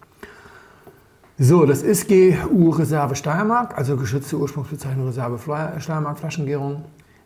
So, 1.38 1.66
das 1.66 1.82
ist 1.82 2.08
GU 2.08 2.70
Reserve 2.70 3.16
Steiermark, 3.16 3.78
also 3.78 3.98
geschützte 3.98 4.38
Ursprungsbezeichnung 4.38 5.08
Reserve 5.08 5.40
Steiermark 5.80 6.20
Flaschengärung. 6.20 6.84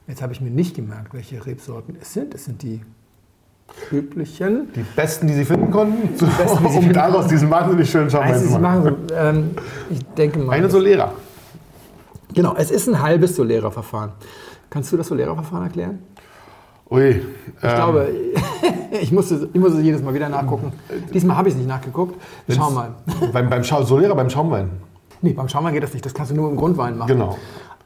Jetzt 0.08 0.22
habe 0.22 0.34
ich 0.34 0.42
mir 0.42 0.52
nicht 0.52 0.76
gemerkt, 0.76 1.14
welche 1.14 1.46
Rebsorten 1.46 1.98
es 2.00 2.14
sind. 2.14 2.34
Es 2.34 2.46
sind 2.46 2.62
die 2.62 2.82
üblichen. 3.92 4.72
die 4.74 4.86
besten, 4.96 5.28
die 5.28 5.34
sie 5.34 5.46
finden 5.46 5.72
konnten, 5.72 6.08
besten, 6.18 6.64
die 6.64 6.72
sie 6.72 6.78
um 6.88 6.94
daraus 6.94 7.28
diesen 7.28 7.50
wahnsinnig 7.50 7.90
schönen 7.90 8.10
Schaumwein 8.10 8.40
zu 8.40 8.60
machen. 8.60 8.96
ähm, 9.14 9.52
ich 9.90 10.04
denke 10.16 10.40
mal. 10.40 10.54
Eine 10.54 10.70
Solera. 10.70 11.12
genau, 12.34 12.56
es 12.56 12.72
ist 12.72 12.88
ein 12.88 13.02
halbes 13.02 13.36
Solera-Verfahren. 13.36 14.12
Kannst 14.70 14.92
du 14.92 14.98
das 14.98 15.08
Solera-Verfahren 15.08 15.64
erklären? 15.64 16.00
Ui, 16.90 17.10
Ich 17.10 17.16
ähm, 17.64 17.76
glaube, 17.76 18.08
ich 19.02 19.12
musste, 19.12 19.50
ich 19.52 19.60
musste 19.60 19.82
jedes 19.82 20.02
Mal 20.04 20.14
wieder 20.14 20.30
nachgucken. 20.30 20.72
Diesmal 21.14 21.36
habe 21.38 21.48
ich 21.50 21.56
es 21.56 21.58
nicht 21.60 21.68
nachgeguckt. 21.70 22.16
Schau 22.50 22.70
mal. 22.72 22.94
Beim, 23.34 23.50
beim 23.50 23.64
Schau 23.64 23.84
Solera, 23.84 24.14
beim 24.14 24.30
Schaumwein. 24.30 24.70
Nee, 25.22 25.34
beim 25.34 25.50
Schaumwein 25.50 25.74
geht 25.74 25.84
das 25.84 25.94
nicht. 25.94 26.06
Das 26.06 26.14
kannst 26.14 26.32
du 26.32 26.36
nur 26.36 26.50
im 26.50 26.56
Grundwein 26.58 26.98
machen. 26.98 27.08
Genau. 27.08 27.38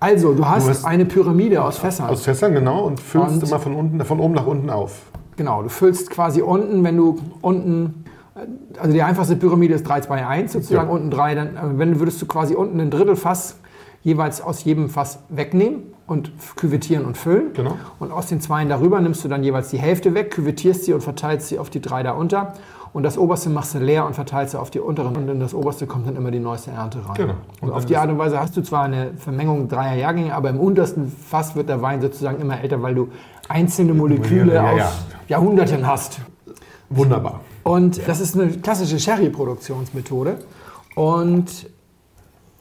Also, 0.01 0.33
du 0.33 0.45
hast, 0.45 0.65
Du 0.65 0.69
hast- 0.71 0.85
eine 0.85 1.05
Pyramide 1.05 1.63
aus 1.63 1.77
Fässern. 1.77 2.09
Aus 2.09 2.23
Fässern, 2.23 2.53
genau, 2.53 2.85
und 2.85 2.99
füllst 2.99 3.35
Und- 3.41 3.43
immer 3.43 3.59
von, 3.59 3.75
unten, 3.75 4.03
von 4.03 4.19
oben 4.19 4.33
nach 4.33 4.47
unten 4.47 4.69
auf. 4.69 5.01
genau, 5.37 5.61
du 5.63 5.69
füllst 5.69 6.09
quasi 6.09 6.41
unten, 6.41 6.83
wenn 6.83 6.95
du 6.97 7.17
unten, 7.41 8.03
äh, 8.35 8.79
also 8.79 8.93
die 8.93 9.01
einfachste 9.01 9.35
Pyramide 9.37 9.73
ist 9.73 9.83
3, 9.83 10.01
2, 10.01 10.25
1 10.25 10.53
sozusagen, 10.53 10.87
Ja. 10.89 10.93
unten 10.93 11.09
3, 11.11 11.35
dann, 11.35 11.47
äh, 11.55 11.59
wenn 11.77 11.99
würdest 11.99 12.21
du 12.21 12.25
quasi 12.27 12.55
unten 12.55 12.79
ein 12.79 12.89
Drittel 12.91 13.15
Fass 13.17 13.57
jeweils 14.03 14.41
aus 14.41 14.63
jedem 14.63 14.89
Fass 14.89 15.19
wegnehmen 15.29 15.83
und 16.09 16.31
küvettieren 16.55 17.05
und 17.05 17.17
füllen. 17.17 17.53
Genau. 17.53 17.77
Und 17.99 18.11
aus 18.11 18.27
den 18.27 18.41
Zweien 18.41 18.69
darüber 18.69 18.99
nimmst 18.99 19.23
du 19.23 19.27
dann 19.27 19.43
jeweils 19.43 19.69
die 19.69 19.77
Hälfte 19.77 20.13
weg, 20.13 20.31
küvettierst 20.31 20.85
sie 20.85 20.93
und 20.93 21.01
verteilst 21.01 21.47
sie 21.47 21.59
auf 21.59 21.69
die 21.69 21.81
drei 21.81 22.03
darunter. 22.03 22.53
Und 22.91 23.03
das 23.03 23.17
oberste 23.17 23.49
machst 23.49 23.75
du 23.75 23.79
leer 23.79 24.05
und 24.05 24.15
verteilst 24.15 24.53
sie 24.53 24.59
auf 24.59 24.71
die 24.71 24.79
unteren. 24.79 25.15
Und 25.15 25.29
in 25.29 25.39
das 25.39 25.53
oberste 25.53 25.85
kommt 25.85 26.07
dann 26.07 26.15
immer 26.15 26.31
die 26.31 26.39
neueste 26.39 26.71
Ernte 26.71 26.97
rein. 27.07 27.15
Genau. 27.15 27.33
Und 27.61 27.71
auf 27.71 27.85
die 27.85 27.95
Art 27.95 28.09
und 28.09 28.17
Weise 28.17 28.39
hast 28.39 28.57
du 28.57 28.63
zwar 28.63 28.83
eine 28.83 29.13
Vermengung 29.13 29.67
dreier 29.67 29.95
Jahrgänge, 29.95 30.33
aber 30.33 30.49
im 30.49 30.59
untersten 30.59 31.07
Fass 31.11 31.55
wird 31.55 31.69
der 31.69 31.83
Wein 31.83 32.01
sozusagen 32.01 32.41
immer 32.41 32.59
älter, 32.59 32.81
weil 32.81 32.95
du 32.95 33.09
einzelne 33.47 33.93
Moleküle 33.93 34.55
Ja, 34.55 34.63
ja, 34.63 34.71
aus 34.71 34.77
ja. 34.79 34.91
Jahrhunderten 35.27 35.85
hast. 35.85 36.19
Wunderbar. 36.89 37.41
Und 37.63 38.07
das 38.07 38.19
ist 38.19 38.35
eine 38.35 38.49
klassische 38.53 38.99
Sherry-Produktionsmethode. 38.99 40.39
Und 40.95 41.69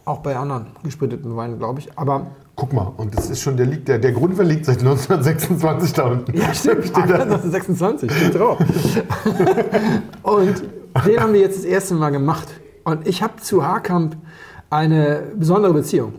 auch 0.08 0.18
bei 0.18 0.36
anderen 0.36 0.66
gespritteten 0.82 1.36
Weinen, 1.36 1.58
glaube 1.58 1.80
ich. 1.80 1.98
Aber 1.98 2.28
Guck 2.58 2.72
mal, 2.72 2.92
und 2.96 3.16
das 3.16 3.30
ist 3.30 3.40
schon, 3.40 3.56
der, 3.56 3.66
liegt, 3.66 3.86
der, 3.86 4.00
der 4.00 4.10
Grundwein 4.10 4.48
liegt 4.48 4.64
seit 4.64 4.80
1926 4.80 5.92
da 5.92 6.06
unten. 6.10 6.36
Ja, 6.36 6.52
stimmt. 6.52 6.86
Steht 6.86 7.08
da. 7.08 7.14
1926, 7.22 8.10
steht 8.10 8.34
drauf. 8.34 8.58
und 10.24 10.64
den 11.06 11.20
haben 11.20 11.34
wir 11.34 11.40
jetzt 11.40 11.58
das 11.58 11.64
erste 11.64 11.94
Mal 11.94 12.10
gemacht. 12.10 12.48
Und 12.82 13.06
ich 13.06 13.22
habe 13.22 13.36
zu 13.36 13.64
Haarkamp 13.64 14.16
eine 14.70 15.22
besondere 15.36 15.72
Beziehung. 15.72 16.14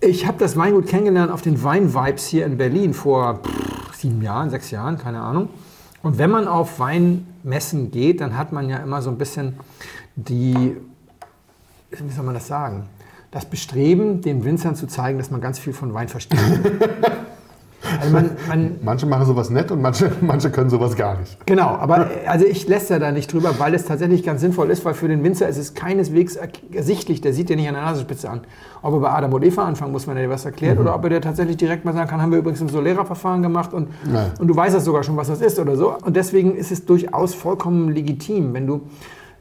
Ich 0.00 0.26
habe 0.26 0.38
das 0.38 0.56
Weingut 0.56 0.86
kennengelernt 0.86 1.30
auf 1.30 1.42
den 1.42 1.62
Wein-Vibes 1.62 2.26
hier 2.26 2.46
in 2.46 2.56
Berlin 2.56 2.94
vor 2.94 3.40
pff, 3.44 3.94
sieben 3.96 4.22
Jahren, 4.22 4.48
sechs 4.48 4.70
Jahren, 4.70 4.96
keine 4.96 5.20
Ahnung. 5.20 5.50
Und 6.02 6.16
wenn 6.16 6.30
man 6.30 6.48
auf 6.48 6.78
Weinmessen 6.78 7.90
geht, 7.90 8.22
dann 8.22 8.38
hat 8.38 8.52
man 8.52 8.70
ja 8.70 8.78
immer 8.78 9.02
so 9.02 9.10
ein 9.10 9.18
bisschen 9.18 9.56
die, 10.16 10.78
wie 11.90 12.10
soll 12.12 12.24
man 12.24 12.34
das 12.34 12.46
sagen, 12.46 12.84
das 13.30 13.44
Bestreben, 13.46 14.20
den 14.22 14.44
Winzern 14.44 14.74
zu 14.74 14.86
zeigen, 14.86 15.18
dass 15.18 15.30
man 15.30 15.40
ganz 15.40 15.58
viel 15.58 15.72
von 15.72 15.94
Wein 15.94 16.08
versteht. 16.08 16.38
Also 17.98 18.12
man, 18.12 18.30
man, 18.46 18.72
Manche 18.82 19.06
machen 19.06 19.24
sowas 19.24 19.48
nett 19.48 19.70
und 19.70 19.80
manche, 19.80 20.12
manche 20.20 20.50
können 20.50 20.68
sowas 20.68 20.94
gar 20.96 21.18
nicht. 21.18 21.38
Genau, 21.46 21.68
aber 21.68 22.08
also 22.26 22.44
ich 22.44 22.68
lässt 22.68 22.90
ja 22.90 22.98
da 22.98 23.10
nicht 23.10 23.32
drüber, 23.32 23.54
weil 23.58 23.74
es 23.74 23.86
tatsächlich 23.86 24.22
ganz 24.22 24.42
sinnvoll 24.42 24.68
ist, 24.70 24.84
weil 24.84 24.92
für 24.92 25.08
den 25.08 25.24
Winzer 25.24 25.48
ist 25.48 25.56
es 25.56 25.72
keineswegs 25.72 26.36
er- 26.36 26.50
ersichtlich, 26.74 27.22
der 27.22 27.32
sieht 27.32 27.48
ja 27.48 27.56
nicht 27.56 27.66
an 27.68 27.74
der 27.74 27.82
Nasenspitze 27.82 28.28
an, 28.28 28.42
ob 28.82 28.92
er 28.94 29.00
bei 29.00 29.10
Adam 29.10 29.32
und 29.32 29.42
Eva 29.42 29.64
anfangen 29.64 29.92
muss, 29.92 30.06
wenn 30.06 30.16
er 30.18 30.24
dir 30.24 30.30
was 30.30 30.44
erklärt, 30.44 30.78
oder 30.78 30.94
ob 30.94 31.02
er 31.04 31.10
dir 31.10 31.20
tatsächlich 31.22 31.56
direkt 31.56 31.86
mal 31.86 31.94
sagen 31.94 32.08
kann, 32.08 32.20
haben 32.20 32.30
wir 32.32 32.38
übrigens 32.38 32.60
im 32.60 32.68
Solera-Verfahren 32.68 33.40
gemacht 33.42 33.72
und, 33.72 33.88
Ja. 34.12 34.26
und 34.38 34.46
du 34.46 34.54
weißt 34.54 34.74
das 34.76 34.84
sogar 34.84 35.02
schon, 35.02 35.16
was 35.16 35.28
das 35.28 35.40
ist 35.40 35.58
oder 35.58 35.74
so. 35.74 35.94
Und 36.04 36.14
deswegen 36.16 36.54
ist 36.56 36.70
es 36.70 36.84
durchaus 36.84 37.32
vollkommen 37.34 37.88
legitim, 37.92 38.52
wenn 38.52 38.66
du 38.66 38.82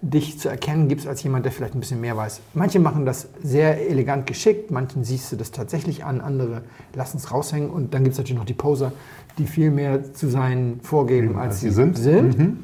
dich 0.02 0.40
zu 0.40 0.48
erkennen 0.48 0.88
gibst 0.88 1.08
als 1.08 1.22
jemand, 1.24 1.46
der 1.46 1.52
vielleicht 1.52 1.76
ein 1.76 1.80
bisschen 1.80 2.00
mehr 2.00 2.16
weiß. 2.16 2.42
Manche 2.54 2.80
machen 2.80 3.06
das 3.06 3.28
sehr 3.44 3.90
elegant 3.90 4.28
geschickt, 4.28 4.72
manchen 4.72 5.04
siehst 5.04 5.32
du 5.32 5.36
das 5.36 5.52
tatsächlich 5.52 6.06
an, 6.06 6.22
andere 6.22 6.62
lassen 6.94 7.18
es 7.18 7.32
raushängen 7.32 7.70
und 7.70 7.94
dann 7.94 8.04
gibt 8.04 8.14
es 8.14 8.18
natürlich 8.18 8.40
noch 8.40 8.46
die 8.46 8.54
Poser, 8.54 8.94
die 9.38 9.46
viel 9.46 9.72
mehr 9.72 10.14
zu 10.14 10.30
sein 10.30 10.80
vorgeben, 10.84 11.38
als, 11.38 11.56
als 11.56 11.62
sie 11.62 11.70
sind. 11.72 11.98
sind. 11.98 12.64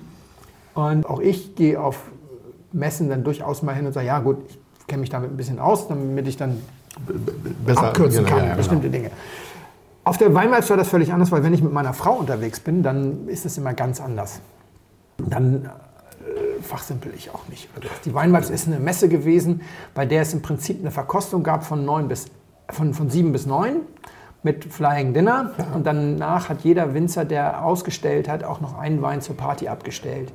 Und 0.76 1.06
auch 1.06 1.20
ich 1.20 1.56
gehe 1.56 1.80
auf 1.80 2.10
Messen 2.72 3.10
dann 3.10 3.24
durchaus 3.24 3.64
mal 3.64 3.76
hin 3.76 3.86
und 3.86 3.94
sage, 3.94 4.08
ja 4.08 4.20
gut, 4.20 4.38
ich 4.80 4.88
kenne 4.88 5.02
mich 5.02 5.10
damit 5.10 5.32
ein 5.32 5.38
bisschen 5.38 5.60
aus, 5.60 5.88
damit 5.88 6.28
ich 6.28 6.38
dann 6.38 6.58
Besser 7.66 7.88
abkürzen 7.88 8.24
genau, 8.24 8.38
kann, 8.38 8.48
ja, 8.48 8.56
bestimmte 8.56 8.90
Dinge. 8.90 9.12
Auf 10.04 10.18
der 10.18 10.34
Weinwalz 10.34 10.70
war 10.70 10.78
das 10.78 10.88
völlig 10.88 11.12
anders, 11.12 11.32
weil 11.32 11.44
wenn 11.44 11.54
ich 11.54 11.62
mit 11.62 11.74
meiner 11.74 11.94
Frau 11.94 12.14
unterwegs 12.14 12.60
bin, 12.60 12.84
dann 12.84 13.28
ist 13.28 13.46
es 13.46 13.58
immer 13.58 13.74
ganz 13.74 14.00
anders. 14.00 14.40
Dann 15.18 15.70
fachsimpel 16.66 17.14
ich 17.16 17.30
auch 17.34 17.48
nicht. 17.48 17.70
Also 17.76 17.88
die 18.04 18.14
Weinwalz 18.14 18.50
ist 18.50 18.68
eine 18.68 18.80
Messe 18.80 19.08
gewesen, 19.10 19.62
bei 19.94 20.06
der 20.06 20.22
es 20.24 20.34
im 20.34 20.42
Prinzip 20.42 20.80
eine 20.82 20.92
Verkostung 20.92 21.44
gab 21.44 21.64
von, 21.64 21.86
neun 21.86 22.08
bis, 22.08 22.26
von, 22.70 22.94
von 22.94 23.10
sieben 23.10 23.32
bis 23.32 23.46
neun 23.46 23.82
mit 24.44 24.66
Flying 24.66 25.14
Dinner. 25.14 25.52
Und 25.74 25.86
danach 25.88 26.50
hat 26.50 26.62
jeder 26.62 26.94
Winzer, 26.94 27.26
der 27.26 27.64
ausgestellt 27.66 28.28
hat, 28.28 28.44
auch 28.44 28.62
noch 28.62 28.78
einen 28.78 29.02
Wein 29.02 29.22
zur 29.22 29.38
Party 29.38 29.68
abgestellt. 29.68 30.34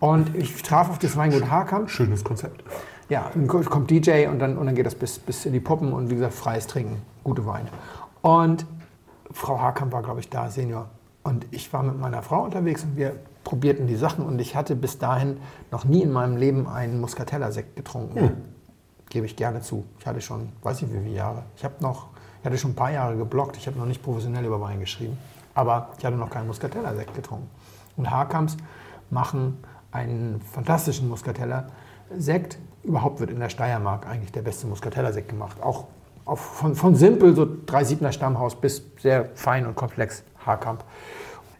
Und 0.00 0.34
ich 0.34 0.60
traf 0.62 0.90
auf 0.90 0.98
das 0.98 1.16
Weingut 1.16 1.48
Haarkamp. 1.50 1.88
Schönes 1.88 2.24
Konzept. 2.24 2.64
Ja, 3.08 3.30
dann 3.34 3.46
ko- 3.46 3.60
kommt 3.60 3.90
DJ 3.90 4.26
und 4.26 4.38
dann, 4.38 4.58
und 4.58 4.66
dann 4.66 4.74
geht 4.74 4.86
das 4.86 4.94
bis, 4.94 5.18
bis 5.18 5.44
in 5.46 5.52
die 5.52 5.60
Puppen 5.60 5.92
und 5.92 6.10
wie 6.10 6.14
gesagt, 6.14 6.34
freies 6.34 6.66
Trinken, 6.66 7.02
gute 7.22 7.46
Weine. 7.46 7.68
Und 8.22 8.66
Frau 9.30 9.60
Hakamp 9.60 9.92
war, 9.92 10.02
glaube 10.02 10.20
ich, 10.20 10.28
da, 10.28 10.48
Senior. 10.50 10.88
Und 11.22 11.46
ich 11.52 11.72
war 11.72 11.82
mit 11.82 11.98
meiner 12.00 12.22
Frau 12.22 12.42
unterwegs 12.42 12.82
und 12.84 12.96
wir 12.96 13.14
probierten 13.44 13.86
die 13.86 13.96
Sachen 13.96 14.24
und 14.24 14.40
ich 14.40 14.56
hatte 14.56 14.76
bis 14.76 14.98
dahin 14.98 15.38
noch 15.70 15.84
nie 15.84 16.02
in 16.02 16.12
meinem 16.12 16.36
Leben 16.36 16.68
einen 16.68 17.00
Muscatella-Sekt 17.00 17.76
getrunken. 17.76 18.18
Gebe 19.10 19.26
ich 19.26 19.36
gerne 19.36 19.60
zu. 19.60 19.84
Ich 19.98 20.06
hatte 20.06 20.20
schon, 20.20 20.50
weiß 20.62 20.82
ich 20.82 20.92
wie 20.92 20.98
viele 20.98 21.14
Jahre. 21.14 21.42
Ich 21.56 21.64
habe 21.64 21.74
noch, 21.80 22.08
ich 22.40 22.46
hatte 22.46 22.56
schon 22.56 22.72
ein 22.72 22.76
paar 22.76 22.90
Jahre 22.90 23.16
geblockt. 23.16 23.56
Ich 23.56 23.66
habe 23.66 23.78
noch 23.78 23.86
nicht 23.86 24.02
professionell 24.02 24.44
über 24.44 24.60
Wein 24.60 24.80
geschrieben. 24.80 25.18
Aber 25.54 25.90
ich 25.98 26.04
hatte 26.04 26.16
noch 26.16 26.30
keinen 26.30 26.46
Muscatella-Sekt 26.46 27.14
getrunken. 27.14 27.50
Und 27.96 28.10
Hakamps 28.10 28.56
machen 29.10 29.58
einen 29.90 30.40
fantastischen 30.40 31.08
Muscatella-Sekt. 31.08 32.58
Überhaupt 32.82 33.20
wird 33.20 33.30
in 33.30 33.38
der 33.38 33.50
Steiermark 33.50 34.06
eigentlich 34.06 34.32
der 34.32 34.42
beste 34.42 34.66
Muscatella-Sekt 34.66 35.28
gemacht. 35.28 35.58
Auch 35.62 35.88
auf, 36.24 36.40
von, 36.40 36.74
von 36.74 36.94
simpel, 36.94 37.34
so 37.34 37.42
3-7er 37.42 38.12
Stammhaus, 38.12 38.54
bis 38.54 38.82
sehr 38.98 39.30
fein 39.34 39.66
und 39.66 39.74
komplex 39.74 40.22
Haarkamp. 40.46 40.84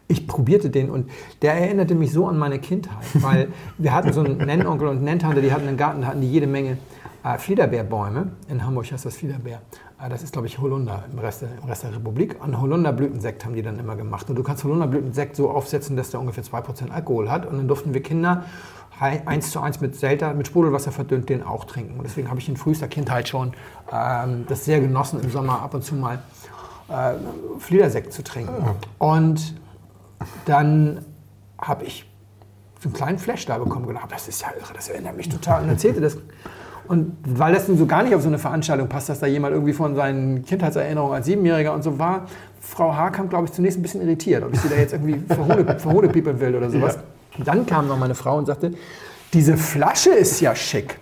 Ich 0.07 0.27
probierte 0.27 0.69
den 0.69 0.89
und 0.89 1.09
der 1.41 1.53
erinnerte 1.53 1.95
mich 1.95 2.11
so 2.11 2.27
an 2.27 2.37
meine 2.37 2.59
Kindheit, 2.59 3.03
weil 3.15 3.47
wir 3.77 3.93
hatten 3.93 4.11
so 4.13 4.21
einen 4.21 4.37
Nennonkel 4.37 4.87
und 4.87 5.01
Nenntante, 5.01 5.41
die 5.41 5.53
hatten 5.53 5.67
einen 5.67 5.77
Garten, 5.77 6.01
da 6.01 6.07
hatten 6.07 6.21
die 6.21 6.31
jede 6.31 6.47
Menge 6.47 6.77
äh, 7.23 7.37
Fliederbeerbäume. 7.37 8.31
In 8.49 8.65
Hamburg 8.65 8.91
heißt 8.91 9.05
das 9.05 9.15
Fliederbeer. 9.15 9.61
Äh, 10.01 10.09
das 10.09 10.23
ist, 10.23 10.33
glaube 10.33 10.47
ich, 10.47 10.59
Holunder 10.59 11.05
im 11.11 11.19
Rest, 11.19 11.41
der, 11.41 11.49
im 11.61 11.67
Rest 11.67 11.83
der 11.83 11.95
Republik. 11.95 12.35
Und 12.43 12.59
Holunderblütensekt 12.59 13.45
haben 13.45 13.55
die 13.55 13.61
dann 13.61 13.79
immer 13.79 13.95
gemacht. 13.95 14.29
Und 14.29 14.35
du 14.35 14.43
kannst 14.43 14.63
Holunderblütensekt 14.63 15.35
so 15.35 15.49
aufsetzen, 15.49 15.95
dass 15.95 16.11
der 16.11 16.19
ungefähr 16.19 16.43
2% 16.43 16.89
Alkohol 16.89 17.29
hat. 17.29 17.45
Und 17.45 17.57
dann 17.57 17.67
durften 17.67 17.93
wir 17.93 18.03
Kinder 18.03 18.43
eins 18.99 19.51
zu 19.51 19.59
eins 19.59 19.81
mit 19.81 19.95
Selter, 19.95 20.33
mit 20.33 20.47
Sprudelwasser 20.47 20.91
verdünnt, 20.91 21.27
den 21.29 21.43
auch 21.43 21.65
trinken. 21.65 21.97
Und 21.97 22.03
deswegen 22.03 22.29
habe 22.29 22.39
ich 22.39 22.47
in 22.47 22.57
frühester 22.57 22.87
Kindheit 22.87 23.27
schon 23.27 23.53
ähm, 23.91 24.45
das 24.47 24.65
sehr 24.65 24.79
genossen, 24.79 25.19
im 25.21 25.29
Sommer 25.29 25.61
ab 25.61 25.73
und 25.73 25.83
zu 25.83 25.95
mal 25.95 26.19
äh, 26.89 27.13
Fliedersekt 27.59 28.13
zu 28.13 28.23
trinken. 28.23 28.53
Und 28.99 29.55
dann 30.45 31.03
habe 31.59 31.85
ich 31.85 32.09
so 32.79 32.89
einen 32.89 32.93
kleinen 32.93 33.17
Flash 33.17 33.45
da 33.45 33.57
bekommen 33.57 33.85
und 33.85 33.93
gedacht, 33.93 34.11
das 34.11 34.27
ist 34.27 34.41
ja 34.41 34.49
irre, 34.59 34.73
das 34.73 34.89
erinnert 34.89 35.15
mich 35.15 35.29
total. 35.29 35.63
Und 35.63 35.69
erzählte 35.69 36.01
das. 36.01 36.17
Und 36.87 37.15
weil 37.25 37.53
das 37.53 37.67
nun 37.69 37.77
so 37.77 37.85
gar 37.85 38.03
nicht 38.03 38.13
auf 38.13 38.21
so 38.21 38.27
eine 38.27 38.39
Veranstaltung 38.39 38.89
passt, 38.89 39.07
dass 39.07 39.19
da 39.19 39.27
jemand 39.27 39.53
irgendwie 39.53 39.71
von 39.73 39.95
seinen 39.95 40.43
Kindheitserinnerungen 40.43 41.15
als 41.15 41.25
Siebenjähriger 41.25 41.73
und 41.73 41.81
so 41.81 41.97
war, 41.97 42.27
Frau 42.59 42.93
Haarkamp, 42.93 43.29
glaube 43.29 43.45
ich, 43.45 43.53
zunächst 43.53 43.79
ein 43.79 43.81
bisschen 43.81 44.01
irritiert, 44.01 44.43
ob 44.43 44.53
ich 44.53 44.59
sie 44.59 44.69
da 44.69 44.75
jetzt 44.75 44.93
irgendwie 44.93 45.21
verhohne, 45.27 45.65
verhohnepiepeln 45.79 46.39
will 46.39 46.55
oder 46.55 46.69
sowas. 46.69 46.99
Und 47.37 47.47
Dann 47.47 47.65
kam 47.65 47.87
noch 47.87 47.97
meine 47.97 48.15
Frau 48.15 48.37
und 48.37 48.45
sagte, 48.45 48.73
diese 49.33 49.57
Flasche 49.57 50.11
ist 50.11 50.39
ja 50.41 50.55
schick. 50.55 50.99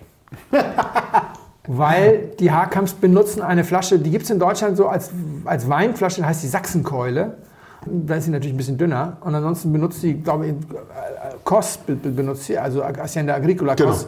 Weil 1.66 2.30
die 2.40 2.50
Haarkamps 2.50 2.94
benutzen 2.94 3.42
eine 3.42 3.64
Flasche, 3.64 3.98
die 3.98 4.10
gibt 4.10 4.24
es 4.24 4.30
in 4.30 4.38
Deutschland 4.38 4.76
so 4.76 4.88
als, 4.88 5.10
als 5.44 5.68
Weinflasche, 5.68 6.24
heißt 6.26 6.42
die 6.42 6.48
Sachsenkeule. 6.48 7.36
Da 7.86 8.14
ist 8.16 8.24
sie 8.24 8.30
natürlich 8.30 8.54
ein 8.54 8.58
bisschen 8.58 8.78
dünner. 8.78 9.16
Und 9.22 9.34
ansonsten 9.34 9.72
benutzt 9.72 10.00
sie, 10.00 10.14
glaube 10.14 10.46
ich, 10.46 10.52
äh, 10.52 11.94
be- 11.94 12.10
benutzt 12.10 12.44
sie, 12.44 12.56
also 12.58 12.84
Hacienda 12.84 13.34
Agricola 13.34 13.74
Genau. 13.74 13.90
Kos. 13.90 14.06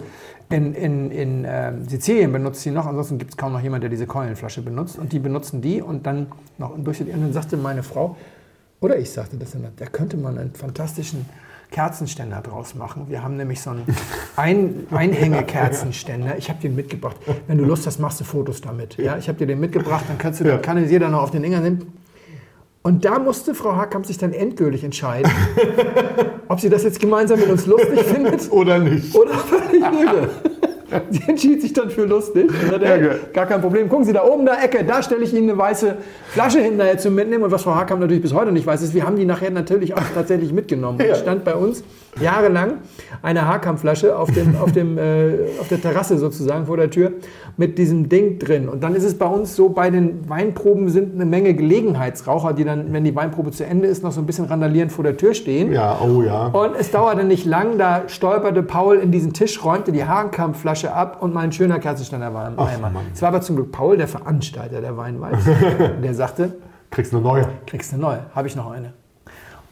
In, 0.50 0.74
in, 0.74 1.10
in 1.10 1.44
ähm, 1.48 1.88
Sizilien 1.88 2.30
benutzt 2.30 2.60
sie 2.60 2.70
noch, 2.70 2.86
ansonsten 2.86 3.16
gibt 3.18 3.30
es 3.32 3.36
kaum 3.36 3.52
noch 3.52 3.60
jemand, 3.62 3.82
der 3.82 3.90
diese 3.90 4.06
Keulenflasche 4.06 4.60
benutzt. 4.62 4.98
Und 4.98 5.12
die 5.12 5.18
benutzen 5.18 5.60
die 5.62 5.80
und 5.82 6.06
dann 6.06 6.26
noch 6.58 6.72
durch 6.78 6.98
die. 6.98 7.04
Und 7.04 7.22
dann 7.22 7.32
sagte 7.32 7.56
meine 7.56 7.82
Frau, 7.82 8.16
oder 8.80 8.98
ich 8.98 9.10
sagte 9.10 9.36
das 9.38 9.54
immer, 9.54 9.68
da 9.76 9.86
könnte 9.86 10.16
man 10.18 10.36
einen 10.38 10.52
fantastischen 10.54 11.24
Kerzenständer 11.70 12.42
draus 12.42 12.74
machen. 12.74 13.06
Wir 13.08 13.24
haben 13.24 13.36
nämlich 13.38 13.60
so 13.62 13.70
einen 13.70 13.84
Ein 14.36 14.86
Einhängekerzenständer. 14.92 16.36
Ich 16.38 16.48
habe 16.50 16.60
den 16.60 16.76
mitgebracht. 16.76 17.16
Wenn 17.46 17.58
du 17.58 17.64
Lust 17.64 17.86
hast, 17.86 17.98
machst 17.98 18.20
du 18.20 18.24
Fotos 18.24 18.60
damit. 18.60 18.96
Ja, 18.98 19.16
ich 19.16 19.28
habe 19.28 19.38
dir 19.38 19.46
den 19.46 19.60
mitgebracht, 19.60 20.04
dann 20.08 20.18
kannst 20.18 20.40
du, 20.40 20.44
dann 20.44 20.62
kann 20.62 20.76
es 20.76 20.90
jeder 20.90 21.08
noch 21.08 21.22
auf 21.22 21.30
den 21.30 21.42
Dinger 21.42 21.60
nehmen. 21.60 21.92
Und 22.86 23.06
da 23.06 23.18
musste 23.18 23.54
Frau 23.54 23.76
Hackkamp 23.76 24.04
sich 24.04 24.18
dann 24.18 24.34
endgültig 24.34 24.84
entscheiden, 24.84 25.32
ob 26.48 26.60
sie 26.60 26.68
das 26.68 26.82
jetzt 26.82 27.00
gemeinsam 27.00 27.40
mit 27.40 27.48
uns 27.48 27.64
lustig 27.64 27.98
findet 28.04 28.52
Oder 28.52 28.78
nicht? 28.78 29.14
oder 29.14 29.32
völlig 29.32 29.82
irre. 29.82 30.28
Sie 31.10 31.22
entschied 31.26 31.62
sich 31.62 31.72
dann 31.72 31.90
für 31.90 32.04
lustig. 32.04 32.52
Sagte, 32.70 32.86
hey, 32.86 33.10
gar 33.32 33.46
kein 33.46 33.60
Problem. 33.62 33.88
Gucken 33.88 34.04
Sie 34.04 34.12
da 34.12 34.22
oben 34.22 34.40
in 34.40 34.46
der 34.46 34.62
Ecke, 34.62 34.84
da 34.84 35.02
stelle 35.02 35.24
ich 35.24 35.32
Ihnen 35.32 35.48
eine 35.48 35.58
weiße 35.58 35.96
Flasche 36.28 36.60
hinterher 36.60 36.98
zum 36.98 37.14
Mitnehmen. 37.16 37.42
Und 37.42 37.50
was 37.50 37.62
Frau 37.62 37.74
Hackkamp 37.74 38.00
natürlich 38.02 38.22
bis 38.22 38.34
heute 38.34 38.52
nicht 38.52 38.66
weiß, 38.66 38.82
ist, 38.82 38.94
wir 38.94 39.04
haben 39.04 39.16
die 39.16 39.24
nachher 39.24 39.50
natürlich 39.50 39.94
auch 39.94 40.02
tatsächlich 40.14 40.52
mitgenommen. 40.52 41.00
Ja. 41.00 41.14
Und 41.14 41.16
stand 41.16 41.44
bei 41.44 41.54
uns 41.54 41.82
jahrelang 42.20 42.78
eine 43.22 43.46
Haarkampfflasche 43.46 44.16
auf, 44.16 44.30
dem, 44.30 44.56
auf, 44.56 44.72
dem, 44.72 44.98
äh, 44.98 45.58
auf 45.60 45.68
der 45.68 45.80
Terrasse 45.80 46.18
sozusagen 46.18 46.66
vor 46.66 46.76
der 46.76 46.90
Tür 46.90 47.12
mit 47.56 47.78
diesem 47.78 48.08
Ding 48.08 48.38
drin. 48.38 48.68
Und 48.68 48.82
dann 48.82 48.94
ist 48.94 49.04
es 49.04 49.16
bei 49.16 49.26
uns 49.26 49.56
so, 49.56 49.68
bei 49.68 49.90
den 49.90 50.28
Weinproben 50.28 50.88
sind 50.88 51.14
eine 51.14 51.24
Menge 51.24 51.54
Gelegenheitsraucher, 51.54 52.52
die 52.52 52.64
dann, 52.64 52.92
wenn 52.92 53.04
die 53.04 53.14
Weinprobe 53.14 53.50
zu 53.50 53.64
Ende 53.64 53.86
ist, 53.88 54.02
noch 54.02 54.12
so 54.12 54.20
ein 54.20 54.26
bisschen 54.26 54.46
randalierend 54.46 54.92
vor 54.92 55.04
der 55.04 55.16
Tür 55.16 55.34
stehen. 55.34 55.72
Ja, 55.72 55.98
oh 56.00 56.22
ja. 56.22 56.46
Und 56.46 56.76
es 56.78 56.90
dauerte 56.90 57.24
nicht 57.24 57.46
lang, 57.46 57.78
da 57.78 58.02
stolperte 58.08 58.62
Paul 58.62 58.96
in 58.96 59.10
diesen 59.10 59.32
Tisch, 59.32 59.64
räumte 59.64 59.92
die 59.92 60.04
Haarkampfflasche 60.04 60.92
ab 60.92 61.22
und 61.22 61.34
mein 61.34 61.52
schöner 61.52 61.78
Kerzenständer 61.78 62.34
war 62.34 62.48
im 62.48 62.58
Eimer. 62.58 62.92
Es 63.12 63.22
war 63.22 63.28
aber 63.28 63.40
zum 63.40 63.56
Glück 63.56 63.72
Paul, 63.72 63.96
der 63.96 64.08
Veranstalter 64.08 64.80
der 64.80 64.96
Weinweiz. 64.96 65.38
der 66.02 66.14
sagte, 66.14 66.54
Kriegst 66.90 67.12
eine 67.12 67.22
neue. 67.22 67.48
kriegst 67.66 67.92
eine 67.92 68.02
neue, 68.02 68.20
habe 68.34 68.46
ich 68.46 68.54
noch 68.54 68.70
eine. 68.70 68.92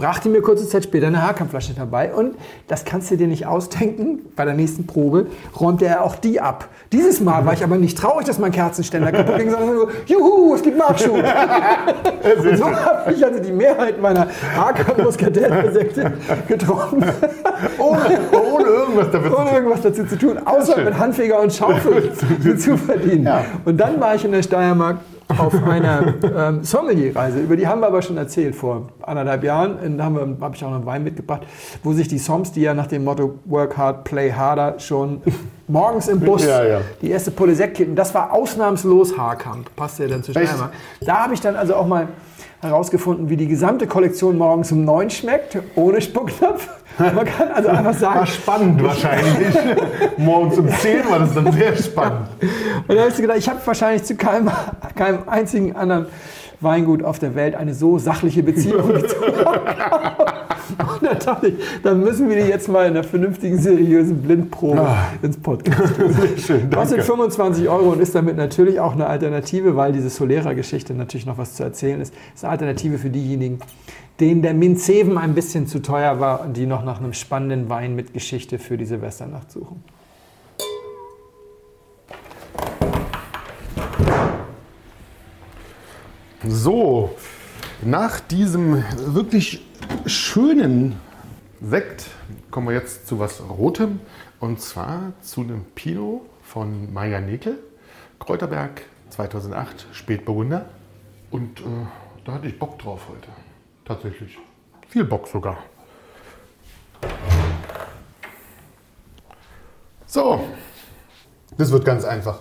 Brachte 0.02 0.28
mir 0.28 0.42
kurze 0.42 0.66
Zeit 0.66 0.82
später 0.82 1.06
eine 1.06 1.22
Haarkampfflasche 1.22 1.74
dabei 1.74 2.12
und 2.12 2.34
das 2.66 2.84
kannst 2.84 3.12
du 3.12 3.16
dir 3.16 3.28
nicht 3.28 3.46
ausdenken. 3.46 4.18
Bei 4.34 4.44
der 4.44 4.54
nächsten 4.54 4.84
Probe 4.84 5.26
räumte 5.60 5.86
er 5.86 6.02
auch 6.02 6.16
die 6.16 6.40
ab. 6.40 6.68
Dieses 6.90 7.20
Mal 7.20 7.46
war 7.46 7.52
ich 7.52 7.62
aber 7.62 7.76
nicht 7.76 7.96
traurig, 7.96 8.26
dass 8.26 8.40
mein 8.40 8.50
Kerzenständer 8.50 9.12
kaputt 9.12 9.38
ging, 9.38 9.52
sondern 9.52 9.76
so, 9.76 9.88
juhu, 10.06 10.56
es 10.56 10.62
gibt 10.62 10.76
Nachschub. 10.76 11.14
und 11.14 12.58
so 12.58 12.64
habe 12.64 13.12
ich 13.12 13.24
also 13.24 13.38
die 13.38 13.52
Mehrheit 13.52 14.02
meiner 14.02 14.26
Haarkamp-Muskateller-Sekte 14.56 16.14
getrunken, 16.48 17.04
Ohne, 17.78 18.18
ohne 18.32 18.64
irgendwas 18.66 19.12
zu 19.12 19.18
ohne 19.18 19.50
irgendwas 19.52 19.82
dazu 19.82 20.04
zu 20.04 20.18
tun, 20.18 20.36
außer 20.44 20.78
mit 20.78 20.98
Handfeger 20.98 21.40
und 21.40 21.52
Schaufel 21.52 22.12
zu, 22.42 22.56
zu 22.56 22.76
verdienen. 22.76 23.26
Ja. 23.26 23.44
Und 23.64 23.76
dann 23.76 24.00
war 24.00 24.16
ich 24.16 24.24
in 24.24 24.32
der 24.32 24.42
Steiermark 24.42 24.96
auf 25.28 25.54
einer 25.64 26.14
ähm, 26.36 26.64
Sommelier-Reise, 26.64 27.40
über 27.40 27.56
die 27.56 27.66
haben 27.66 27.80
wir 27.80 27.86
aber 27.86 28.02
schon 28.02 28.16
erzählt 28.16 28.54
vor 28.54 28.88
anderthalb 29.02 29.44
Jahren. 29.44 29.76
Und 29.78 29.98
Da 29.98 30.04
habe 30.04 30.36
hab 30.40 30.54
ich 30.54 30.64
auch 30.64 30.70
noch 30.70 30.86
Wein 30.86 31.04
mitgebracht, 31.04 31.42
wo 31.82 31.92
sich 31.92 32.08
die 32.08 32.18
Soms, 32.18 32.52
die 32.52 32.62
ja 32.62 32.74
nach 32.74 32.86
dem 32.86 33.04
Motto 33.04 33.38
Work 33.44 33.76
Hard, 33.76 34.04
Play 34.04 34.32
Harder 34.32 34.78
schon 34.78 35.22
morgens 35.68 36.08
im 36.08 36.20
Bus 36.20 36.44
Ja, 36.44 36.64
ja. 36.64 36.80
die 37.00 37.10
erste 37.10 37.30
Pulle 37.30 37.54
Sekt 37.54 37.76
kippen. 37.76 37.94
Das 37.96 38.14
war 38.14 38.32
ausnahmslos 38.32 39.16
Haarkamp, 39.16 39.74
passt 39.76 39.98
ja 39.98 40.06
dann 40.06 40.22
zu 40.22 40.32
Echt? 40.32 40.46
Steiermark. 40.48 40.72
Da 41.00 41.24
habe 41.24 41.34
ich 41.34 41.40
dann 41.40 41.56
also 41.56 41.74
auch 41.74 41.86
mal 41.86 42.08
herausgefunden, 42.62 43.28
wie 43.28 43.36
die 43.36 43.48
gesamte 43.48 43.88
Kollektion 43.88 44.38
morgens 44.38 44.70
um 44.70 44.84
neun 44.84 45.10
schmeckt, 45.10 45.58
ohne 45.74 46.00
Spucknapf. 46.00 46.68
Man 46.96 47.24
kann 47.24 47.48
also 47.48 47.68
einfach 47.70 47.94
sagen, 47.94 48.20
War 48.20 48.26
spannend 48.26 48.82
wahrscheinlich. 48.82 49.54
Morgens 50.18 50.58
um 50.58 50.68
10 50.68 51.10
war 51.10 51.18
das 51.18 51.34
dann 51.34 51.50
sehr 51.50 51.74
spannend. 51.76 52.28
Und 52.86 52.96
da 52.96 53.04
hast 53.04 53.18
du 53.18 53.22
gedacht, 53.22 53.38
ich 53.38 53.48
habe 53.48 53.58
wahrscheinlich 53.64 54.04
zu 54.04 54.14
keinem, 54.14 54.50
keinem 54.94 55.20
einzigen 55.26 55.74
anderen 55.74 56.06
Weingut 56.62 57.02
auf 57.02 57.18
der 57.18 57.34
Welt 57.34 57.54
eine 57.54 57.74
so 57.74 57.98
sachliche 57.98 58.42
Beziehung 58.42 58.92
Und 60.78 61.02
da 61.02 61.14
dachte 61.14 61.48
ich, 61.48 61.54
dann 61.82 62.00
müssen 62.00 62.28
wir 62.28 62.42
die 62.42 62.48
jetzt 62.48 62.68
mal 62.68 62.86
in 62.86 62.92
einer 62.92 63.04
vernünftigen, 63.04 63.58
seriösen 63.58 64.22
Blindprobe 64.22 64.86
ins 65.20 65.36
Podcast 65.36 65.94
schön, 66.46 66.70
Kostet 66.70 66.98
danke. 66.98 67.02
25 67.02 67.68
Euro 67.68 67.90
und 67.92 68.00
ist 68.00 68.14
damit 68.14 68.36
natürlich 68.36 68.80
auch 68.80 68.92
eine 68.92 69.06
Alternative, 69.06 69.76
weil 69.76 69.92
diese 69.92 70.08
Solera-Geschichte 70.08 70.94
natürlich 70.94 71.26
noch 71.26 71.38
was 71.38 71.54
zu 71.54 71.62
erzählen 71.62 72.00
ist. 72.00 72.14
Ist 72.34 72.44
eine 72.44 72.52
Alternative 72.52 72.98
für 72.98 73.10
diejenigen, 73.10 73.58
denen 74.20 74.42
der 74.42 74.54
Minzeven 74.54 75.18
ein 75.18 75.34
bisschen 75.34 75.66
zu 75.66 75.80
teuer 75.80 76.20
war 76.20 76.42
und 76.42 76.56
die 76.56 76.66
noch 76.66 76.84
nach 76.84 77.00
einem 77.00 77.12
spannenden 77.12 77.68
Wein 77.68 77.94
mit 77.94 78.12
Geschichte 78.12 78.58
für 78.58 78.78
die 78.78 78.84
Silvesternacht 78.84 79.50
suchen. 79.50 79.82
So, 86.48 87.14
nach 87.82 88.18
diesem 88.18 88.82
wirklich 89.14 89.64
schönen 90.06 90.98
Sekt 91.60 92.06
kommen 92.50 92.66
wir 92.66 92.74
jetzt 92.74 93.06
zu 93.06 93.20
was 93.20 93.40
Rotem. 93.48 94.00
Und 94.40 94.60
zwar 94.60 95.12
zu 95.22 95.42
einem 95.42 95.64
Pinot 95.76 96.22
von 96.42 96.92
Maya 96.92 97.20
Nekel, 97.20 97.60
Kräuterberg 98.18 98.82
2008, 99.10 99.86
Spätburgunder. 99.92 100.66
Und 101.30 101.60
äh, 101.60 101.64
da 102.24 102.32
hatte 102.32 102.48
ich 102.48 102.58
Bock 102.58 102.76
drauf 102.80 103.02
heute. 103.08 103.28
Tatsächlich. 103.84 104.36
Viel 104.88 105.04
Bock 105.04 105.28
sogar. 105.28 105.58
So, 110.06 110.42
das 111.56 111.70
wird 111.70 111.84
ganz 111.84 112.04
einfach. 112.04 112.40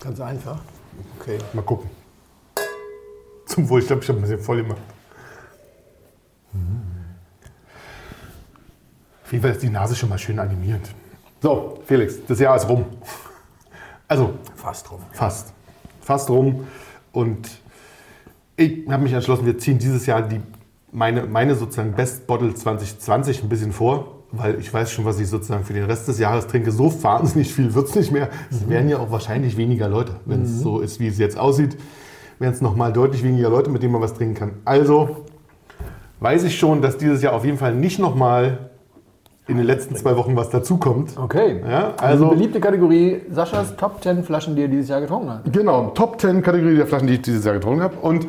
Ganz 0.00 0.20
einfach. 0.20 0.58
Okay. 1.20 1.38
Mal 1.52 1.62
gucken. 1.62 1.95
Zum 3.56 3.70
Wohl, 3.70 3.80
ich 3.80 3.86
glaube, 3.86 4.02
ich 4.02 4.08
habe 4.10 4.18
ein 4.18 4.20
bisschen 4.20 4.38
voll 4.38 4.58
gemacht. 4.58 4.82
Auf 9.24 9.32
jeden 9.32 9.40
Fall 9.40 9.52
ist 9.52 9.62
die 9.62 9.70
Nase 9.70 9.96
schon 9.96 10.10
mal 10.10 10.18
schön 10.18 10.38
animiert. 10.38 10.82
So, 11.42 11.78
Felix, 11.86 12.16
das 12.28 12.38
Jahr 12.38 12.54
ist 12.54 12.68
rum. 12.68 12.84
Also, 14.08 14.34
Fast 14.56 14.92
rum. 14.92 15.00
fast. 15.12 15.54
Fast 16.02 16.28
rum. 16.28 16.66
Und 17.12 17.48
ich 18.56 18.86
habe 18.90 19.02
mich 19.02 19.14
entschlossen, 19.14 19.46
wir 19.46 19.56
ziehen 19.56 19.78
dieses 19.78 20.04
Jahr 20.04 20.20
die, 20.20 20.42
meine, 20.92 21.24
meine 21.24 21.54
sozusagen 21.54 21.92
Best 21.92 22.26
Bottle 22.26 22.52
2020 22.52 23.42
ein 23.42 23.48
bisschen 23.48 23.72
vor, 23.72 24.18
weil 24.32 24.60
ich 24.60 24.70
weiß 24.70 24.92
schon, 24.92 25.06
was 25.06 25.18
ich 25.18 25.28
sozusagen 25.28 25.64
für 25.64 25.72
den 25.72 25.84
Rest 25.84 26.08
des 26.08 26.18
Jahres 26.18 26.46
trinke. 26.46 26.72
So 26.72 27.02
wahnsinnig 27.02 27.54
viel 27.54 27.72
wird 27.72 27.88
es 27.88 27.94
nicht 27.94 28.12
mehr. 28.12 28.28
Es 28.50 28.68
werden 28.68 28.90
ja 28.90 28.98
auch 28.98 29.10
wahrscheinlich 29.10 29.56
weniger 29.56 29.88
Leute, 29.88 30.20
wenn 30.26 30.42
es 30.42 30.60
so 30.60 30.80
ist, 30.80 31.00
wie 31.00 31.06
es 31.06 31.16
jetzt 31.16 31.38
aussieht. 31.38 31.78
Werden 32.38 32.52
es 32.54 32.60
nochmal 32.60 32.92
deutlich 32.92 33.22
weniger 33.24 33.48
Leute, 33.50 33.70
mit 33.70 33.82
denen 33.82 33.92
man 33.92 34.02
was 34.02 34.14
trinken 34.14 34.34
kann. 34.34 34.50
Also 34.64 35.24
weiß 36.20 36.44
ich 36.44 36.58
schon, 36.58 36.82
dass 36.82 36.98
dieses 36.98 37.22
Jahr 37.22 37.32
auf 37.34 37.44
jeden 37.44 37.58
Fall 37.58 37.74
nicht 37.74 37.98
nochmal 37.98 38.70
in 39.48 39.56
den 39.58 39.66
letzten 39.66 39.94
zwei 39.96 40.16
Wochen 40.16 40.34
was 40.36 40.50
dazukommt. 40.50 41.16
Okay. 41.16 41.60
Ja, 41.68 41.94
Also 41.98 42.24
also 42.24 42.28
beliebte 42.30 42.58
Kategorie 42.60 43.22
Saschas 43.30 43.76
Top 43.76 44.02
10 44.02 44.24
Flaschen, 44.24 44.56
die 44.56 44.62
er 44.62 44.68
dieses 44.68 44.88
Jahr 44.88 45.00
getrunken 45.00 45.30
hat. 45.30 45.52
Genau, 45.52 45.90
Top 45.94 46.20
10 46.20 46.42
Kategorie 46.42 46.76
der 46.76 46.86
Flaschen, 46.86 47.06
die 47.06 47.14
ich 47.14 47.22
dieses 47.22 47.44
Jahr 47.44 47.54
getrunken 47.54 47.82
habe. 47.82 47.94
Und 48.02 48.26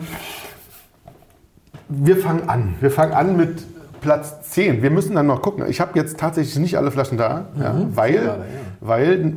wir 1.90 2.18
fangen 2.18 2.48
an. 2.50 2.76
Wir 2.82 2.92
fangen 2.92 3.14
an 3.14 3.36
mit 3.38 3.64
Platz 4.02 4.42
10. 4.52 4.84
Wir 4.84 4.92
müssen 4.92 5.16
dann 5.16 5.28
noch 5.28 5.42
gucken. 5.42 5.66
Ich 5.68 5.80
habe 5.82 5.92
jetzt 5.98 6.20
tatsächlich 6.20 6.58
nicht 6.60 6.78
alle 6.78 6.92
Flaschen 6.92 7.18
da, 7.18 7.48
ja, 7.60 7.76
weil, 7.94 8.14
Schade, 8.16 8.26
ja. 8.28 8.38
weil 8.82 9.34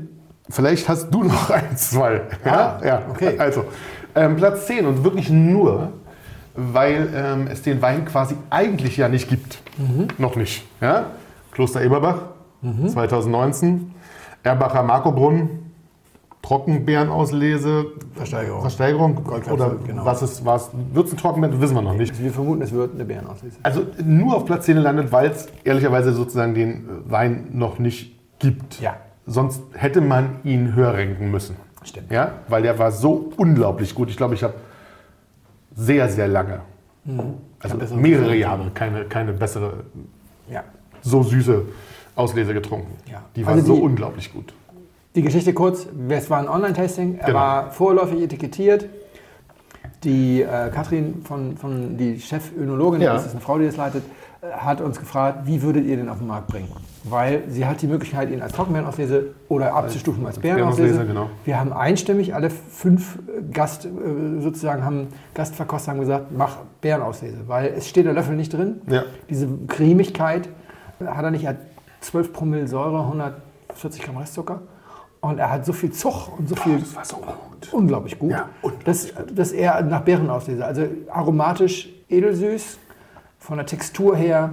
vielleicht 0.50 0.88
hast 0.88 1.11
du 1.14 1.22
noch 1.24 1.48
ein, 1.50 1.76
zwei. 1.76 2.22
Ja, 2.44 2.78
Ah, 2.80 2.87
ja. 2.87 3.02
okay. 3.11 3.38
Also, 3.38 3.64
ähm, 4.14 4.37
Platz 4.37 4.66
10 4.66 4.87
und 4.87 5.05
wirklich 5.05 5.31
nur, 5.31 5.92
weil 6.55 7.09
ähm, 7.14 7.49
es 7.51 7.62
den 7.62 7.81
Wein 7.83 8.05
quasi 8.05 8.37
eigentlich 8.51 8.96
ja 8.96 9.09
nicht 9.09 9.29
gibt. 9.29 9.61
Mhm. 9.79 10.08
Noch 10.19 10.37
nicht. 10.37 10.65
Ja? 10.81 11.06
Kloster 11.52 11.83
Eberbach, 11.83 12.23
2019. 12.87 13.92
Erbacher 14.42 14.83
Markobrunn, 14.83 15.71
Trockenbeerenauslese, 16.42 17.87
Versteigerung. 18.15 18.61
Versteigerung 18.63 19.19
oder 19.50 19.77
genau. 19.87 20.04
was 20.04 20.23
es 20.23 20.44
was 20.44 20.71
wird 20.92 21.06
es 21.06 21.13
ein 21.13 21.19
Trockenbeeren, 21.19 21.61
wissen 21.61 21.75
wir 21.75 21.83
noch 21.83 21.94
nicht. 21.94 22.19
Wir 22.21 22.33
vermuten, 22.33 22.63
es 22.63 22.73
wird 22.73 22.94
eine 22.94 23.04
Bärenauslese. 23.04 23.58
Also 23.63 23.83
nur 24.02 24.37
auf 24.37 24.46
Platz 24.46 24.65
10 24.65 24.79
landet, 24.79 25.13
weil 25.13 25.31
es 25.31 25.48
ehrlicherweise 25.65 26.13
sozusagen 26.13 26.54
den 26.54 26.88
Wein 27.06 27.48
noch 27.52 27.79
nicht 27.79 28.17
gibt. 28.38 28.81
Ja. 28.81 28.96
sonst 29.27 29.63
hätte 29.75 30.00
man 30.00 30.37
ihn 30.44 30.75
höher 30.75 30.94
ranken 30.94 31.31
müssen. 31.31 31.56
Stimmt. 31.83 32.10
Ja, 32.12 32.33
weil 32.48 32.62
der 32.62 32.78
war 32.78 32.92
so 32.92 33.33
unglaublich 33.37 33.94
gut. 33.94 34.10
Ich 34.10 34.16
glaube, 34.16 34.35
ich 34.35 34.42
habe 34.42 34.54
sehr, 35.74 36.08
sehr 36.08 36.28
lange, 36.28 36.60
also 37.60 37.76
bessere 37.78 37.98
mehrere. 37.98 38.35
Jahre, 38.37 38.70
keine, 38.74 39.04
keine 39.04 39.33
bessere, 39.33 39.85
Ja. 40.50 40.64
so 41.00 41.22
süße 41.22 41.62
Auslese 42.16 42.52
getrunken. 42.52 42.92
Ja. 43.10 43.22
Die 43.37 43.46
war 43.46 43.54
Also 43.54 43.66
so 43.66 43.74
die- 43.76 43.83
unglaublich 43.83 44.33
gut. 44.33 44.52
Die 45.14 45.22
Geschichte 45.22 45.52
kurz, 45.54 45.87
es 46.08 46.28
war 46.31 46.38
ein 46.38 46.48
Online-Tasting, 46.48 47.16
er 47.18 47.26
Genau. 47.26 47.38
war 47.38 47.70
vorläufig 47.72 48.22
etikettiert. 48.22 48.87
Die 50.04 50.42
äh, 50.42 50.70
Katrin, 50.72 51.22
von, 51.24 51.56
von 51.56 51.96
die 51.96 52.20
Chefönologin, 52.20 53.00
Ja. 53.00 53.14
das 53.14 53.26
ist 53.26 53.33
eine 53.33 53.40
Frau, 53.40 53.58
die 53.58 53.66
das 53.66 53.76
leitet, 53.76 54.02
hat 54.42 54.80
uns 54.80 54.98
gefragt, 54.98 55.40
wie 55.44 55.60
würdet 55.62 55.84
ihr 55.84 55.96
den 55.96 56.08
auf 56.08 56.18
den 56.18 56.26
Markt 56.26 56.48
bringen? 56.48 56.68
Weil 57.04 57.42
sie 57.48 57.66
hat 57.66 57.82
die 57.82 57.86
Möglichkeit, 57.86 58.30
ihn 58.30 58.40
als 58.40 58.52
Trockenbeerenauslese 58.52 59.34
oder 59.48 59.74
abzustufen 59.74 60.26
als. 60.26 60.38
Beerenauslese, 60.38 61.06
genau. 61.06 61.30
Wir 61.44 61.58
haben 61.58 61.72
einstimmig, 61.72 62.34
alle 62.34 62.50
fünf 62.50 63.16
äh, 63.16 63.42
Gast, 63.52 63.84
äh, 63.84 63.88
sozusagen 64.40 64.84
haben 64.84 65.08
Gastverkoster 65.34 65.92
haben 65.92 66.00
gesagt, 66.00 66.26
mach 66.30 66.58
Beerenauslese, 66.80 67.38
weil 67.46 67.74
es 67.76 67.88
steht 67.88 68.06
der 68.06 68.12
Löffel 68.12 68.36
nicht 68.36 68.52
drin. 68.52 68.80
Ja. 68.86 69.04
Diese 69.28 69.48
Cremigkeit 69.66 70.48
hat 71.04 71.24
er 71.24 71.30
nicht, 71.30 71.44
er 71.44 71.50
hat 71.50 71.58
12 72.00 72.32
Promille 72.32 72.66
Säure, 72.66 73.00
140 73.00 74.02
Gramm 74.02 74.18
Restzucker. 74.18 74.62
Und 75.20 75.38
er 75.38 75.50
hat 75.50 75.66
so 75.66 75.74
viel 75.74 75.92
Zug 75.92 76.38
und 76.38 76.48
so 76.48 76.56
viel. 76.56 76.78
das 76.78 76.96
war 76.96 77.04
so 77.04 77.16
gut. 77.16 77.72
Unglaublich 77.72 78.18
gut. 78.18 78.30
Ja, 78.30 78.48
unglaublich 78.62 78.84
dass, 78.84 79.34
dass 79.34 79.52
er 79.52 79.82
nach 79.82 80.00
Beeren 80.00 80.30
auslese. 80.30 80.64
Also 80.64 80.86
aromatisch 81.10 81.90
edelsüß, 82.08 82.78
von 83.40 83.56
der 83.56 83.66
Textur 83.66 84.16
her 84.16 84.52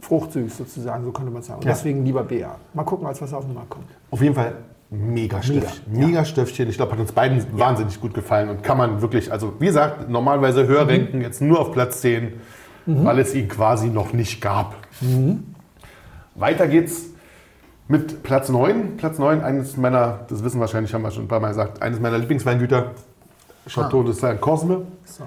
fruchtsüß 0.00 0.58
sozusagen, 0.58 1.04
so 1.04 1.12
könnte 1.12 1.30
man 1.30 1.42
sagen. 1.42 1.60
Und 1.60 1.64
Ja. 1.64 1.72
deswegen 1.72 2.04
lieber 2.04 2.22
Bär. 2.22 2.56
Mal 2.74 2.84
gucken, 2.84 3.06
als 3.06 3.22
was 3.22 3.32
auf 3.32 3.44
den 3.46 3.54
Markt 3.54 3.70
kommt. 3.70 3.86
Auf 4.10 4.20
jeden 4.20 4.34
Fall 4.34 4.52
mega 4.90 5.42
Stöffchen. 5.42 5.92
Mega, 5.92 6.06
Mega, 6.06 6.24
Stöffchen. 6.24 6.68
Ich 6.68 6.76
glaube, 6.76 6.92
hat 6.92 6.98
uns 7.00 7.12
beiden 7.12 7.44
wahnsinnig 7.58 7.98
gut 8.00 8.12
gefallen 8.12 8.50
und 8.50 8.62
kann 8.62 8.76
man 8.76 9.00
wirklich, 9.00 9.32
also 9.32 9.54
wie 9.58 9.66
gesagt, 9.66 10.08
normalerweise 10.10 10.66
höher 10.66 10.86
ranken, 10.88 11.22
jetzt 11.22 11.40
nur 11.40 11.60
auf 11.60 11.72
Platz 11.72 12.02
10, 12.02 12.34
weil 12.84 13.18
es 13.18 13.34
ihn 13.34 13.48
quasi 13.48 13.88
noch 13.88 14.12
nicht 14.12 14.40
gab. 14.42 14.74
Weiter 16.34 16.68
geht's 16.68 17.06
mit 17.88 18.22
Platz 18.22 18.48
9. 18.48 18.96
Platz 18.96 19.18
9, 19.18 19.40
eines 19.42 19.76
meiner, 19.76 20.20
das 20.28 20.44
wissen 20.44 20.60
wahrscheinlich, 20.60 20.92
haben 20.92 21.02
wir 21.02 21.10
schon 21.10 21.24
ein 21.24 21.28
paar 21.28 21.40
Mal 21.40 21.48
gesagt, 21.48 21.82
eines 21.82 21.98
meiner 22.00 22.18
Lieblingsweingüter, 22.18 22.92
Chateau 23.68 24.02
de 24.02 24.12
Saint-Cosme. 24.12 24.82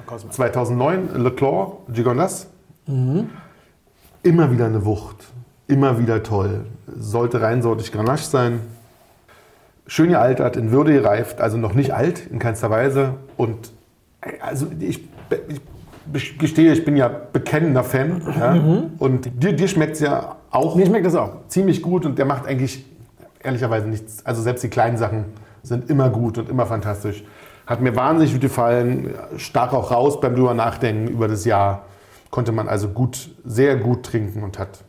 Cosmo. 0.06 0.30
2009, 0.32 1.10
Leclerc, 1.22 1.72
Gigondas. 1.90 2.48
Immer 4.24 4.52
wieder 4.52 4.66
eine 4.66 4.86
Wucht. 4.86 5.28
Immer 5.68 6.00
wieder 6.00 6.24
toll. 6.24 6.66
Sollte 6.98 7.42
reinsortig 7.42 7.92
Grenache 7.92 8.24
sein. 8.24 8.62
Schön 9.86 10.10
gealtert, 10.10 10.56
in 10.56 10.72
Würde 10.72 10.94
gereift, 10.94 11.42
also 11.42 11.58
noch 11.58 11.74
nicht 11.74 11.94
alt, 11.94 12.28
in 12.28 12.40
keinster 12.40 12.70
Weise. 12.70 13.16
Und 13.38 13.72
also 14.42 14.68
ich, 14.80 15.08
ich 16.18 16.38
gestehe, 16.38 16.74
ich 16.74 16.86
bin 16.86 16.98
ja 16.98 17.08
bekennender 17.08 17.84
Fan. 17.84 18.22
Ja? 18.38 18.84
Und 18.98 19.30
dir, 19.42 19.54
dir 19.54 19.68
schmeckt 19.68 19.94
es 19.94 20.00
ja 20.00 20.36
auch 20.52 20.76
Mir 20.76 20.86
schmeckt 20.86 21.06
das 21.06 21.16
auch. 21.16 21.48
ziemlich 21.48 21.82
gut 21.82 22.06
und 22.06 22.18
der 22.18 22.26
macht 22.26 22.48
eigentlich 22.48 22.86
ehrlicherweise 23.44 23.88
nichts. 23.88 24.26
Also 24.26 24.42
selbst 24.42 24.64
die 24.64 24.70
kleinen 24.70 24.98
Sachen 24.98 25.26
sind 25.62 25.90
immer 25.90 26.10
gut 26.10 26.38
und 26.38 26.50
immer 26.50 26.66
fantastisch. 26.66 27.24
Hat 27.68 27.82
mir 27.82 27.96
wahnsinnig 27.96 28.34
gut 28.34 28.42
gefallen, 28.42 29.14
stach 29.38 29.74
auch 29.74 29.92
raus 29.92 30.20
beim 30.20 30.36
drüber 30.36 30.56
nachdenken 30.56 31.08
über 31.08 31.28
das 31.28 31.46
Jahr. 31.46 31.84
Konnte 32.30 32.52
man 32.52 32.68
also 32.68 32.90
gut, 32.90 33.30
sehr 33.44 33.76
gut 33.76 34.04
trinken 34.04 34.44
und 34.44 34.60
hat 34.60 34.84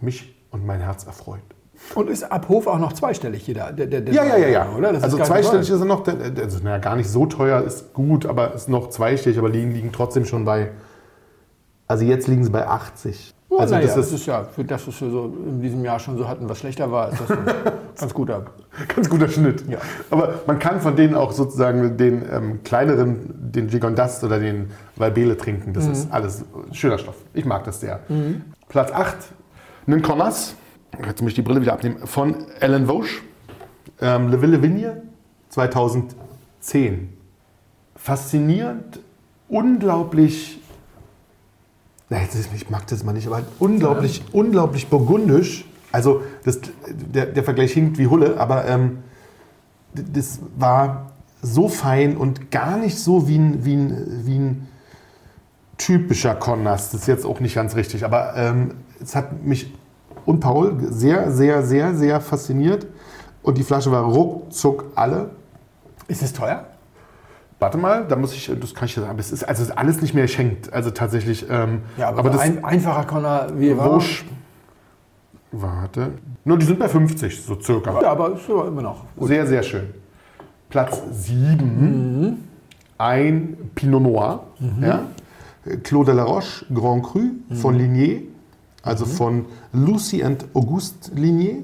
mich 0.00 0.34
und 0.50 0.64
mein 0.64 0.80
Herz 0.80 1.04
erfreut. 1.04 1.40
Und 1.94 2.08
ist 2.08 2.22
ab 2.30 2.48
Hof 2.48 2.66
auch 2.66 2.78
noch 2.78 2.92
zweistellig 2.92 3.46
jeder. 3.46 3.72
Der, 3.72 3.86
der, 3.86 4.00
der 4.00 4.14
Ja, 4.14 4.24
ja, 4.24 4.36
ja, 4.36 4.48
ja. 4.48 4.72
Oder? 4.76 4.92
Das 4.92 5.02
also 5.02 5.18
ist 5.18 5.26
zweistellig 5.26 5.68
ist 5.68 5.80
er 5.80 5.84
noch, 5.84 6.06
also, 6.06 6.58
naja, 6.62 6.78
gar 6.78 6.96
nicht 6.96 7.08
so 7.08 7.26
teuer, 7.26 7.62
ist 7.62 7.92
gut, 7.92 8.24
aber 8.24 8.54
ist 8.54 8.68
noch 8.68 8.88
zweistellig, 8.90 9.38
aber 9.38 9.48
liegen, 9.48 9.72
liegen 9.72 9.92
trotzdem 9.92 10.24
schon 10.24 10.44
bei, 10.44 10.70
also 11.88 12.04
jetzt 12.04 12.28
liegen 12.28 12.44
sie 12.44 12.50
bei 12.50 12.66
80. 12.66 13.34
Oh, 13.54 13.58
also 13.58 13.74
das 13.74 13.96
ist 13.98 14.12
ist 14.12 14.24
ja, 14.24 14.44
für 14.44 14.64
das, 14.64 14.88
was 14.88 14.98
wir 15.02 15.10
so 15.10 15.26
in 15.46 15.60
diesem 15.60 15.84
Jahr 15.84 15.98
schon 15.98 16.16
so 16.16 16.26
hatten, 16.26 16.48
was 16.48 16.58
schlechter 16.58 16.90
war, 16.90 17.12
ist 17.12 17.20
das 17.20 17.30
ein 17.30 17.44
ganz 18.00 18.14
guter. 18.14 18.46
Ganz 18.94 19.10
guter 19.10 19.28
Schnitt. 19.28 19.68
Ja. 19.68 19.76
Aber 20.10 20.40
man 20.46 20.58
kann 20.58 20.80
von 20.80 20.96
denen 20.96 21.14
auch 21.14 21.32
sozusagen 21.32 21.98
den 21.98 22.22
ähm, 22.32 22.60
kleineren, 22.64 23.52
den 23.52 23.68
Gigondas 23.68 24.24
oder 24.24 24.38
den 24.38 24.70
Valbele 24.96 25.36
trinken. 25.36 25.74
Das 25.74 25.86
ist 25.86 26.10
alles 26.10 26.46
schöner 26.72 26.96
Stoff. 26.96 27.16
Ich 27.34 27.44
mag 27.44 27.64
das 27.64 27.80
sehr. 27.80 28.00
Platz 28.70 28.90
8, 28.90 29.16
einen 29.86 30.00
Cornas. 30.00 30.54
Jetzt 31.04 31.20
muss 31.20 31.32
ich 31.32 31.34
die 31.34 31.42
Brille 31.42 31.60
wieder 31.60 31.74
abnehmen. 31.74 32.06
Von 32.06 32.46
Ellen 32.58 32.86
Vauche. 32.86 33.20
Ähm, 34.00 34.28
Le 34.28 34.40
Ville 34.40 34.62
Vigne 34.62 35.02
2010. 35.50 37.12
Faszinierend, 37.96 39.00
unglaublich. 39.50 40.61
Na, 42.12 42.18
ich 42.54 42.68
mag 42.68 42.86
das 42.88 43.04
mal 43.04 43.12
nicht, 43.12 43.26
aber 43.26 43.40
unglaublich, 43.58 44.22
unglaublich 44.32 44.88
burgundisch. 44.88 45.64
Also 45.92 46.20
das, 46.44 46.60
der, 46.90 47.24
der 47.24 47.42
Vergleich 47.42 47.72
hinkt 47.72 47.96
wie 47.96 48.06
Hulle, 48.06 48.38
aber 48.38 48.68
ähm, 48.68 48.98
das 49.94 50.40
war 50.58 51.12
so 51.40 51.70
fein 51.70 52.18
und 52.18 52.50
gar 52.50 52.76
nicht 52.76 52.98
so 52.98 53.28
wie 53.28 53.38
ein, 53.38 53.64
wie 53.64 53.76
ein, 53.76 54.26
wie 54.26 54.38
ein 54.38 54.68
typischer 55.78 56.34
Connas. 56.34 56.90
Das 56.90 57.00
ist 57.00 57.06
jetzt 57.06 57.24
auch 57.24 57.40
nicht 57.40 57.54
ganz 57.54 57.76
richtig, 57.76 58.04
aber 58.04 58.36
ähm, 58.36 58.74
es 59.00 59.16
hat 59.16 59.42
mich 59.42 59.72
und 60.26 60.40
Paul 60.40 60.88
sehr, 60.90 61.30
sehr, 61.30 61.62
sehr, 61.62 61.94
sehr 61.94 62.20
fasziniert. 62.20 62.86
Und 63.42 63.56
die 63.56 63.62
Flasche 63.62 63.90
war 63.90 64.02
ruckzuck 64.02 64.84
alle. 64.96 65.30
Ist 66.08 66.20
es 66.20 66.34
teuer? 66.34 66.66
Warte 67.62 67.78
mal, 67.78 68.04
da 68.08 68.16
muss 68.16 68.34
ich, 68.34 68.50
das 68.60 68.74
kann 68.74 68.86
ich 68.86 68.94
dir 68.94 69.02
sagen, 69.02 69.16
es 69.18 69.30
ist, 69.30 69.44
also 69.44 69.62
ist 69.62 69.70
alles 69.70 70.02
nicht 70.02 70.14
mehr 70.14 70.24
geschenkt. 70.24 70.72
Also 70.72 70.90
tatsächlich. 70.90 71.46
Ähm, 71.48 71.82
Ja, 71.96 72.08
aber, 72.08 72.18
aber 72.18 72.30
das 72.30 72.40
ein 72.40 72.64
einfacher 72.64 73.04
Conner 73.04 73.46
wie 73.56 73.76
war. 73.78 73.86
Vauche, 73.86 74.24
warte. 75.52 76.12
Nur 76.44 76.58
die 76.58 76.66
sind 76.66 76.78
bei 76.78 76.88
50, 76.88 77.42
so 77.42 77.60
circa. 77.60 78.00
Ja, 78.02 78.10
aber 78.10 78.32
ist 78.34 78.48
ja 78.48 78.64
immer 78.66 78.82
noch. 78.82 79.04
Sehr, 79.20 79.46
sehr 79.46 79.62
schön. 79.62 79.94
Platz 80.70 81.00
7, 81.12 82.48
ein 82.98 83.56
Pinot 83.74 84.02
Noir. 84.02 84.40
Ja? 84.80 85.02
Claude 85.84 86.06
de 86.12 86.14
la 86.16 86.24
Roche, 86.24 86.64
Grand 86.74 87.04
Cru 87.04 87.20
von 87.54 87.76
Ligné, 87.78 88.22
also 88.82 89.04
von 89.04 89.44
Lucy 89.72 90.24
and 90.24 90.44
Auguste 90.54 91.12
Ligné. 91.14 91.62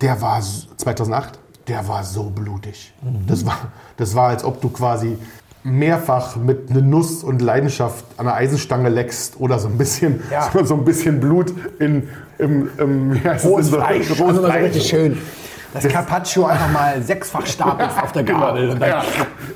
Der 0.00 0.20
war 0.20 0.38
s- 0.38 0.68
2008, 0.76 1.38
der 1.68 1.86
war 1.88 2.04
so 2.04 2.24
blutig. 2.30 2.92
Das, 3.26 3.44
war, 3.46 3.56
das 3.96 4.14
war, 4.14 4.28
als 4.28 4.44
ob 4.44 4.60
du 4.60 4.68
quasi 4.68 5.18
mehrfach 5.64 6.36
mit 6.36 6.70
einer 6.70 6.80
Nuss 6.82 7.24
und 7.24 7.42
Leidenschaft 7.42 8.04
an 8.18 8.28
einer 8.28 8.36
Eisenstange 8.36 8.88
leckst 8.88 9.40
oder 9.40 9.58
so 9.58 9.66
ein 9.68 9.76
bisschen, 9.78 10.22
Ja. 10.30 10.48
so, 10.52 10.64
so 10.64 10.74
ein 10.74 10.84
bisschen 10.84 11.18
Blut 11.20 11.52
in, 11.80 12.08
im, 12.38 12.68
im 12.78 13.12
es, 13.24 13.44
Rohes 13.44 13.66
so- 13.70 13.76
Fleisch. 13.78 14.08
rohes 14.10 14.20
Also 14.20 14.40
so 14.42 14.46
Fleisch. 14.46 14.62
richtig 14.64 14.86
schön. 14.88 15.18
Das 15.74 15.88
Carpaccio 15.88 16.46
einfach 16.46 16.70
mal 16.72 17.02
sechsfach 17.02 17.44
stapelst 17.46 17.98
auf 18.02 18.12
der 18.12 18.22
Gabel. 18.22 18.68
Dann, 18.68 18.80
Ja, 18.88 19.02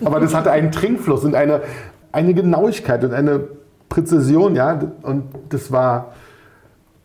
aber 0.05 0.19
das 0.21 0.35
hatte 0.35 0.51
einen 0.51 0.73
Trinkfluss 0.73 1.25
und 1.25 1.35
eine, 1.35 1.63
eine 2.13 2.35
Genauigkeit 2.35 3.05
und 3.05 3.15
eine 3.15 3.41
Präzision, 3.89 4.55
ja, 4.57 4.79
und 5.03 5.25
das 5.49 5.71
war 5.73 6.13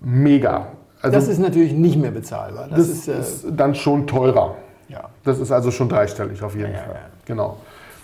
mega. 0.01 0.67
Also 1.01 1.15
Das 1.15 1.27
ist 1.27 1.39
natürlich 1.39 1.73
nicht 1.73 1.97
mehr 1.97 2.11
bezahlbar. 2.11 2.67
Das, 2.69 2.79
das 2.79 2.89
ist, 2.89 3.07
äh, 3.07 3.19
ist 3.19 3.45
dann 3.55 3.75
schon 3.75 4.07
teurer. 4.07 4.55
Ja. 4.95 5.09
Das 5.23 5.39
ist 5.39 5.51
also 5.51 5.71
schon 5.71 5.89
dreistellig 5.89 6.41
auf 6.43 6.55
jeden 6.55 6.73
Ja, 6.73 6.79
Fall. 6.79 6.95
ja. 6.95 6.99
Genau. 7.25 7.57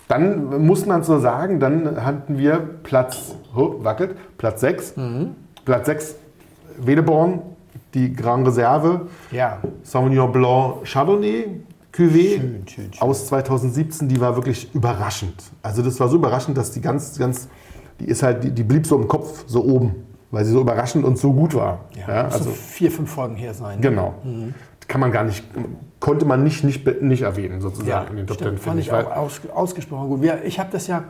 Dann 0.08 0.64
muss 0.66 0.84
man 0.86 1.02
so 1.04 1.18
sagen, 1.18 1.58
dann 1.60 2.04
hatten 2.04 2.36
wir 2.38 2.58
Platz, 2.82 3.34
oh, 3.56 3.76
wackelt, 3.82 4.14
Platz 4.36 4.60
6. 4.60 4.96
Mhm. 4.96 5.34
Platz 5.64 5.86
6, 5.86 6.14
Wedeborn, 6.78 7.40
die 7.94 8.12
Grand 8.14 8.46
Reserve, 8.46 9.02
ja. 9.30 9.58
Sauvignon 9.82 10.30
Blanc 10.32 10.84
Chardonnay 10.84 11.60
Cuvée 11.94 12.36
Schön, 12.40 12.64
schön, 12.66 12.92
schön. 12.92 13.02
aus 13.02 13.26
2017, 13.26 14.08
die 14.08 14.20
war 14.20 14.34
wirklich 14.34 14.74
überraschend. 14.74 15.42
Also 15.62 15.82
das 15.82 16.00
war 16.00 16.08
so 16.08 16.16
überraschend, 16.16 16.56
dass 16.56 16.70
die 16.72 16.80
ganz, 16.80 17.18
ganz, 17.18 17.48
die 18.00 18.06
ist 18.06 18.22
halt, 18.22 18.44
die, 18.44 18.50
die 18.50 18.62
blieb 18.64 18.86
so 18.86 18.96
im 18.96 19.06
Kopf, 19.08 19.44
so 19.46 19.62
oben, 19.64 19.94
weil 20.30 20.44
sie 20.46 20.52
so 20.52 20.60
überraschend 20.62 21.04
und 21.04 21.18
so 21.18 21.32
gut 21.34 21.54
war. 21.54 21.80
Ja, 21.94 22.14
Ja, 22.14 22.24
also 22.24 22.44
so 22.44 22.50
vier, 22.50 22.90
fünf 22.90 23.10
Folgen 23.10 23.36
her 23.36 23.52
sein. 23.54 23.80
genau. 23.82 24.14
Kann 24.88 25.00
man 25.00 25.12
gar 25.12 25.24
nicht, 25.24 25.44
konnte 26.00 26.24
man 26.24 26.42
nicht, 26.42 26.64
nicht, 26.64 27.02
nicht 27.02 27.22
erwähnen 27.22 27.60
sozusagen 27.60 27.88
Ja, 27.88 28.04
in 28.10 28.16
den 28.16 28.26
Top 28.26 28.38
Ten, 28.38 28.58
fand 28.58 28.60
finde 28.60 28.80
ich. 28.80 28.92
Weil, 28.92 29.06
auch 29.06 29.16
aus, 29.16 29.40
ausgesprochen 29.52 30.08
gut. 30.08 30.22
Wir, 30.22 30.44
ich 30.44 30.58
habe 30.58 30.70
das 30.72 30.86
ja, 30.86 31.04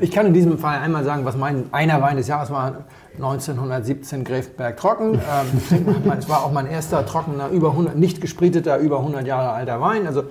ich 0.00 0.10
kann 0.10 0.26
in 0.26 0.34
diesem 0.34 0.58
Fall 0.58 0.78
einmal 0.78 1.04
sagen, 1.04 1.24
was 1.24 1.36
mein 1.36 1.66
einer 1.72 2.00
Wein 2.00 2.16
des 2.16 2.28
Jahres 2.28 2.50
war, 2.50 2.84
1917 3.16 4.24
Gräfenberg 4.24 4.76
Trocken. 4.76 5.20
Ähm, 5.70 6.12
es 6.18 6.28
war 6.28 6.44
auch 6.44 6.52
mein 6.52 6.66
erster 6.66 7.04
trockener, 7.06 7.48
über 7.48 7.70
100, 7.70 7.96
nicht 7.96 8.20
gespriteter, 8.20 8.78
über 8.78 8.98
100 8.98 9.26
Jahre 9.26 9.50
alter 9.50 9.80
Wein. 9.80 10.06
Also 10.06 10.24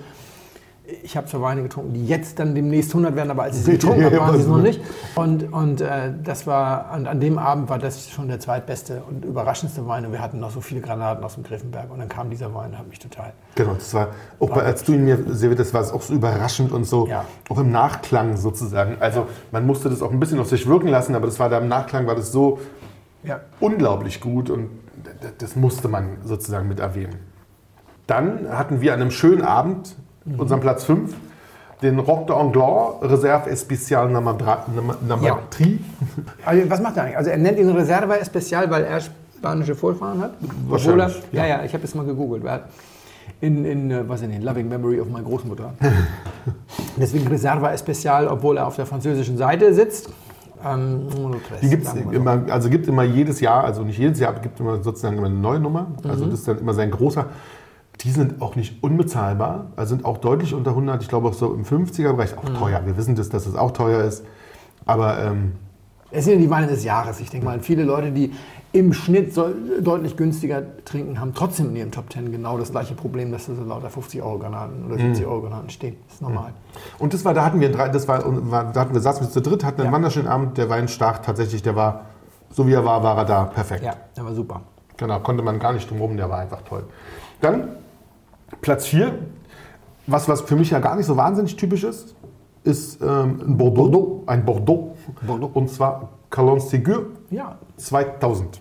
ich 1.02 1.16
habe 1.16 1.26
zwar 1.26 1.40
Weine 1.40 1.62
getrunken, 1.62 1.94
die 1.94 2.06
jetzt 2.06 2.38
dann 2.38 2.54
demnächst 2.54 2.90
100 2.90 3.16
werden, 3.16 3.30
aber 3.30 3.44
als 3.44 3.56
ich 3.56 3.64
sie 3.64 3.72
getrunken 3.78 4.04
habe, 4.04 4.18
waren 4.18 4.34
sie 4.34 4.42
es 4.42 4.46
noch 4.46 4.60
nicht. 4.60 4.82
Und, 5.14 5.50
und 5.52 5.80
äh, 5.80 6.12
das 6.22 6.46
war, 6.46 6.92
und 6.94 7.06
an 7.06 7.20
dem 7.20 7.38
Abend 7.38 7.70
war 7.70 7.78
das 7.78 8.10
schon 8.10 8.28
der 8.28 8.38
zweitbeste 8.38 9.02
und 9.08 9.24
überraschendste 9.24 9.86
Wein. 9.88 10.04
Und 10.04 10.12
wir 10.12 10.20
hatten 10.20 10.40
noch 10.40 10.50
so 10.50 10.60
viele 10.60 10.82
Granaten 10.82 11.24
aus 11.24 11.34
dem 11.34 11.42
Griffenberg. 11.42 11.90
Und 11.90 12.00
dann 12.00 12.08
kam 12.10 12.28
dieser 12.28 12.52
Wein 12.54 12.72
und 12.72 12.78
hat 12.78 12.86
mich 12.88 12.98
total. 12.98 13.32
Genau, 13.54 13.72
das 13.74 13.94
war, 13.94 14.08
auch 14.40 14.50
bei, 14.50 14.62
als 14.62 14.84
du 14.84 14.92
ihn 14.92 15.04
mir 15.04 15.18
serviert 15.28 15.60
hast, 15.60 15.72
war 15.72 15.80
es 15.80 15.90
auch 15.90 16.02
so 16.02 16.12
überraschend 16.12 16.70
und 16.70 16.84
so, 16.84 17.06
Ja. 17.06 17.24
auch 17.48 17.58
im 17.58 17.70
Nachklang 17.72 18.36
sozusagen. 18.36 18.96
Also 19.00 19.26
man 19.52 19.64
musste 19.66 19.88
das 19.88 20.02
auch 20.02 20.10
ein 20.10 20.20
bisschen 20.20 20.38
auf 20.38 20.48
sich 20.50 20.66
wirken 20.66 20.88
lassen, 20.88 21.14
aber 21.14 21.26
das 21.26 21.38
war 21.40 21.48
da 21.48 21.58
im 21.58 21.68
Nachklang 21.68 22.06
war 22.06 22.14
das 22.14 22.30
so 22.30 22.58
Ja. 23.22 23.40
unglaublich 23.58 24.20
gut 24.20 24.50
und 24.50 24.68
das 25.38 25.56
musste 25.56 25.88
man 25.88 26.18
sozusagen 26.24 26.68
mit 26.68 26.78
erwähnen. 26.78 27.20
Dann 28.06 28.48
hatten 28.50 28.82
wir 28.82 28.92
an 28.92 29.00
einem 29.00 29.10
schönen 29.10 29.40
Abend, 29.42 29.96
unseren 30.38 30.60
Platz 30.60 30.84
5, 30.84 31.14
den 31.82 31.98
Roc 31.98 32.28
d'Anglais 32.28 33.02
Reserve 33.02 33.50
Especial 33.50 34.08
Nummer 34.10 34.34
3. 34.34 34.56
Nummer, 34.74 34.96
Nummer 35.06 35.22
Ja. 35.26 35.38
Also, 36.44 36.70
was 36.70 36.80
macht 36.80 36.96
er 36.96 37.02
eigentlich? 37.04 37.18
Also 37.18 37.30
er 37.30 37.38
nennt 37.38 37.58
ihn 37.58 37.68
Reserva 37.70 38.16
Especial, 38.16 38.70
weil 38.70 38.84
er 38.84 39.00
spanische 39.00 39.74
Vorfahren 39.74 40.20
hat. 40.20 40.32
Obwohl 40.42 40.54
er, 40.66 40.70
Wahrscheinlich, 40.70 41.22
ja, 41.32 41.46
ja. 41.46 41.58
ja, 41.58 41.64
ich 41.64 41.74
habe 41.74 41.84
es 41.84 41.94
mal 41.94 42.06
gegoogelt. 42.06 42.42
In, 43.40 43.64
in 43.64 43.90
äh, 43.90 44.08
was 44.08 44.22
in 44.22 44.30
den 44.30 44.42
Loving 44.42 44.68
Memory 44.68 45.00
of 45.00 45.08
meiner 45.08 45.24
Großmutter. 45.24 45.72
Deswegen 46.96 47.26
Reserva 47.26 47.72
Especial, 47.72 48.28
obwohl 48.28 48.56
er 48.58 48.66
auf 48.66 48.76
der 48.76 48.86
französischen 48.86 49.36
Seite 49.36 49.74
sitzt. 49.74 50.08
Ähm, 50.64 51.08
Die 51.60 51.68
gibt 51.68 51.84
es 51.84 51.90
sagen 51.90 52.10
wir 52.10 52.12
so. 52.12 52.12
immer, 52.12 52.40
also 52.50 52.70
gibt 52.70 52.88
immer 52.88 53.02
jedes 53.02 53.40
Jahr, 53.40 53.64
also 53.64 53.82
nicht 53.82 53.98
jedes 53.98 54.18
Jahr, 54.18 54.30
aber 54.30 54.40
gibt 54.40 54.58
immer 54.60 54.82
sozusagen 54.82 55.18
immer 55.18 55.26
eine 55.26 55.34
neue 55.34 55.60
Nummer. 55.60 55.88
Mhm. 56.02 56.10
Also 56.10 56.24
das 56.24 56.40
ist 56.40 56.48
dann 56.48 56.58
immer 56.58 56.72
sein 56.72 56.90
großer. 56.90 57.26
Die 58.04 58.10
sind 58.10 58.42
auch 58.42 58.54
nicht 58.54 58.82
unbezahlbar, 58.82 59.66
also 59.76 59.94
sind 59.96 60.04
auch 60.04 60.18
deutlich 60.18 60.52
unter 60.54 60.70
100. 60.70 61.02
Ich 61.02 61.08
glaube 61.08 61.28
auch 61.28 61.32
so 61.32 61.54
im 61.54 61.64
50er-Bereich 61.64 62.36
auch 62.36 62.44
Mhm. 62.44 62.54
teuer. 62.58 62.80
Wir 62.84 62.96
wissen 62.96 63.14
das, 63.16 63.30
dass 63.30 63.46
es 63.46 63.54
auch 63.56 63.70
teuer 63.70 64.04
ist. 64.04 64.24
Aber 64.84 65.18
ähm, 65.18 65.52
Es 66.10 66.24
sind 66.26 66.34
ja 66.34 66.40
die 66.40 66.50
Weine 66.50 66.66
des 66.68 66.84
Jahres. 66.84 67.18
Ich 67.20 67.30
denke 67.30 67.46
mal, 67.46 67.58
viele 67.60 67.82
Leute, 67.82 68.12
die 68.12 68.32
im 68.72 68.92
Schnitt 68.92 69.32
so 69.34 69.46
deutlich 69.80 70.16
günstiger 70.16 70.62
trinken, 70.84 71.18
haben 71.18 71.32
trotzdem 71.34 71.70
in 71.70 71.76
ihrem 71.76 71.90
Top 71.92 72.12
10 72.12 72.30
genau 72.30 72.58
das 72.58 72.70
gleiche 72.70 72.94
Problem, 72.94 73.32
dass 73.32 73.46
da 73.46 73.54
so 73.54 73.64
lauter 73.64 73.88
50-Euro-Granaten 73.88 74.84
oder 74.86 74.96
70-Euro-Granaten 74.96 75.70
stehen. 75.70 75.96
Das 76.06 76.16
ist 76.16 76.22
normal. 76.22 76.52
Und 76.98 77.14
das 77.14 77.24
war, 77.24 77.34
da 77.34 77.44
hatten 77.44 77.58
wir 77.60 77.72
drei, 77.72 77.88
das 77.88 78.06
war, 78.06 78.22
war 78.50 78.70
da 78.72 78.80
hatten 78.80 78.92
wir, 78.94 79.00
saßen 79.00 79.26
wir 79.26 79.30
zu 79.30 79.40
dritt, 79.40 79.64
hatten 79.64 79.80
einen 79.80 79.90
Ja. 79.90 79.96
wunderschönen 79.96 80.28
Abend. 80.28 80.58
Der 80.58 80.68
Wein 80.68 80.86
stach 80.88 81.18
tatsächlich, 81.20 81.62
der 81.62 81.74
war, 81.74 82.02
so 82.50 82.66
wie 82.66 82.72
er 82.74 82.84
war, 82.84 83.02
war 83.02 83.16
er 83.16 83.24
da, 83.24 83.44
perfekt. 83.44 83.82
Ja, 83.84 83.94
der 84.16 84.24
war 84.24 84.34
super. 84.34 84.60
Genau, 84.98 85.18
konnte 85.20 85.42
man 85.42 85.58
gar 85.58 85.72
nicht 85.72 85.90
drum 85.90 86.00
rum, 86.00 86.16
der 86.16 86.28
war 86.30 86.38
einfach 86.40 86.62
toll. 86.62 86.84
Dann 87.40 87.68
Platz 88.60 88.86
4, 88.86 89.18
was, 90.06 90.28
was 90.28 90.40
für 90.42 90.56
mich 90.56 90.70
ja 90.70 90.78
gar 90.80 90.96
nicht 90.96 91.06
so 91.06 91.16
wahnsinnig 91.16 91.56
typisch 91.56 91.84
ist, 91.84 92.14
ist 92.62 93.00
ähm, 93.02 93.40
ein 93.46 93.56
Bordeaux, 93.56 93.90
Bordeaux. 93.90 94.22
ein 94.26 94.44
Bordeaux. 94.44 94.96
Bordeaux. 95.26 95.50
Und 95.54 95.70
zwar 95.70 96.08
Calon 96.30 96.60
Ségur 96.60 97.06
Ja, 97.30 97.58
2000. 97.76 98.60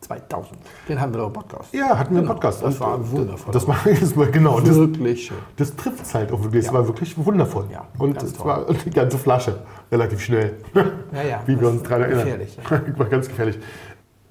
2000. 0.00 0.58
Den 0.88 1.00
haben 1.00 1.14
wir 1.14 1.18
doch 1.20 1.28
im 1.28 1.32
Podcast. 1.32 1.72
Ja, 1.72 1.96
hatten 1.98 2.14
wir 2.14 2.20
Genau, 2.20 2.34
Podcast. 2.34 2.62
das 2.62 2.74
Und, 2.74 2.80
war 2.80 2.98
äh, 2.98 3.10
wundervoll. 3.10 3.52
Das 3.54 3.66
war, 3.66 3.76
das 3.84 4.16
war 4.16 4.26
genau, 4.26 4.60
das, 4.60 4.76
Wirklich 4.76 5.26
schön. 5.28 5.36
das 5.56 5.74
trifft 5.76 6.02
es 6.02 6.14
halt 6.14 6.30
auch 6.30 6.42
wirklich. 6.42 6.60
Es 6.60 6.66
Ja. 6.66 6.74
war 6.74 6.86
wirklich 6.86 7.16
wundervoll. 7.24 7.64
Ja, 7.72 7.86
und 7.98 8.22
es 8.22 8.38
war 8.44 8.66
die 8.84 8.90
ganze 8.90 9.16
Flasche 9.16 9.60
relativ 9.90 10.20
schnell. 10.20 10.56
Ja, 10.74 11.22
ja, 11.22 11.40
Wie 11.46 11.58
wir 11.58 11.68
uns 11.68 11.82
daran 11.84 12.02
erinnern. 12.02 12.24
gefährlich, 12.24 12.58
War 12.98 13.06
ganz 13.06 13.28
gefährlich. 13.28 13.58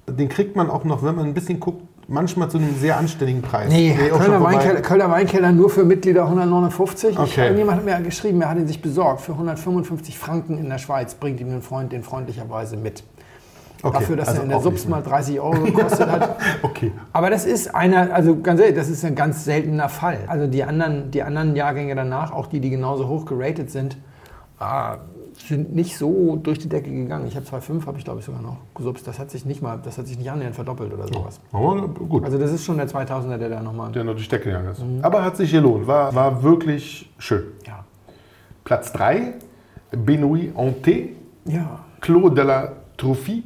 Den 0.06 0.28
kriegt 0.28 0.54
man 0.54 0.70
auch 0.70 0.84
noch, 0.84 1.02
wenn 1.02 1.16
man 1.16 1.24
ein 1.26 1.34
bisschen 1.34 1.58
guckt, 1.58 1.82
manchmal 2.08 2.50
zu 2.50 2.58
einem 2.58 2.74
sehr 2.76 2.96
anständigen 2.96 3.42
Preis. 3.42 3.70
Nee, 3.70 3.94
Kölner. 3.94 4.42
Weinkeller, 4.42 4.80
Kölner 4.82 5.10
Weinkeller 5.10 5.52
nur 5.52 5.70
für 5.70 5.84
Mitglieder 5.84 6.24
159. 6.24 7.10
Ich, 7.10 7.18
Okay. 7.18 7.42
irgendjemand 7.44 7.78
hat 7.78 7.84
mir 7.84 8.00
geschrieben, 8.00 8.40
er 8.42 8.50
hat 8.50 8.58
ihn 8.58 8.66
sich 8.66 8.82
besorgt. 8.82 9.20
Für 9.22 9.32
155 9.32 10.18
Franken 10.18 10.58
in 10.58 10.68
der 10.68 10.78
Schweiz 10.78 11.14
bringt 11.14 11.40
ihm 11.40 11.50
ein 11.50 11.62
Freund 11.62 11.92
den 11.92 12.02
freundlicherweise 12.02 12.76
mit. 12.76 13.04
Okay, 13.82 13.98
Dafür, 13.98 14.16
dass 14.16 14.28
also 14.28 14.40
er 14.40 14.44
in 14.44 14.50
der 14.50 14.60
Subs 14.60 14.88
mal 14.88 15.02
30 15.02 15.40
Euro 15.40 15.60
gekostet 15.60 16.10
hat. 16.10 16.36
Okay. 16.62 16.90
Aber 17.12 17.28
das 17.28 17.44
ist 17.44 17.74
einer, 17.74 18.14
also 18.14 18.40
ganz 18.40 18.58
ehrlich, 18.60 18.76
das 18.76 18.88
ist 18.88 19.04
ein 19.04 19.14
ganz 19.14 19.44
seltener 19.44 19.90
Fall. 19.90 20.20
Also 20.26 20.46
die 20.46 20.64
anderen, 20.64 21.10
die 21.10 21.22
anderen 21.22 21.54
Jahrgänge 21.54 21.94
danach, 21.94 22.32
auch 22.32 22.46
die, 22.46 22.60
die 22.60 22.70
genauso 22.70 23.08
hoch 23.08 23.26
geratet 23.26 23.70
sind, 23.70 23.98
ah, 24.58 24.96
sind 25.36 25.74
nicht 25.74 25.96
so 25.98 26.36
durch 26.36 26.58
die 26.58 26.68
Decke 26.68 26.90
gegangen. 26.90 27.26
Ich 27.26 27.36
habe 27.36 27.44
2,5, 27.46 27.86
habe 27.86 27.98
ich 27.98 28.04
glaube 28.04 28.20
ich 28.20 28.26
sogar 28.26 28.40
noch 28.42 28.58
gesubst. 28.74 29.06
Das 29.06 29.18
hat 29.18 29.30
sich 29.30 29.44
nicht 29.44 29.62
mal, 29.62 29.78
das 29.82 29.98
hat 29.98 30.06
sich 30.06 30.18
nicht 30.18 30.30
annähernd 30.30 30.54
verdoppelt 30.54 30.92
oder 30.92 31.06
sowas. 31.08 31.40
Aber 31.52 31.88
gut. 31.88 32.24
Also 32.24 32.38
das 32.38 32.52
ist 32.52 32.64
schon 32.64 32.76
der 32.76 32.88
2000er, 32.88 33.36
der 33.36 33.48
da 33.48 33.62
nochmal. 33.62 33.92
der 33.92 34.04
noch 34.04 34.12
durch 34.12 34.24
die 34.24 34.30
Decke 34.30 34.44
gegangen 34.46 34.70
ist. 34.70 34.82
Aber 35.02 35.24
hat 35.24 35.36
sich 35.36 35.50
gelohnt. 35.50 35.86
War, 35.86 36.14
war 36.14 36.42
wirklich 36.42 37.10
schön. 37.18 37.44
Ja. 37.66 37.84
Platz 38.64 38.92
3, 38.92 39.34
Benoît 39.92 40.52
Hanté, 40.54 41.10
Ja. 41.44 41.80
Clos 42.00 42.34
de 42.34 42.44
la 42.44 42.72
Trophie, 42.96 43.42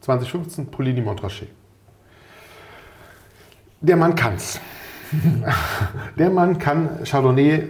2015, 0.00 0.66
Polini 0.66 1.00
Montrachet. 1.00 1.48
Der 3.80 3.96
Mann 3.96 4.14
kann's. 4.14 4.60
Der 6.18 6.28
Mann 6.30 6.58
kann 6.58 7.02
Chardonnay, 7.04 7.62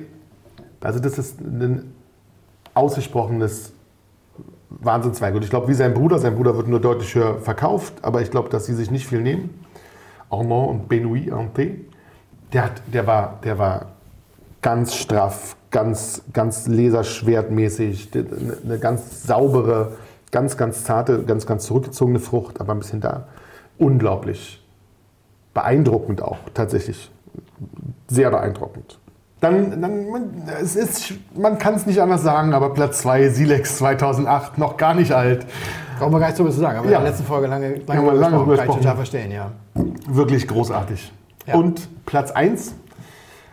also 0.81 0.99
das 0.99 1.19
ist 1.19 1.41
ein 1.41 1.93
ausgesprochenes 2.79 3.73
Wahnsinnsweig. 4.71 5.35
Und 5.35 5.43
ich 5.43 5.51
glaube, 5.51 5.69
wie 5.69 5.75
sein 5.75 5.95
Bruder, 5.95 6.19
sein 6.19 6.37
Bruder 6.37 6.57
wird 6.57 6.69
nur 6.69 6.81
deutlich 6.81 7.15
höher 7.15 7.41
verkauft, 7.41 7.95
aber 8.03 8.23
ich 8.23 8.31
glaube, 8.31 8.49
dass 8.49 8.67
sie 8.67 8.75
sich 8.75 8.91
nicht 8.91 9.07
viel 9.07 9.21
nehmen. 9.21 9.63
Armand 10.31 10.69
und 10.69 10.89
Benoît 10.89 11.31
Hanté, 11.31 11.77
der, 12.53 12.71
der, 12.87 13.07
war, 13.07 13.39
der 13.45 13.59
war 13.59 13.87
ganz 14.63 14.95
straff, 14.95 15.57
ganz, 15.71 16.23
ganz 16.33 16.67
laserschwertmäßig, 16.67 18.11
eine 18.65 18.79
ganz 18.79 19.25
saubere, 19.25 19.93
ganz, 20.31 20.57
ganz 20.57 20.85
zarte, 20.85 21.23
ganz, 21.25 21.47
ganz 21.47 21.65
zurückgezogene 21.65 22.21
Frucht, 22.21 22.61
aber 22.61 22.73
ein 22.73 22.79
bisschen 22.79 23.01
da. 23.01 23.27
Unglaublich 23.79 24.63
beeindruckend 25.55 26.23
auch, 26.23 26.39
tatsächlich. 26.55 27.11
Sehr 28.09 28.31
beeindruckend. 28.31 28.99
Dann, 29.41 29.81
dann 29.81 30.11
man, 30.11 30.43
es 30.61 30.75
ist, 30.75 31.15
man 31.37 31.59
kann 31.59 31.75
es 31.75 31.87
nicht 31.87 32.01
anders 32.01 32.23
sagen, 32.23 32.55
aber 32.55 32.71
Platz 32.75 33.03
2, 33.03 33.29
Silex 33.29 33.79
2008, 33.79 34.59
noch 34.59 34.77
gar 34.77 34.95
nicht 34.95 35.13
alt. 35.13 35.47
Brauchen 35.99 36.13
wir 36.13 36.19
gar 36.19 36.27
nicht 36.29 36.37
so 36.37 36.45
was 36.45 36.55
zu 36.55 36.61
sagen. 36.61 36.79
Aber 36.79 36.91
Ja. 36.91 36.99
in 36.99 37.03
der 37.05 37.11
letzten 37.13 37.27
Folge 37.27 37.47
lange, 37.47 37.77
lange, 37.87 38.03
wir 38.03 38.13
lange 38.15 38.19
gesprochen. 38.19 38.37
drüber 38.39 38.57
Kann 38.57 38.69
ich 38.71 38.77
total 38.77 38.97
verstehen, 38.97 39.31
ja. 39.31 39.53
Wirklich 40.09 40.49
großartig. 40.49 41.13
Ja. 41.47 41.55
Und 41.55 41.89
Platz 42.05 42.33
1, 42.33 42.75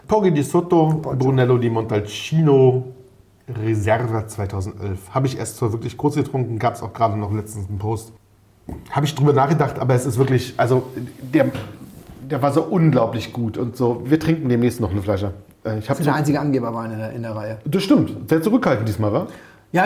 Poggi 0.08 0.32
di 0.32 0.42
Sotto, 0.44 0.88
Brunello 0.88 1.58
di 1.58 1.70
Montalcino, 1.70 2.86
Reserva 3.64 4.28
2011. 4.28 5.00
Habe 5.14 5.28
ich 5.28 5.38
erst 5.38 5.58
so 5.58 5.72
wirklich 5.72 5.98
kurz 5.98 6.16
getrunken, 6.16 6.58
gab 6.58 6.74
es 6.74 6.82
auch 6.82 6.94
gerade 6.94 7.16
noch 7.18 7.32
letztens 7.32 7.70
einen 7.70 7.78
Post. 7.78 8.12
Habe 8.90 9.06
ich 9.06 9.14
drüber 9.14 9.34
nachgedacht, 9.34 9.78
aber 9.78 9.94
es 9.94 10.08
ist 10.08 10.18
wirklich, 10.18 10.56
also 10.58 10.88
der, 11.22 11.52
der 12.22 12.42
war 12.42 12.52
so 12.52 12.64
unglaublich 12.64 13.34
gut 13.34 13.58
und 13.60 13.78
so. 13.78 14.02
Wir 14.06 14.20
trinken 14.20 14.50
demnächst 14.50 14.80
noch 14.80 14.90
eine 14.90 15.04
Flasche. 15.04 15.34
Äh, 15.66 15.78
Ich 15.80 15.88
Das 15.88 15.90
habe 15.90 16.00
ist 16.00 16.06
so, 16.06 16.12
der 16.12 16.16
einzige 16.16 16.40
Angeberwein 16.40 16.92
in 16.92 16.98
der, 17.00 17.12
in 17.12 17.22
der 17.24 17.36
Reihe. 17.36 17.58
das 17.66 17.84
stimmt, 17.84 18.30
sehr 18.30 18.42
zurückhaltend 18.42 18.88
diesmal, 18.88 19.12
wa? 19.14 19.28
Ja, 19.72 19.86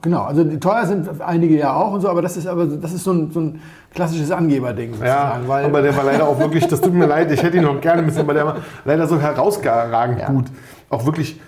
genau. 0.00 0.22
Also 0.22 0.42
teuer 0.56 0.86
sind 0.86 1.20
einige 1.20 1.58
ja 1.58 1.74
auch 1.76 1.92
und 1.92 2.00
so, 2.00 2.08
aber 2.08 2.22
das 2.22 2.36
ist 2.38 2.46
aber 2.46 2.64
das 2.64 2.94
ist 2.94 3.04
so 3.04 3.12
ein, 3.12 3.30
so 3.30 3.40
ein 3.40 3.60
klassisches 3.92 4.30
Angeberding 4.30 4.92
sozusagen. 4.94 5.46
weil, 5.48 5.66
aber 5.66 5.82
der 5.82 5.94
war 5.94 6.04
leider 6.04 6.26
auch 6.26 6.38
wirklich, 6.38 6.66
das 6.66 6.80
tut 6.80 6.94
mir 6.94 7.04
leid, 7.06 7.30
ich 7.30 7.42
hätte 7.42 7.58
ihn 7.58 7.64
noch 7.64 7.78
gerne 7.80 8.00
ein 8.00 8.06
bisschen, 8.06 8.22
aber 8.22 8.32
der 8.32 8.46
war 8.46 8.56
leider 8.86 9.06
so 9.06 9.20
herausragend 9.20 10.20
Ja. 10.20 10.30
gut. 10.30 10.46
Auch 10.88 11.04
wirklich 11.04 11.38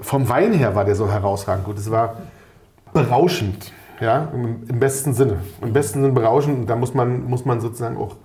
vom 0.00 0.26
Wein 0.30 0.52
her 0.54 0.74
war 0.74 0.86
der 0.86 0.94
so 0.94 1.10
herausragend 1.10 1.66
gut. 1.66 1.76
Es 1.78 1.90
war 1.90 2.14
berauschend, 2.94 3.72
ja, 4.00 4.28
im, 4.32 4.62
im 4.68 4.80
besten 4.80 5.12
Sinne. 5.14 5.38
Im 5.60 5.72
besten 5.72 6.00
Sinne 6.00 6.12
berauschend. 6.14 6.60
Und 6.60 6.66
da 6.70 6.76
muss 6.76 6.94
man, 6.94 7.24
muss 7.28 7.44
man 7.44 7.60
sozusagen 7.60 7.96
auch, 7.96 8.16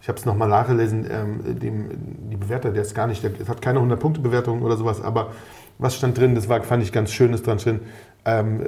ich 0.00 0.08
habe 0.08 0.18
es 0.18 0.24
nochmal 0.24 0.48
nachgelesen, 0.48 1.06
ähm, 1.10 1.58
dem, 1.58 1.88
die 2.30 2.36
Bewerter, 2.36 2.70
der 2.70 2.82
ist 2.82 2.94
gar 2.94 3.06
nicht, 3.06 3.22
der 3.22 3.32
hat 3.48 3.62
keine 3.62 3.80
100-Punkte-Bewertung 3.80 4.62
oder 4.62 4.76
sowas, 4.76 5.02
aber 5.02 5.32
was 5.78 5.96
stand 5.96 6.18
drin, 6.18 6.34
das 6.34 6.48
war, 6.48 6.62
fand 6.62 6.82
ich 6.82 6.92
ganz 6.92 7.12
schön, 7.12 7.32
ist 7.32 7.46
dran 7.46 7.58
drin. 7.58 7.80
Ähm, 8.24 8.66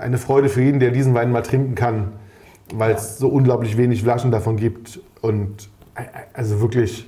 eine 0.00 0.18
Freude 0.18 0.48
für 0.48 0.62
jeden, 0.62 0.80
der 0.80 0.90
diesen 0.90 1.14
Wein 1.14 1.30
mal 1.30 1.42
trinken 1.42 1.74
kann, 1.74 2.12
weil 2.74 2.94
es 2.94 3.18
so 3.18 3.28
unglaublich 3.28 3.76
wenig 3.76 4.02
Flaschen 4.02 4.30
davon 4.30 4.56
gibt. 4.56 5.00
Und 5.20 5.68
äh, 5.94 6.02
also 6.32 6.60
wirklich 6.60 7.06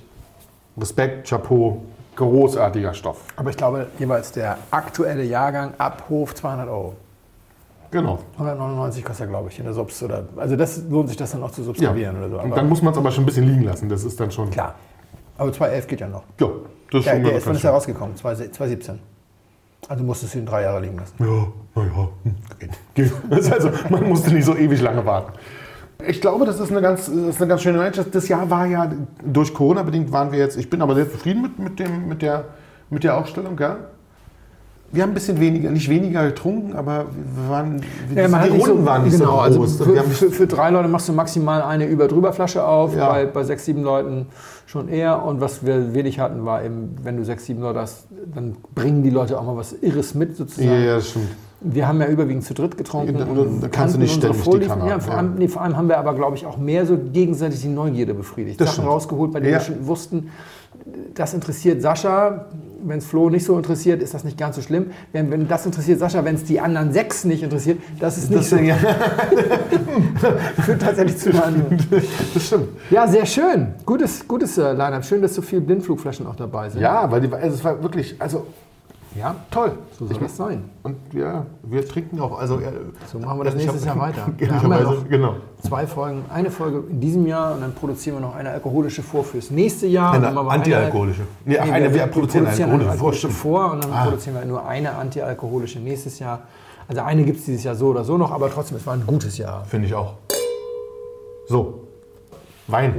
Respekt, 0.76 1.28
Chapeau, 1.28 1.82
großartiger 2.16 2.94
Stoff. 2.94 3.22
aber 3.36 3.50
ich 3.50 3.56
glaube 3.56 3.86
jeweils 3.98 4.32
der 4.32 4.58
aktuelle 4.70 5.22
Jahrgang 5.24 5.74
ab 5.78 6.04
Hof 6.08 6.34
200 6.34 6.68
Euro. 6.68 6.96
Genau. 7.91 8.18
199 8.34 9.05
kostet 9.05 9.26
er, 9.26 9.30
glaube 9.30 9.49
ich, 9.49 9.59
in 9.59 9.64
der 9.64 9.74
Subs. 9.74 10.03
Oder, 10.03 10.24
also 10.36 10.57
das 10.57 10.82
lohnt 10.89 11.09
sich 11.09 11.16
das 11.16 11.32
dann 11.32 11.43
auch 11.43 11.51
zu 11.51 11.62
Ja. 11.62 11.66
substituieren 11.66 12.16
oder 12.18 12.28
so. 12.30 12.36
Und 12.36 12.47
Aber 12.47 12.57
dann 12.57 12.68
muss 12.68 12.82
man 12.82 12.93
es 12.93 12.99
aber 12.99 13.11
schon 13.11 13.24
ein 13.24 13.26
bisschen 13.26 13.47
liegen 13.47 13.62
lassen. 13.64 13.89
Das 13.89 14.05
ist 14.05 14.18
dann 14.20 14.30
schon. 14.30 14.51
klar. 14.51 14.74
Aber 15.39 15.53
211 15.53 15.86
geht 15.86 16.01
ja 16.01 16.09
noch. 16.09 16.24
Ja, 16.41 16.49
das 16.91 17.01
ist 17.01 17.07
Der, 17.07 17.12
schon 17.14 17.24
der 17.24 17.36
ist, 17.36 17.47
wann 17.47 17.55
ist 17.57 17.64
er 17.64 17.70
rausgekommen? 17.70 18.16
2017. 18.16 18.99
Also 19.89 20.05
musstest 20.05 20.34
du 20.34 20.39
ihn 20.41 20.47
drei 20.47 20.62
Jahre 20.62 20.80
liegen 20.80 20.99
lassen. 20.99 21.14
Ja, 21.18 21.47
naja. 21.82 22.09
Geht. 22.95 23.12
Das 23.30 23.41
ist 23.41 23.53
Also, 23.53 23.70
man 23.91 24.09
musste 24.09 24.32
nicht 24.34 24.45
so 24.45 24.55
ewig 24.57 24.80
lange 24.82 25.07
warten. 25.07 25.32
Ich 26.07 26.20
glaube, 26.20 26.45
das 26.45 26.61
ist 26.61 26.70
eine 26.70 26.80
ganz, 26.80 27.07
das 27.07 27.14
ist 27.14 27.41
eine 27.41 27.49
ganz 27.49 27.62
schöne 27.62 27.78
Mannschaft. 27.78 28.14
Das 28.14 28.28
Jahr 28.28 28.49
war 28.51 28.66
ja, 28.66 28.91
durch 29.24 29.53
Corona 29.55 29.82
bedingt 29.82 30.12
waren 30.12 30.30
wir 30.32 30.39
jetzt, 30.39 30.57
ich 30.57 30.68
bin 30.70 30.82
aber 30.82 30.95
sehr 30.95 31.11
zufrieden 31.11 31.43
mit, 31.43 31.59
mit, 31.59 31.78
dem, 31.78 32.09
mit, 32.09 32.22
der, 32.22 32.45
mit 32.91 33.03
der 33.05 33.16
Ausstellung. 33.16 33.59
Ja? 33.59 33.76
Wir 34.91 35.03
haben 35.03 35.11
ein 35.11 35.14
bisschen 35.14 35.39
weniger, 35.39 35.70
nicht 35.70 35.89
weniger 35.89 36.26
getrunken, 36.28 36.74
aber 36.74 37.07
wir 37.34 37.51
waren, 37.51 37.82
Ja, 38.14 38.26
die 38.26 38.49
Runden 38.51 38.64
so, 38.64 38.86
waren 38.86 39.05
nicht 39.05 39.18
genau, 39.18 39.32
so 39.32 39.39
also 39.39 39.59
groß. 39.61 39.76
für, 39.82 39.93
wir 39.93 40.01
haben 40.01 40.11
für, 40.11 40.30
für 40.30 40.47
drei 40.47 40.70
Leute 40.70 40.89
machst 40.89 41.09
du 41.09 41.12
maximal 41.12 41.61
eine 41.62 41.86
Über-Drüber-Flasche 41.86 42.64
auf, 42.64 42.97
Ja. 42.97 43.11
bei, 43.11 43.26
bei 43.26 43.45
sechs, 43.45 43.66
sieben 43.66 43.82
Leuten 43.82 44.26
schon 44.66 44.89
eher. 44.89 45.22
Und 45.24 45.41
was 45.43 45.64
wir 45.66 45.93
wenig 45.93 46.18
hatten, 46.20 46.45
war 46.47 46.64
eben, 46.64 46.97
wenn 47.03 47.16
du 47.18 47.24
sechs, 47.24 47.45
sieben 47.45 47.61
Leute 47.61 47.80
hast, 47.80 48.07
dann 48.34 48.57
bringen 48.74 49.03
die 49.03 49.11
Leute 49.11 49.39
auch 49.39 49.45
mal 49.45 49.57
was 49.57 49.74
Irres 49.74 50.14
mit 50.14 50.36
sozusagen. 50.36 50.68
ja, 50.70 50.78
ja, 50.78 50.95
das 50.97 51.11
stimmt. 51.11 51.28
Wir 51.61 51.89
haben 51.89 52.01
ja 52.01 52.07
überwiegend 52.07 52.45
zu 52.45 52.55
dritt 52.55 52.78
getrunken. 52.78 53.18
Ja, 53.18 53.24
da- 53.24 53.30
und 53.43 53.61
da 53.61 53.66
kannst 53.68 53.97
du 53.97 53.99
nicht 53.99 54.14
ständig 54.14 54.39
die 54.39 54.45
Vorlieben. 54.45 54.68
Kanne 54.68 54.91
ja, 54.91 55.01
vor, 55.01 55.14
allem, 55.14 55.34
nee, 55.34 55.49
vor 55.49 55.61
allem 55.62 55.76
haben 55.76 55.89
wir 55.89 55.99
aber, 55.99 56.14
glaube 56.14 56.36
ich, 56.36 56.47
auch 56.47 56.57
mehr 56.57 56.86
so 56.86 56.97
gegenseitig 57.12 57.61
die 57.61 57.68
Neugierde 57.68 58.14
befriedigt. 58.14 58.61
Das 58.61 58.68
Sachen 58.68 58.82
stimmt. 58.82 58.89
rausgeholt, 58.95 59.32
bei 59.32 59.41
denen 59.41 59.55
wir 59.55 59.61
schon 59.61 59.86
wussten, 59.86 60.30
das 61.14 61.35
interessiert 61.35 61.83
Sascha. 61.83 62.47
Wenn 62.81 62.99
es 62.99 63.07
Flo 63.07 63.29
nicht 63.29 63.45
so 63.45 63.57
interessiert, 63.57 64.01
ist 64.03 64.14
das 64.14 64.22
nicht 64.22 64.39
ganz 64.39 64.55
so 64.55 64.62
schlimm. 64.62 64.93
Wenn, 65.12 65.33
wenn 65.33 65.49
das 65.49 65.66
interessiert 65.66 65.99
Sascha, 65.99 66.24
wenn 66.24 66.37
es 66.37 66.45
die 66.45 66.61
anderen 66.61 66.93
sechs 66.93 67.24
nicht 67.24 67.43
interessiert, 67.43 67.81
das 67.99 68.16
ist 68.18 68.31
nicht 68.31 68.41
Das, 68.43 68.51
so. 68.51 68.57
ja, 68.57 68.76
Führt 70.62 70.81
tatsächlich 70.81 71.18
zu 71.18 71.31
einer 71.31 71.64
das 72.35 72.47
stimmt. 72.47 72.68
Ja, 72.91 73.07
sehr 73.09 73.26
schön. 73.26 73.74
Gutes, 73.85 74.26
gutes 74.29 74.59
äh, 74.59 74.72
Line-Up. 74.72 75.05
Schön, 75.05 75.20
dass 75.22 75.35
so 75.35 75.43
viele 75.43 75.61
Blindflugflaschen 75.62 76.26
auch 76.26 76.37
dabei 76.37 76.70
sind. 76.70 76.81
Ja, 76.81 77.11
weil 77.11 77.20
die, 77.22 77.33
also 77.33 77.57
es 77.57 77.64
war 77.64 77.83
wirklich, 77.83 78.14
also 78.20 78.47
ja 79.16 79.34
toll. 79.50 79.72
so 79.98 80.06
soll 80.06 80.16
das 80.18 80.36
sein. 80.36 80.64
Und 80.82 80.96
ja, 81.12 81.46
wir 81.62 81.86
trinken 81.88 82.20
auch, 82.20 82.38
also 82.38 82.56
äh, 82.61 82.70
So 83.11 83.18
machen 83.18 83.38
wir 83.38 83.44
das 83.44 83.54
ich 83.54 83.62
nächstes 83.62 83.86
hab- 83.88 83.96
Jahr 83.96 84.06
weiter. 84.09 84.26
Wir 84.36 84.48
haben 84.48 84.70
ja 84.70 84.76
Ehrlicherweise, 84.78 85.00
noch 85.02 85.09
genau. 85.09 85.34
zwei 85.66 85.86
Folgen, 85.86 86.24
eine 86.32 86.50
Folge 86.50 86.84
in 86.90 87.00
diesem 87.00 87.26
Jahr 87.26 87.54
und 87.54 87.61
dann 87.62 87.74
produzieren 87.74 88.16
wir 88.16 88.20
noch 88.20 88.34
eine 88.36 88.50
alkoholische 88.50 89.02
vor 89.02 89.24
fürs 89.24 89.50
nächste 89.50 89.86
Jahr. 89.86 90.12
Eine 90.14 90.28
antialkoholische. 90.38 91.22
Nee, 91.44 91.52
Nee, 91.54 91.59
eine, 91.59 91.84
wir, 91.86 91.94
wir 91.94 92.00
wir 92.00 92.06
produzieren 92.06 92.44
produzieren 92.44 92.70
eine 92.70 92.90
alkoholische. 92.90 93.26
alkoholische 93.26 93.30
vor 93.30 93.72
und 93.72 93.84
dann 93.84 93.92
Ah. 93.92 94.04
produzieren 94.04 94.36
wir 94.36 94.44
nur 94.44 94.66
eine 94.66 94.94
antialkoholische 94.94 95.78
nächstes 95.80 96.18
Jahr. 96.18 96.40
Also 96.86 97.02
eine 97.02 97.22
gibt 97.24 97.38
es 97.40 97.44
dieses 97.44 97.64
Jahr 97.64 97.74
so 97.74 97.88
oder 97.88 98.02
so 98.04 98.16
noch, 98.16 98.30
aber 98.32 98.50
trotzdem, 98.50 98.76
es 98.78 98.86
war 98.86 98.94
ein 98.94 99.04
gutes 99.06 99.36
Jahr. 99.36 99.64
Finde 99.66 99.86
ich 99.88 99.94
auch. 99.94 100.14
So, 101.48 101.84
Wein. 102.66 102.94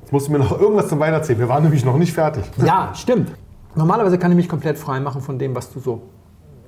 Jetzt 0.00 0.12
musst 0.12 0.28
du 0.28 0.32
mir 0.32 0.38
noch 0.38 0.60
irgendwas 0.60 0.88
zum 0.88 0.98
Wein 0.98 1.12
erzählen. 1.12 1.38
Wir 1.38 1.48
waren 1.48 1.62
nämlich 1.62 1.84
noch 1.84 1.96
nicht 1.96 2.12
fertig. 2.12 2.44
Ja, 2.64 2.90
stimmt. 2.94 3.30
Normalerweise 3.74 4.18
kann 4.18 4.30
ich 4.30 4.36
mich 4.36 4.48
komplett 4.48 4.78
frei 4.78 5.00
machen 5.00 5.20
von 5.20 5.38
dem, 5.38 5.54
was 5.54 5.72
du 5.72 5.80
so 5.80 6.02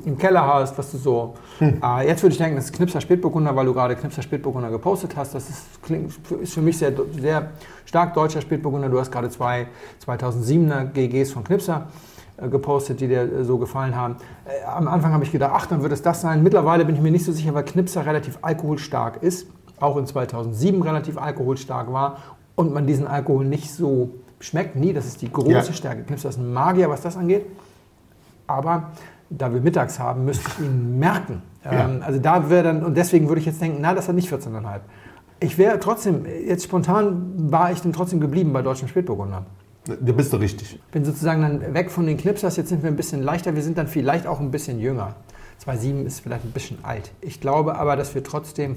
im 0.04 0.16
Keller 0.16 0.46
hast, 0.46 0.76
was 0.78 0.92
du 0.92 0.98
so. 0.98 1.34
Hm. 1.58 1.80
Äh, 1.82 2.06
jetzt 2.06 2.22
würde 2.22 2.32
ich 2.32 2.38
denken, 2.38 2.56
das 2.56 2.66
ist 2.66 2.72
Knipser 2.72 3.00
Spätburgunder, 3.00 3.54
weil 3.56 3.66
du 3.66 3.74
gerade 3.74 3.96
Knipser 3.96 4.22
Spätburgunder 4.22 4.70
gepostet 4.70 5.16
hast. 5.16 5.34
Das 5.34 5.48
ist, 5.48 5.82
klingt, 5.82 6.12
ist 6.40 6.54
für 6.54 6.62
mich 6.62 6.78
sehr, 6.78 6.92
sehr 7.20 7.50
stark 7.84 8.14
deutscher 8.14 8.40
Spätburgunder. 8.40 8.88
Du 8.88 9.00
hast 9.00 9.10
gerade 9.10 9.30
zwei 9.30 9.66
2007er 10.04 10.86
GGs 10.92 11.32
von 11.32 11.42
Knipser 11.44 11.88
äh, 12.36 12.48
gepostet, 12.48 13.00
die 13.00 13.08
dir 13.08 13.22
äh, 13.22 13.44
so 13.44 13.58
gefallen 13.58 13.96
haben. 13.96 14.16
Äh, 14.44 14.64
am 14.66 14.86
Anfang 14.86 15.12
habe 15.12 15.24
ich 15.24 15.32
gedacht, 15.32 15.52
ach, 15.54 15.66
dann 15.66 15.82
wird 15.82 15.92
es 15.92 16.02
das 16.02 16.20
sein. 16.20 16.42
Mittlerweile 16.42 16.84
bin 16.84 16.94
ich 16.94 17.00
mir 17.00 17.10
nicht 17.10 17.24
so 17.24 17.32
sicher, 17.32 17.54
weil 17.54 17.64
Knipser 17.64 18.06
relativ 18.06 18.38
alkoholstark 18.42 19.22
ist, 19.22 19.48
auch 19.80 19.96
in 19.96 20.06
2007 20.06 20.82
relativ 20.82 21.18
alkoholstark 21.18 21.92
war 21.92 22.18
und 22.54 22.72
man 22.72 22.86
diesen 22.86 23.06
Alkohol 23.06 23.44
nicht 23.44 23.72
so 23.72 24.10
schmeckt. 24.40 24.76
Nie, 24.76 24.92
das 24.92 25.06
ist 25.06 25.22
die 25.22 25.32
große 25.32 25.50
Ja. 25.50 25.62
Stärke. 25.72 26.02
Knipser 26.02 26.28
ist 26.28 26.38
ein 26.38 26.52
Magier, 26.52 26.88
was 26.90 27.00
das 27.02 27.16
angeht. 27.16 27.46
Aber 28.46 28.92
da 29.30 29.52
wir 29.52 29.60
mittags 29.60 29.98
haben, 29.98 30.24
müsste 30.24 30.48
ich 30.48 30.64
ihn 30.64 30.98
merken. 30.98 31.42
Ähm, 31.64 32.02
also 32.04 32.20
da 32.20 32.48
wäre 32.48 32.62
dann, 32.62 32.84
und 32.84 32.96
deswegen 32.96 33.28
würde 33.28 33.40
ich 33.40 33.46
jetzt 33.46 33.60
denken, 33.60 33.78
na, 33.80 33.94
das 33.94 34.08
hat 34.08 34.14
nicht 34.14 34.32
14,5. 34.32 34.80
Ich 35.40 35.58
wäre 35.58 35.78
trotzdem, 35.80 36.24
jetzt 36.46 36.64
spontan 36.64 37.50
war 37.50 37.72
ich 37.72 37.82
dann 37.82 37.92
trotzdem 37.92 38.20
geblieben 38.20 38.52
bei 38.52 38.62
deutschen 38.62 38.88
Spätburgunder. 38.88 39.44
Da 39.84 40.12
bist 40.12 40.32
du 40.32 40.36
richtig. 40.38 40.80
Bin 40.90 41.04
sozusagen 41.04 41.42
dann 41.42 41.74
weg 41.74 41.90
von 41.90 42.06
den 42.06 42.16
Knipsers, 42.16 42.56
jetzt 42.56 42.70
sind 42.70 42.82
wir 42.82 42.90
ein 42.90 42.96
bisschen 42.96 43.22
leichter, 43.22 43.54
wir 43.54 43.62
sind 43.62 43.78
dann 43.78 43.86
vielleicht 43.86 44.26
auch 44.26 44.40
ein 44.40 44.50
bisschen 44.50 44.80
jünger. 44.80 45.14
2,7 45.64 46.04
ist 46.04 46.20
vielleicht 46.20 46.44
ein 46.44 46.50
bisschen 46.52 46.78
alt. 46.82 47.12
Ich 47.20 47.40
glaube 47.40 47.76
aber, 47.76 47.96
dass 47.96 48.14
wir 48.14 48.24
trotzdem 48.24 48.76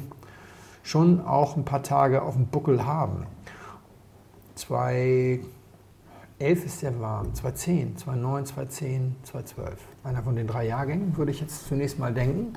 schon 0.83 1.25
auch 1.25 1.55
ein 1.57 1.65
paar 1.65 1.83
Tage 1.83 2.21
auf 2.21 2.35
dem 2.35 2.47
Buckel 2.47 2.85
haben. 2.85 3.25
2,11 4.59 5.41
ist 6.39 6.79
sehr 6.79 6.99
warm, 6.99 7.27
2,10, 7.33 7.97
2,9, 8.03 8.53
2,10, 8.53 9.11
2,12. 9.31 9.71
Einer 10.03 10.23
von 10.23 10.35
den 10.35 10.47
drei 10.47 10.67
Jahrgängen 10.67 11.15
würde 11.17 11.31
ich 11.31 11.39
jetzt 11.41 11.67
zunächst 11.67 11.97
mal 11.97 12.13
denken. 12.13 12.53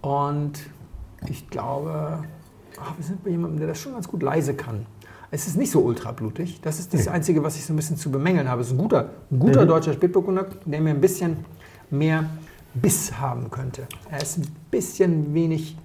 Und 0.00 0.58
ich 1.28 1.48
glaube, 1.48 2.24
ach, 2.80 2.96
wir 2.96 3.04
sind 3.04 3.22
bei 3.24 3.30
jemandem, 3.30 3.58
der 3.58 3.68
das 3.68 3.78
schon 3.78 3.92
ganz 3.92 4.08
gut 4.08 4.22
leise 4.22 4.54
kann. 4.54 4.86
Es 5.30 5.46
ist 5.46 5.56
nicht 5.56 5.70
so 5.70 5.80
ultrablutig. 5.80 6.60
Das 6.60 6.78
ist 6.78 6.94
das 6.94 7.08
Einzige, 7.08 7.42
was 7.42 7.56
ich 7.56 7.64
so 7.64 7.72
ein 7.72 7.76
bisschen 7.76 7.96
zu 7.96 8.10
bemängeln 8.10 8.48
habe. 8.48 8.60
Es 8.60 8.68
ist 8.68 8.74
ein 8.74 8.78
guter, 8.78 9.10
ein 9.30 9.38
guter 9.38 9.66
deutscher 9.66 9.92
Spätburgunder, 9.92 10.46
der 10.64 10.80
mir 10.80 10.90
ein 10.90 11.00
bisschen 11.00 11.44
mehr 11.90 12.24
Biss 12.74 13.18
haben 13.18 13.50
könnte. 13.50 13.86
Er 14.10 14.22
ist 14.22 14.38
ein 14.38 14.46
bisschen 14.70 15.34
wenig. 15.34 15.76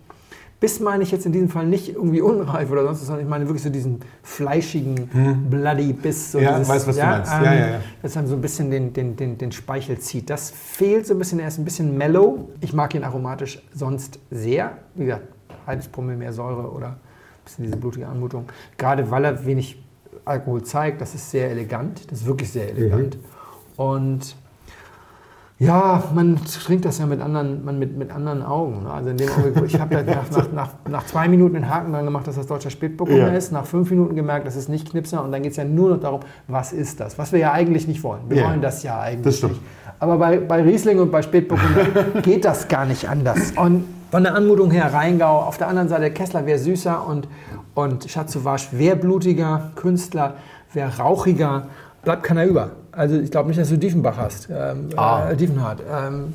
Biss 0.59 0.81
meine 0.81 1.03
ich 1.03 1.11
jetzt 1.11 1.25
in 1.25 1.31
diesem 1.31 1.49
Fall 1.49 1.65
nicht 1.65 1.95
irgendwie 1.95 2.19
unreif 2.21 2.69
oder 2.69 2.83
sonst 2.83 2.99
was, 2.99 3.07
sondern 3.07 3.23
ich 3.23 3.29
meine 3.29 3.45
wirklich 3.45 3.63
so 3.63 3.69
diesen 3.69 3.99
fleischigen, 4.23 5.47
bloody 5.49 5.93
Biss. 5.93 6.33
So 6.33 6.39
Ja, 6.39 6.59
weiß, 6.59 6.87
was 6.87 6.97
du 6.97 7.05
meinst. 7.05 7.31
Ja, 7.31 7.43
ja, 7.43 7.67
ja. 7.67 7.79
Das 8.01 8.13
dann 8.13 8.27
so 8.27 8.35
ein 8.35 8.41
bisschen 8.41 8.69
den, 8.69 8.91
den, 8.91 9.15
den, 9.15 9.37
den 9.37 9.51
Speichel 9.53 9.99
zieht. 9.99 10.29
Das 10.29 10.51
fehlt 10.51 11.07
so 11.07 11.13
ein 11.13 11.19
bisschen. 11.19 11.39
Er 11.39 11.47
ist 11.47 11.59
ein 11.59 11.65
bisschen 11.65 11.97
mellow. 11.97 12.49
Ich 12.59 12.73
mag 12.73 12.93
ihn 12.93 13.03
aromatisch 13.03 13.61
sonst 13.73 14.19
sehr. 14.31 14.77
Wie 14.95 15.05
gesagt, 15.05 15.27
halbes 15.65 15.87
Promille 15.87 16.17
mehr 16.17 16.33
Säure 16.33 16.69
oder 16.71 16.87
ein 16.87 16.97
bisschen 17.45 17.63
diese 17.63 17.77
blutige 17.77 18.07
Anmutung. 18.07 18.45
Gerade 18.77 19.09
weil 19.11 19.23
er 19.23 19.45
wenig 19.45 19.81
Alkohol 20.25 20.63
zeigt, 20.63 20.99
das 20.99 21.15
ist 21.15 21.31
sehr 21.31 21.49
elegant. 21.51 22.11
Das 22.11 22.19
ist 22.19 22.25
wirklich 22.27 22.51
sehr 22.51 22.69
elegant. 22.69 23.17
Und 23.77 24.35
ja, 25.59 26.01
man 26.15 26.37
trinkt 26.45 26.85
das 26.85 26.99
ja 26.99 27.05
mit 27.05 27.19
anderen, 27.21 27.65
man 27.65 27.77
mit, 27.77 27.97
mit 27.97 28.11
anderen 28.11 28.41
Augen. 28.43 28.83
ne? 28.83 28.91
Also 28.91 29.09
in 29.09 29.17
dem 29.17 29.29
Augenblick, 29.29 29.73
ich 29.73 29.79
habe 29.79 29.93
ja 29.95 30.03
nach, 30.03 30.31
nach, 30.31 30.51
nach, 30.53 30.69
nach 30.89 31.05
zwei 31.05 31.27
Minuten 31.27 31.55
den 31.55 31.69
Haken 31.69 31.91
dran 31.91 32.05
gemacht, 32.05 32.25
dass 32.27 32.35
das 32.37 32.47
deutscher 32.47 32.69
Spätburgunder 32.69 33.27
Ja. 33.31 33.37
ist. 33.37 33.51
Nach 33.51 33.65
fünf 33.65 33.89
Minuten 33.89 34.15
gemerkt, 34.15 34.47
das 34.47 34.55
ist 34.55 34.69
nicht 34.69 34.89
Knipser. 34.89 35.21
Und 35.21 35.33
dann 35.33 35.43
geht 35.43 35.51
es 35.51 35.57
ja 35.57 35.65
nur 35.65 35.89
noch 35.89 35.99
darum, 35.99 36.21
was 36.47 36.71
ist 36.71 37.01
das? 37.01 37.17
Was 37.19 37.33
wir 37.33 37.39
ja 37.39 37.51
eigentlich 37.51 37.87
nicht 37.89 38.01
wollen. 38.03 38.21
Wir 38.29 38.37
Ja. 38.37 38.47
wollen 38.47 38.61
das 38.61 38.83
ja 38.83 38.99
eigentlich 39.01 39.23
Das 39.25 39.37
stimmt. 39.37 39.53
nicht. 39.53 39.63
Aber 39.99 40.17
bei, 40.17 40.39
bei 40.39 40.61
Riesling 40.63 40.97
und 40.99 41.11
bei 41.11 41.21
Spätburgunder 41.21 42.21
geht 42.21 42.45
das 42.45 42.69
gar 42.69 42.85
nicht 42.85 43.09
anders. 43.09 43.51
Und 43.57 43.83
von 44.11 44.23
der 44.23 44.35
Anmutung 44.35 44.71
her 44.71 44.93
Rheingau, 44.93 45.39
auf 45.41 45.57
der 45.57 45.67
anderen 45.67 45.89
Seite 45.89 46.09
Kessler 46.11 46.45
wäre 46.45 46.57
süßer 46.57 47.05
und, 47.05 47.27
und 47.75 48.07
Chateauvache 48.07 48.67
wäre 48.79 48.95
blutiger, 48.95 49.71
Künstler 49.75 50.35
wäre 50.71 50.97
rauchiger. 50.99 51.67
Bleibt 52.01 52.23
keiner 52.23 52.45
über. 52.45 52.71
Also 52.99 53.17
ich 53.17 53.31
glaube 53.31 53.47
nicht, 53.47 53.57
dass 53.57 53.69
du 53.69 53.77
Diefenbach 53.77 54.17
hast. 54.17 54.49
Ähm, 54.51 54.89
Ah. 54.97 55.29
Äh, 55.29 55.37
Diefenhardt. 55.37 55.81
Ähm, 55.89 56.33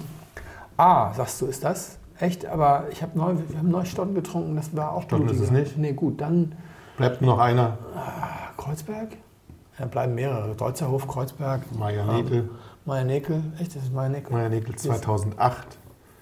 ah, 0.78 1.12
sagst 1.12 1.42
du, 1.42 1.46
ist 1.46 1.62
das? 1.62 1.98
Echt? 2.18 2.46
Aber 2.46 2.84
ich 2.90 3.02
habe 3.02 3.18
neu, 3.18 3.34
wir 3.48 3.58
haben 3.58 3.68
Neustotten 3.68 4.14
getrunken, 4.14 4.56
das 4.56 4.74
war 4.74 4.92
auch 4.94 5.02
ist 5.02 5.08
blutiger. 5.08 5.44
es 5.44 5.50
nicht? 5.50 5.76
Nee, 5.76 5.92
gut, 5.92 6.22
dann 6.22 6.52
Bleibt 6.96 7.20
nur 7.20 7.34
noch 7.34 7.42
einer. 7.42 7.76
Kreuzberg? 8.56 9.08
Ja, 9.78 9.84
bleiben 9.84 10.14
mehrere. 10.14 10.54
Deutzerhof, 10.54 11.06
Kreuzberg, 11.06 11.60
Meier 11.78 12.06
Nekel. 12.06 12.48
Meier 12.86 13.04
Nekel. 13.04 13.42
Echt, 13.60 13.76
das 13.76 13.82
ist 13.82 13.92
Meier 13.92 14.08
Nekel? 14.08 14.32
Meier 14.32 14.48
Nekel 14.48 14.74
2008. 14.74 15.66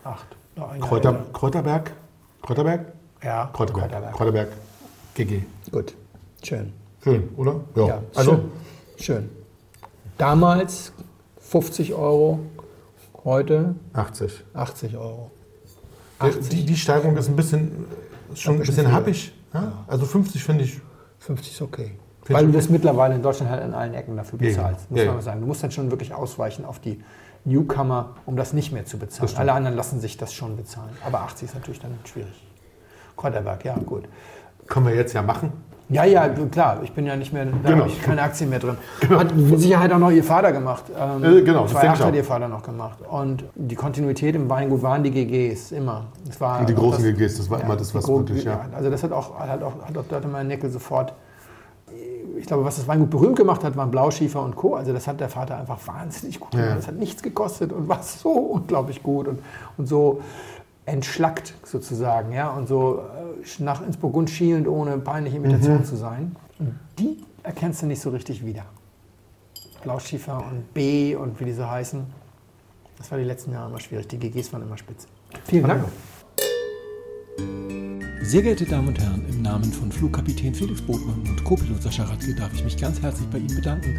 Acht. 0.03 0.27
Noch 0.57 0.73
ein 0.73 0.81
Kräuter. 0.81 1.25
Kräuterberg. 1.33 1.93
Kräuterberg? 2.43 2.87
Ja, 3.23 3.49
Kräuterberg. 3.53 4.13
Kräuterberg. 4.13 4.49
GG. 5.15 5.45
Gut, 5.71 5.95
schön. 6.43 6.73
Schön, 7.05 7.29
oder? 7.37 7.61
Ja. 7.77 7.87
Ja, 7.87 8.03
also, 8.17 8.33
schön. 8.33 8.51
schön. 8.97 9.42
Damals 10.23 10.93
50 11.41 11.95
Euro, 11.95 12.39
heute 13.25 13.75
80. 13.93 14.45
80 14.55 14.97
Euro. 14.97 15.33
Die, 16.49 16.65
die 16.65 16.77
Steigerung 16.77 17.17
ist 17.17 17.29
ein 17.29 17.35
bisschen, 17.35 17.87
schon 18.37 18.55
ein 18.55 18.61
bisschen 18.61 18.93
happig. 18.93 19.33
Ja? 19.53 19.85
Also 19.89 20.07
50 20.07 20.45
finde 20.45 20.63
ich. 20.63 20.81
50 21.19 21.55
ist 21.55 21.61
okay. 21.61 21.99
Weil 22.29 22.47
du 22.47 22.53
das 22.53 22.69
mittlerweile 22.69 23.17
in 23.17 23.23
Deutschland 23.23 23.51
halt 23.51 23.65
an 23.65 23.75
allen 23.75 23.95
Ecken 23.95 24.17
dafür 24.17 24.41
Ja, 24.41 24.47
ja. 24.47 24.57
bezahlst, 24.57 24.91
muss 24.93 25.01
Ja, 25.01 25.07
man 25.07 25.15
ja. 25.15 25.17
mal 25.17 25.23
sagen. 25.23 25.41
Du 25.41 25.47
musst 25.49 25.65
dann 25.65 25.73
schon 25.73 25.91
wirklich 25.91 26.15
ausweichen 26.15 26.65
auf 26.67 26.79
die 26.79 27.03
Newcomer, 27.45 28.15
um 28.25 28.37
das 28.37 28.53
nicht 28.53 28.71
mehr 28.71 28.85
zu 28.85 28.99
bezahlen. 28.99 29.29
Alle 29.35 29.53
anderen 29.55 29.77
lassen 29.77 29.99
sich 29.99 30.19
das 30.19 30.33
schon 30.33 30.57
bezahlen. 30.57 30.97
Aber 31.05 31.23
80 31.23 31.49
ist 31.49 31.55
natürlich 31.57 31.81
dann 31.81 31.99
schwierig. 32.05 32.47
Kräuterberg, 33.17 33.65
ja, 33.65 33.75
gut. 33.75 34.05
Können 34.69 34.87
wir 34.87 34.95
jetzt 34.95 35.15
ja 35.15 35.23
machen. 35.23 35.53
Ja, 35.93 36.05
ja, 36.05 36.29
klar, 36.29 36.79
ich 36.83 36.93
bin 36.93 37.07
ja 37.07 37.15
nicht 37.17 37.33
mehr, 37.33 37.45
da 37.45 37.51
Genau. 37.71 37.83
habe 37.85 37.89
ich 37.89 38.03
keine 38.03 38.23
Aktien 38.23 38.49
mehr 38.51 38.59
drin. 38.59 38.77
Hat 39.11 39.35
mit 39.37 39.61
Sicherheit 39.61 39.93
auch 39.93 39.99
noch 39.99 40.11
ihr 40.11 40.25
Vater 40.25 40.51
gemacht. 40.53 40.85
Ähm, 40.99 41.23
Äh, 41.23 41.43
genau, 41.43 41.63
das 41.65 41.73
denke 41.73 41.87
ich 41.87 41.93
2,8 42.01 42.05
hat 42.07 42.15
ihr 42.15 42.25
Vater 42.25 42.49
noch 42.49 42.63
gemacht. 42.63 42.99
Und 43.09 43.45
die 43.55 43.75
Kontinuität 43.75 44.35
im 44.35 44.49
Weingut 44.49 44.83
waren 44.83 45.03
die 45.03 45.11
GGs, 45.11 45.73
immer. 45.73 46.07
Es 46.29 46.41
war 46.41 46.61
Und 46.61 46.69
die 46.69 46.75
großen 46.75 47.05
das- 47.05 47.13
GGs, 47.15 47.37
das 47.37 47.51
war 47.51 47.61
immer 47.61 47.77
das, 47.77 47.95
was 47.95 48.05
gro- 48.05 48.19
wirklich, 48.21 48.45
ja. 48.45 48.61
Also 48.75 48.91
das 48.91 49.03
hat 49.03 49.13
auch, 49.13 49.39
hat 49.39 49.63
auch, 49.63 49.73
hat 49.87 49.99
auch 49.99 50.05
dort 50.09 50.25
immer 50.25 50.43
Nickel 50.43 50.71
sofort, 50.71 51.13
ich 52.39 52.47
glaube, 52.47 52.65
was 52.65 52.77
das 52.77 52.89
Weingut 52.89 53.11
berühmt 53.11 53.37
gemacht 53.37 53.63
hat, 53.63 53.77
waren 53.77 53.91
Blauschiefer 53.91 54.43
und 54.43 54.57
Co. 54.57 54.75
Also 54.75 54.93
das 54.93 55.07
hat 55.07 55.21
der 55.21 55.29
Vater 55.29 55.59
einfach 55.59 55.79
wahnsinnig 55.87 56.41
gut 56.41 56.53
gemacht. 56.53 56.69
Ja. 56.71 56.75
Das 56.77 56.89
hat 56.89 56.97
nichts 56.97 57.23
gekostet 57.23 57.73
und 57.73 57.89
war 57.89 58.03
so 58.03 58.31
unglaublich 58.57 59.03
gut 59.03 59.29
und, 59.29 59.41
und 59.77 59.87
so 59.87 60.21
entschlackt 60.85 61.55
sozusagen, 61.65 62.33
ja, 62.33 62.51
und 62.51 62.67
so 62.69 62.99
äh, 62.99 63.63
nach 63.63 63.87
ins 63.87 63.97
Burgund 63.97 64.31
schielend, 64.31 64.67
ohne 64.67 64.99
peinliche 64.99 65.37
Imitation 65.37 65.79
Mhm. 65.79 65.85
zu 65.85 65.97
sein. 65.97 66.37
Die 66.99 67.19
erkennst 67.43 67.83
du 67.83 67.87
nicht 67.87 68.01
so 68.01 68.11
richtig 68.11 68.45
wieder. 68.45 68.65
Blauschiefer 69.83 70.39
und 70.39 70.73
B 70.75 71.15
und 71.17 71.39
wie 71.41 71.45
die 71.47 71.53
so 71.53 71.69
heißen. 71.69 72.05
Das 72.99 73.11
war 73.11 73.19
die 73.19 73.25
letzten 73.25 73.53
Jahre 73.53 73.69
immer 73.69 73.81
schwierig. 73.81 74.07
Die 74.09 74.19
GGs 74.19 74.53
waren 74.53 74.63
immer 74.63 74.79
spitze. 74.79 75.09
Vielen 75.45 75.67
Dank. 75.67 75.85
Sehr 78.23 78.43
geehrte 78.43 78.65
Damen 78.65 78.89
und 78.89 79.01
Herren, 79.01 79.25
im 79.29 79.43
Namen 79.43 79.65
von 79.73 79.91
Flugkapitän 79.91 80.55
Felix 80.55 80.81
Botmann 80.81 81.21
und 81.29 81.43
Co-Pilot 81.43 81.83
Sascha 81.83 82.05
Radke 82.05 82.35
darf 82.35 82.53
ich 82.55 82.63
mich 82.63 82.77
ganz 82.77 83.03
herzlich 83.03 83.29
bei 83.29 83.39
Ihnen 83.39 83.55
bedanken, 83.57 83.99